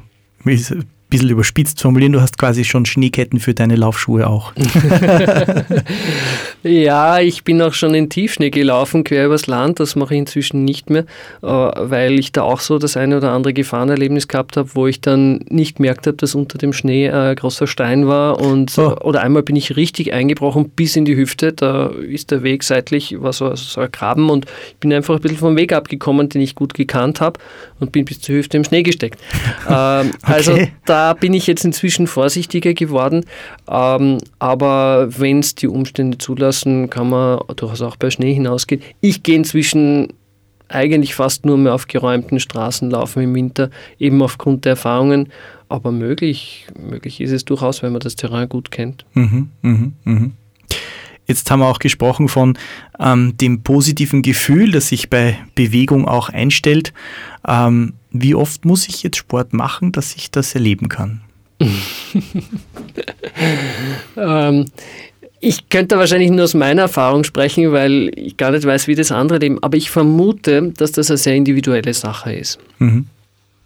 bisschen 1.09 1.29
überspitzt 1.29 1.81
formulieren, 1.81 2.13
du 2.13 2.21
hast 2.21 2.37
quasi 2.37 2.63
schon 2.63 2.85
Schneeketten 2.85 3.39
für 3.39 3.53
deine 3.53 3.75
Laufschuhe 3.75 4.27
auch. 4.27 4.53
ja, 6.63 7.19
ich 7.19 7.43
bin 7.43 7.61
auch 7.61 7.73
schon 7.73 7.93
in 7.93 8.09
Tiefschnee 8.09 8.49
gelaufen, 8.49 9.03
quer 9.03 9.27
übers 9.27 9.47
Land. 9.47 9.79
Das 9.79 9.95
mache 9.95 10.15
ich 10.15 10.19
inzwischen 10.19 10.65
nicht 10.65 10.89
mehr, 10.89 11.05
äh, 11.43 11.47
weil 11.47 12.19
ich 12.19 12.31
da 12.31 12.41
auch 12.41 12.59
so 12.59 12.79
das 12.79 12.97
eine 12.97 13.17
oder 13.17 13.31
andere 13.31 13.53
Gefahrenerlebnis 13.53 14.27
gehabt 14.27 14.57
habe, 14.57 14.69
wo 14.73 14.87
ich 14.87 14.99
dann 14.99 15.45
nicht 15.49 15.77
gemerkt 15.77 16.07
habe, 16.07 16.17
dass 16.17 16.33
unter 16.33 16.57
dem 16.57 16.73
Schnee 16.73 17.09
ein 17.09 17.35
großer 17.35 17.67
Stein 17.67 18.07
war. 18.07 18.41
Und, 18.41 18.75
oh. 18.77 18.95
Oder 19.01 19.21
einmal 19.21 19.43
bin 19.43 19.55
ich 19.55 19.75
richtig 19.75 20.11
eingebrochen 20.11 20.69
bis 20.69 20.95
in 20.95 21.05
die 21.05 21.15
Hüfte. 21.15 21.53
Da 21.53 21.87
ist 21.87 22.31
der 22.31 22.41
Weg 22.41 22.63
seitlich, 22.63 23.21
war 23.21 23.33
so, 23.33 23.55
so 23.55 23.81
ein 23.81 23.91
Graben 23.91 24.29
und 24.29 24.45
ich 24.69 24.77
bin 24.77 24.91
einfach 24.91 25.15
ein 25.15 25.21
bisschen 25.21 25.37
vom 25.37 25.55
Weg 25.55 25.71
abgekommen, 25.71 26.29
den 26.29 26.41
ich 26.41 26.55
gut 26.55 26.73
gekannt 26.73 27.21
habe 27.21 27.39
und 27.79 27.91
bin 27.91 28.05
bis 28.05 28.21
zur 28.21 28.35
Hüfte 28.35 28.57
im 28.57 28.63
Schnee 28.63 28.81
gesteckt. 28.81 29.19
ähm, 29.69 30.11
also 30.23 30.53
okay. 30.53 30.61
Also 30.61 30.71
da 30.85 30.94
bin 31.19 31.33
ich 31.33 31.47
jetzt 31.47 31.65
inzwischen 31.65 32.07
vorsichtiger 32.07 32.73
geworden. 32.73 33.25
Ähm, 33.69 34.17
aber 34.39 35.07
wenn 35.19 35.39
es 35.39 35.55
die 35.55 35.67
Umstände 35.67 36.17
zulassen, 36.17 36.89
kann 36.89 37.09
man 37.09 37.39
durchaus 37.55 37.81
auch 37.81 37.95
bei 37.95 38.09
Schnee 38.09 38.33
hinausgehen. 38.33 38.81
Ich 39.01 39.23
gehe 39.23 39.35
inzwischen 39.35 40.13
eigentlich 40.67 41.15
fast 41.15 41.45
nur 41.45 41.57
mehr 41.57 41.73
auf 41.73 41.87
geräumten 41.87 42.39
Straßen 42.39 42.89
laufen 42.89 43.21
im 43.21 43.35
Winter, 43.35 43.69
eben 43.99 44.21
aufgrund 44.21 44.65
der 44.65 44.71
Erfahrungen. 44.71 45.29
Aber 45.69 45.91
möglich, 45.91 46.67
möglich 46.79 47.21
ist 47.21 47.31
es 47.31 47.45
durchaus, 47.45 47.81
wenn 47.81 47.91
man 47.91 48.01
das 48.01 48.15
Terrain 48.15 48.49
gut 48.49 48.71
kennt. 48.71 49.05
Mhm, 49.13 49.49
mh, 49.61 49.91
mh. 50.03 50.29
Jetzt 51.27 51.49
haben 51.49 51.59
wir 51.59 51.67
auch 51.67 51.79
gesprochen 51.79 52.27
von 52.27 52.55
ähm, 52.99 53.35
dem 53.37 53.63
positiven 53.63 54.21
Gefühl, 54.21 54.71
das 54.71 54.89
sich 54.89 55.09
bei 55.09 55.37
Bewegung 55.55 56.07
auch 56.07 56.29
einstellt. 56.29 56.93
Ähm, 57.47 57.93
wie 58.21 58.35
oft 58.35 58.65
muss 58.65 58.87
ich 58.87 59.03
jetzt 59.03 59.17
Sport 59.17 59.53
machen, 59.53 59.91
dass 59.91 60.15
ich 60.15 60.31
das 60.31 60.55
erleben 60.55 60.89
kann? 60.89 61.21
ähm, 64.17 64.65
ich 65.39 65.69
könnte 65.69 65.97
wahrscheinlich 65.97 66.31
nur 66.31 66.45
aus 66.45 66.53
meiner 66.53 66.83
Erfahrung 66.83 67.23
sprechen, 67.23 67.71
weil 67.71 68.11
ich 68.15 68.37
gar 68.37 68.51
nicht 68.51 68.65
weiß, 68.65 68.87
wie 68.87 68.95
das 68.95 69.11
andere 69.11 69.39
leben. 69.39 69.61
Aber 69.61 69.77
ich 69.77 69.89
vermute, 69.89 70.73
dass 70.75 70.91
das 70.91 71.09
eine 71.09 71.17
sehr 71.17 71.35
individuelle 71.35 71.93
Sache 71.93 72.33
ist. 72.33 72.59
Mhm. 72.79 73.07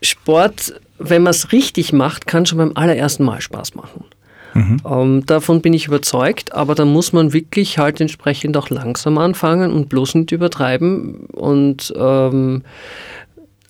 Sport, 0.02 0.74
wenn 0.98 1.24
man 1.24 1.32
es 1.32 1.52
richtig 1.52 1.94
macht, 1.94 2.28
kann 2.28 2.46
schon 2.46 2.58
beim 2.58 2.72
allerersten 2.76 3.24
Mal 3.24 3.42
Spaß 3.42 3.76
machen. 3.76 4.04
Mhm. 4.54 4.78
Ähm, 4.86 5.26
davon 5.26 5.62
bin 5.62 5.74
ich 5.74 5.88
überzeugt, 5.88 6.54
aber 6.54 6.76
da 6.76 6.86
muss 6.86 7.14
man 7.14 7.34
wirklich 7.34 7.78
halt 7.78 8.02
entsprechend 8.02 8.58
auch 8.58 8.70
langsam 8.70 9.18
anfangen 9.18 9.72
und 9.72 9.90
bloß 9.90 10.16
nicht 10.16 10.32
übertreiben. 10.32 11.28
Und 11.28 11.94
ähm, 11.96 12.64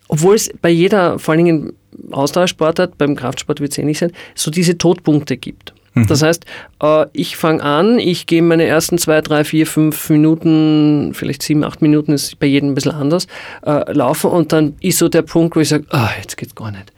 obwohl 0.10 0.36
es 0.36 0.49
bei 0.62 0.70
jeder, 0.70 1.18
vor 1.20 1.34
allen 1.34 1.45
Dingen 1.45 1.74
Ausdauersportart, 2.12 2.97
beim 2.97 3.16
Kraftsport 3.16 3.62
wird 3.62 3.72
es 3.72 3.78
ähnlich 3.78 3.99
sein, 3.99 4.12
so 4.36 4.51
diese 4.51 4.78
Todpunkte 4.78 5.38
gibt. 5.38 5.74
Mhm. 5.93 6.07
Das 6.07 6.22
heißt, 6.22 6.45
äh, 6.82 7.05
ich 7.14 7.38
fange 7.38 7.64
an, 7.64 7.99
ich 7.99 8.26
gehe 8.26 8.41
meine 8.41 8.66
ersten 8.66 8.97
zwei, 8.97 9.22
drei, 9.22 9.43
vier, 9.43 9.68
fünf 9.68 10.10
Minuten, 10.10 11.12
vielleicht 11.14 11.43
sieben, 11.43 11.64
acht 11.64 11.82
Minuten, 11.82 12.12
ist 12.12 12.39
bei 12.39 12.47
jedem 12.47 12.72
ein 12.72 12.76
bisschen 12.76 12.91
anders, 12.91 13.28
äh, 13.66 13.91
laufen 13.91 14.32
und 14.32 14.51
dann 14.51 14.76
ist 14.82 14.97
so 14.97 15.10
der 15.10 15.22
Punkt, 15.22 15.55
wo 15.55 15.60
ich 15.60 15.70
sage, 15.70 15.86
ah, 15.89 16.10
jetzt 16.20 16.38
geht's 16.38 16.55
gar 16.55 16.72
nicht. 16.72 16.91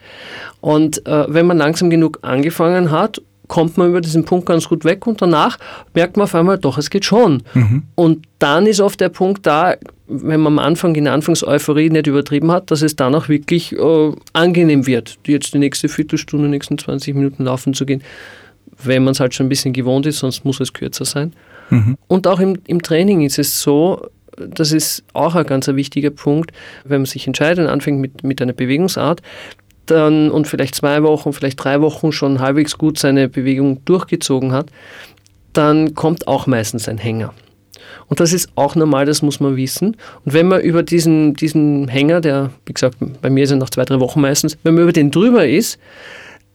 Und 0.62 1.06
äh, 1.06 1.26
wenn 1.28 1.48
man 1.48 1.58
langsam 1.58 1.90
genug 1.90 2.20
angefangen 2.22 2.92
hat 2.92 3.22
kommt 3.52 3.78
man 3.78 3.90
über 3.90 4.00
diesen 4.00 4.24
Punkt 4.24 4.46
ganz 4.46 4.70
gut 4.70 4.86
weg 4.86 5.06
und 5.06 5.22
danach 5.22 5.60
merkt 5.94 6.16
man 6.16 6.24
auf 6.24 6.34
einmal, 6.36 6.58
doch, 6.58 6.78
es 6.78 6.90
geht 6.90 7.04
schon. 7.04 7.44
Mhm. 7.54 7.84
Und 7.96 8.26
dann 8.40 8.66
ist 8.66 8.80
oft 8.80 9.02
der 9.02 9.10
Punkt 9.10 9.46
da, 9.46 9.76
wenn 10.08 10.40
man 10.40 10.54
am 10.54 10.60
Anfang 10.60 10.96
in 10.96 11.06
Anfangseuphorie 11.06 11.90
nicht 11.90 12.08
übertrieben 12.08 12.50
hat, 12.50 12.72
dass 12.72 12.82
es 12.82 12.96
dann 12.96 13.14
auch 13.14 13.28
wirklich 13.28 13.74
äh, 13.74 14.12
angenehm 14.32 14.88
wird, 14.88 15.18
jetzt 15.28 15.54
die 15.54 15.60
nächste 15.60 15.90
Viertelstunde, 15.90 16.46
die 16.46 16.52
nächsten 16.52 16.78
20 16.78 17.14
Minuten 17.14 17.44
laufen 17.44 17.74
zu 17.74 17.86
gehen, 17.86 18.02
wenn 18.82 19.04
man 19.04 19.12
es 19.12 19.20
halt 19.20 19.36
schon 19.36 19.48
ein 19.48 19.50
bisschen 19.50 19.74
gewohnt 19.74 20.06
ist, 20.06 20.20
sonst 20.20 20.46
muss 20.46 20.62
es 20.62 20.72
kürzer 20.72 21.04
sein. 21.04 21.34
Mhm. 21.72 21.98
Und 22.08 22.28
auch 22.28 22.40
im, 22.40 22.58
im 22.68 22.82
Training 22.82 23.20
ist 23.20 23.38
es 23.38 23.62
so, 23.62 24.08
das 24.38 24.72
ist 24.72 25.04
auch 25.12 25.36
ein 25.36 25.46
ganz 25.46 25.68
wichtiger 25.68 26.12
Punkt, 26.12 26.54
wenn 26.86 27.02
man 27.02 27.06
sich 27.06 27.28
entscheidet 27.28 27.66
und 27.66 27.70
anfängt 27.70 28.00
mit, 28.00 28.24
mit 28.24 28.42
einer 28.42 28.54
Bewegungsart, 28.54 29.22
dann 29.92 30.32
und 30.32 30.48
vielleicht 30.48 30.76
zwei 30.76 31.04
Wochen, 31.04 31.34
vielleicht 31.34 31.64
drei 31.64 31.82
Wochen 31.82 32.12
schon 32.12 32.40
halbwegs 32.40 32.78
gut 32.78 32.98
seine 32.98 33.28
Bewegung 33.28 33.84
durchgezogen 33.86 34.54
hat, 34.54 34.68
dann 35.54 35.94
kommt 35.94 36.28
auch 36.28 36.48
meistens 36.48 36.88
ein 36.88 36.98
Hänger. 36.98 37.34
Und 38.08 38.20
das 38.20 38.34
ist 38.34 38.50
auch 38.56 38.76
normal, 38.76 39.06
das 39.06 39.22
muss 39.22 39.40
man 39.40 39.56
wissen. 39.56 39.98
Und 40.26 40.34
wenn 40.34 40.48
man 40.48 40.62
über 40.62 40.84
diesen, 40.84 41.34
diesen 41.34 41.88
Hänger, 41.88 42.22
der, 42.22 42.52
wie 42.66 42.74
gesagt, 42.74 42.98
bei 43.22 43.30
mir 43.30 43.50
er 43.50 43.58
nach 43.58 43.70
zwei, 43.70 43.84
drei 43.84 44.00
Wochen 44.00 44.22
meistens, 44.22 44.58
wenn 44.64 44.76
man 44.76 44.84
über 44.84 44.94
den 44.94 45.12
drüber 45.12 45.48
ist, 45.48 45.78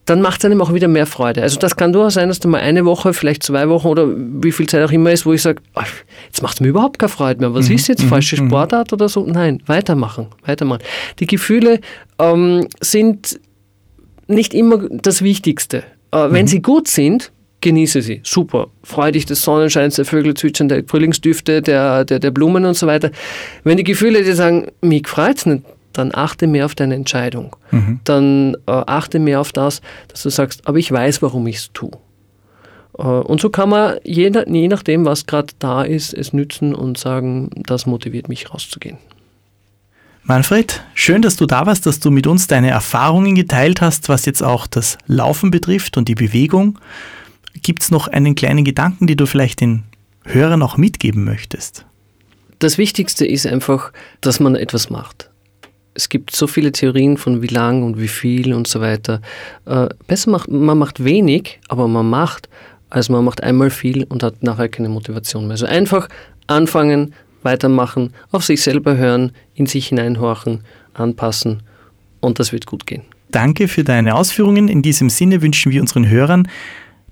dann 0.07 0.22
macht 0.22 0.40
es 0.40 0.44
einem 0.44 0.62
auch 0.62 0.72
wieder 0.72 0.88
mehr 0.88 1.07
Freude. 1.07 1.42
Also 1.42 1.59
das 1.59 1.76
kann 1.76 1.92
durchaus 1.92 2.14
sein, 2.14 2.28
dass 2.28 2.38
da 2.38 2.48
mal 2.48 2.61
eine 2.61 2.84
Woche, 2.84 3.12
vielleicht 3.12 3.42
zwei 3.42 3.68
Wochen 3.68 3.88
oder 3.88 4.07
wie 4.09 4.52
viel 4.52 4.66
Zeit 4.66 4.84
auch 4.84 4.92
immer 4.92 5.11
ist, 5.11 5.26
wo 5.26 5.32
ich 5.32 5.42
sage, 5.42 5.61
jetzt 6.26 6.42
macht 6.42 6.54
es 6.54 6.61
mir 6.61 6.68
überhaupt 6.68 6.98
keine 6.98 7.11
Freude 7.11 7.40
mehr. 7.40 7.54
Was 7.54 7.68
mhm. 7.68 7.74
ist 7.74 7.88
jetzt? 7.88 8.04
Mhm. 8.04 8.09
Falsche 8.09 8.40
mhm. 8.40 8.48
Sportart 8.48 8.92
oder 8.92 9.09
so? 9.09 9.26
Nein, 9.26 9.62
weitermachen, 9.66 10.28
weitermachen. 10.44 10.82
Die 11.18 11.26
Gefühle 11.26 11.80
ähm, 12.20 12.68
sind 12.80 13.40
nicht 14.28 14.54
immer 14.54 14.88
das 14.90 15.22
Wichtigste. 15.22 15.78
Äh, 16.12 16.30
wenn 16.30 16.44
mhm. 16.44 16.48
sie 16.48 16.62
gut 16.62 16.86
sind, 16.86 17.32
genieße 17.61 18.00
sie. 18.00 18.20
Super. 18.22 18.68
Freu 18.84 19.11
dich 19.11 19.26
des 19.26 19.42
Sonnenscheins, 19.42 19.96
der 19.96 20.04
Vögel 20.04 20.34
zwitschern, 20.34 20.68
der 20.68 20.84
Frühlingsdüfte, 20.86 21.62
der, 21.62 22.04
der, 22.04 22.20
der 22.20 22.30
Blumen 22.30 22.64
und 22.64 22.74
so 22.74 22.86
weiter. 22.86 23.11
Wenn 23.64 23.76
die 23.76 23.84
Gefühle 23.84 24.22
dir 24.22 24.36
sagen, 24.36 24.68
mich 24.82 25.09
freut 25.09 25.38
es 25.38 25.46
nicht, 25.46 25.64
dann 25.99 26.14
achte 26.14 26.47
mehr 26.47 26.66
auf 26.66 26.74
deine 26.74 26.94
Entscheidung. 26.94 27.57
Mhm. 27.70 28.01
Dann 28.05 28.55
äh, 28.66 28.72
achte 28.86 29.18
mehr 29.18 29.40
auf 29.40 29.53
das, 29.53 29.80
dass 30.09 30.22
du 30.22 30.30
sagst, 30.30 30.66
aber 30.66 30.78
ich 30.78 30.90
weiß, 30.90 31.22
warum 31.22 31.47
ich 31.47 31.57
es 31.57 31.72
tue. 31.72 31.92
Äh, 32.99 33.03
und 33.03 33.40
so 33.40 33.51
kann 33.51 33.68
man 33.68 33.97
je, 34.05 34.30
je 34.47 34.68
nachdem, 34.68 35.05
was 35.05 35.26
gerade 35.26 35.53
da 35.59 35.82
ist, 35.82 36.12
es 36.14 36.32
nützen 36.32 36.74
und 36.74 36.99
sagen, 36.99 37.51
das 37.66 37.86
motiviert 37.86 38.28
mich 38.28 38.53
rauszugehen. 38.53 38.99
Manfred, 40.24 40.82
schön, 40.94 41.22
dass 41.22 41.36
du 41.36 41.47
da 41.47 41.66
warst, 41.66 41.86
dass 41.86 42.01
du 42.01 42.11
mit 42.11 42.26
uns 42.26 42.49
deine 42.49 42.70
Erfahrungen 42.70 43.36
geteilt 43.36 43.80
hast, 43.80 44.09
was 44.09 44.26
jetzt 44.26 44.42
auch 44.42 44.66
das 44.66 44.99
Laufen 45.07 45.53
betrifft 45.53 45.97
und 45.97 46.09
die 46.09 46.16
Bewegung. 46.16 46.80
Gibt 47.62 47.82
es 47.82 47.90
noch 47.92 48.09
einen 48.09 48.34
kleinen 48.34 48.64
Gedanken, 48.64 49.07
den 49.07 49.16
du 49.16 49.26
vielleicht 49.26 49.61
den 49.61 49.84
Hörern 50.24 50.62
auch 50.62 50.76
mitgeben 50.78 51.22
möchtest? 51.22 51.86
Das 52.59 52.76
Wichtigste 52.76 53.24
ist 53.24 53.47
einfach, 53.47 53.92
dass 54.20 54.40
man 54.40 54.57
etwas 54.57 54.90
macht 54.90 55.30
es 55.97 56.09
gibt 56.09 56.36
so 56.36 56.47
viele 56.47 56.72
Theorien 56.72 57.16
von 57.16 57.42
wie 57.42 57.49
lang 57.49 57.82
und 57.82 58.01
wie 58.01 58.09
viel 58.09 58.53
und 58.53 58.68
so 58.68 58.80
weiter. 58.80 59.20
Äh, 59.64 59.88
besser 60.07 60.30
macht, 60.30 60.51
man 60.51 60.78
macht 60.78 61.03
wenig, 61.03 61.59
aber 61.68 61.88
man 61.88 62.09
macht, 62.09 62.49
als 62.90 63.09
man 63.09 63.24
macht 63.24 63.42
einmal 63.42 63.70
viel 63.70 64.05
und 64.05 64.22
hat 64.22 64.42
nachher 64.42 64.68
keine 64.68 64.88
Motivation 64.88 65.44
mehr. 65.44 65.53
Also 65.53 65.66
einfach 65.66 66.09
anfangen, 66.47 67.14
weitermachen, 67.42 68.12
auf 68.30 68.44
sich 68.44 68.62
selber 68.62 68.97
hören, 68.97 69.32
in 69.55 69.66
sich 69.66 69.88
hineinhorchen, 69.88 70.61
anpassen 70.94 71.62
und 72.20 72.38
das 72.38 72.53
wird 72.53 72.66
gut 72.66 72.86
gehen. 72.86 73.03
Danke 73.30 73.66
für 73.68 73.84
deine 73.84 74.14
Ausführungen. 74.14 74.68
In 74.68 74.82
diesem 74.82 75.11
Sinne 75.11 75.42
wünschen 75.42 75.72
wir 75.72 75.80
unseren 75.80 76.09
Hörern, 76.09 76.49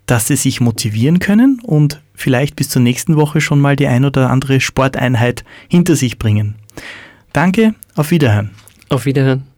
dass 0.06 0.28
sie 0.28 0.36
sich 0.36 0.60
motivieren 0.60 1.18
können 1.18 1.60
und 1.62 2.00
vielleicht 2.14 2.56
bis 2.56 2.68
zur 2.68 2.82
nächsten 2.82 3.16
Woche 3.16 3.40
schon 3.40 3.60
mal 3.60 3.76
die 3.76 3.86
ein 3.86 4.04
oder 4.04 4.30
andere 4.30 4.60
Sporteinheit 4.60 5.44
hinter 5.68 5.96
sich 5.96 6.18
bringen. 6.18 6.56
Danke, 7.32 7.74
auf 7.96 8.10
Wiederhören. 8.10 8.50
Auf 8.94 9.06
Wiederhören. 9.06 9.48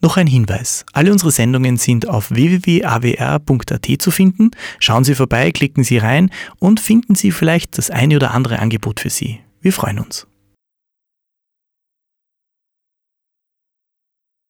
Noch 0.00 0.16
ein 0.16 0.26
Hinweis. 0.26 0.84
Alle 0.92 1.10
unsere 1.10 1.32
Sendungen 1.32 1.76
sind 1.76 2.08
auf 2.08 2.30
www.awr.at 2.30 3.86
zu 3.98 4.10
finden. 4.10 4.50
Schauen 4.78 5.02
Sie 5.04 5.14
vorbei, 5.14 5.50
klicken 5.50 5.82
Sie 5.82 5.98
rein 5.98 6.30
und 6.58 6.78
finden 6.78 7.14
Sie 7.14 7.32
vielleicht 7.32 7.78
das 7.78 7.90
eine 7.90 8.16
oder 8.16 8.32
andere 8.32 8.60
Angebot 8.60 9.00
für 9.00 9.10
Sie. 9.10 9.40
Wir 9.60 9.72
freuen 9.72 9.98
uns. 9.98 10.27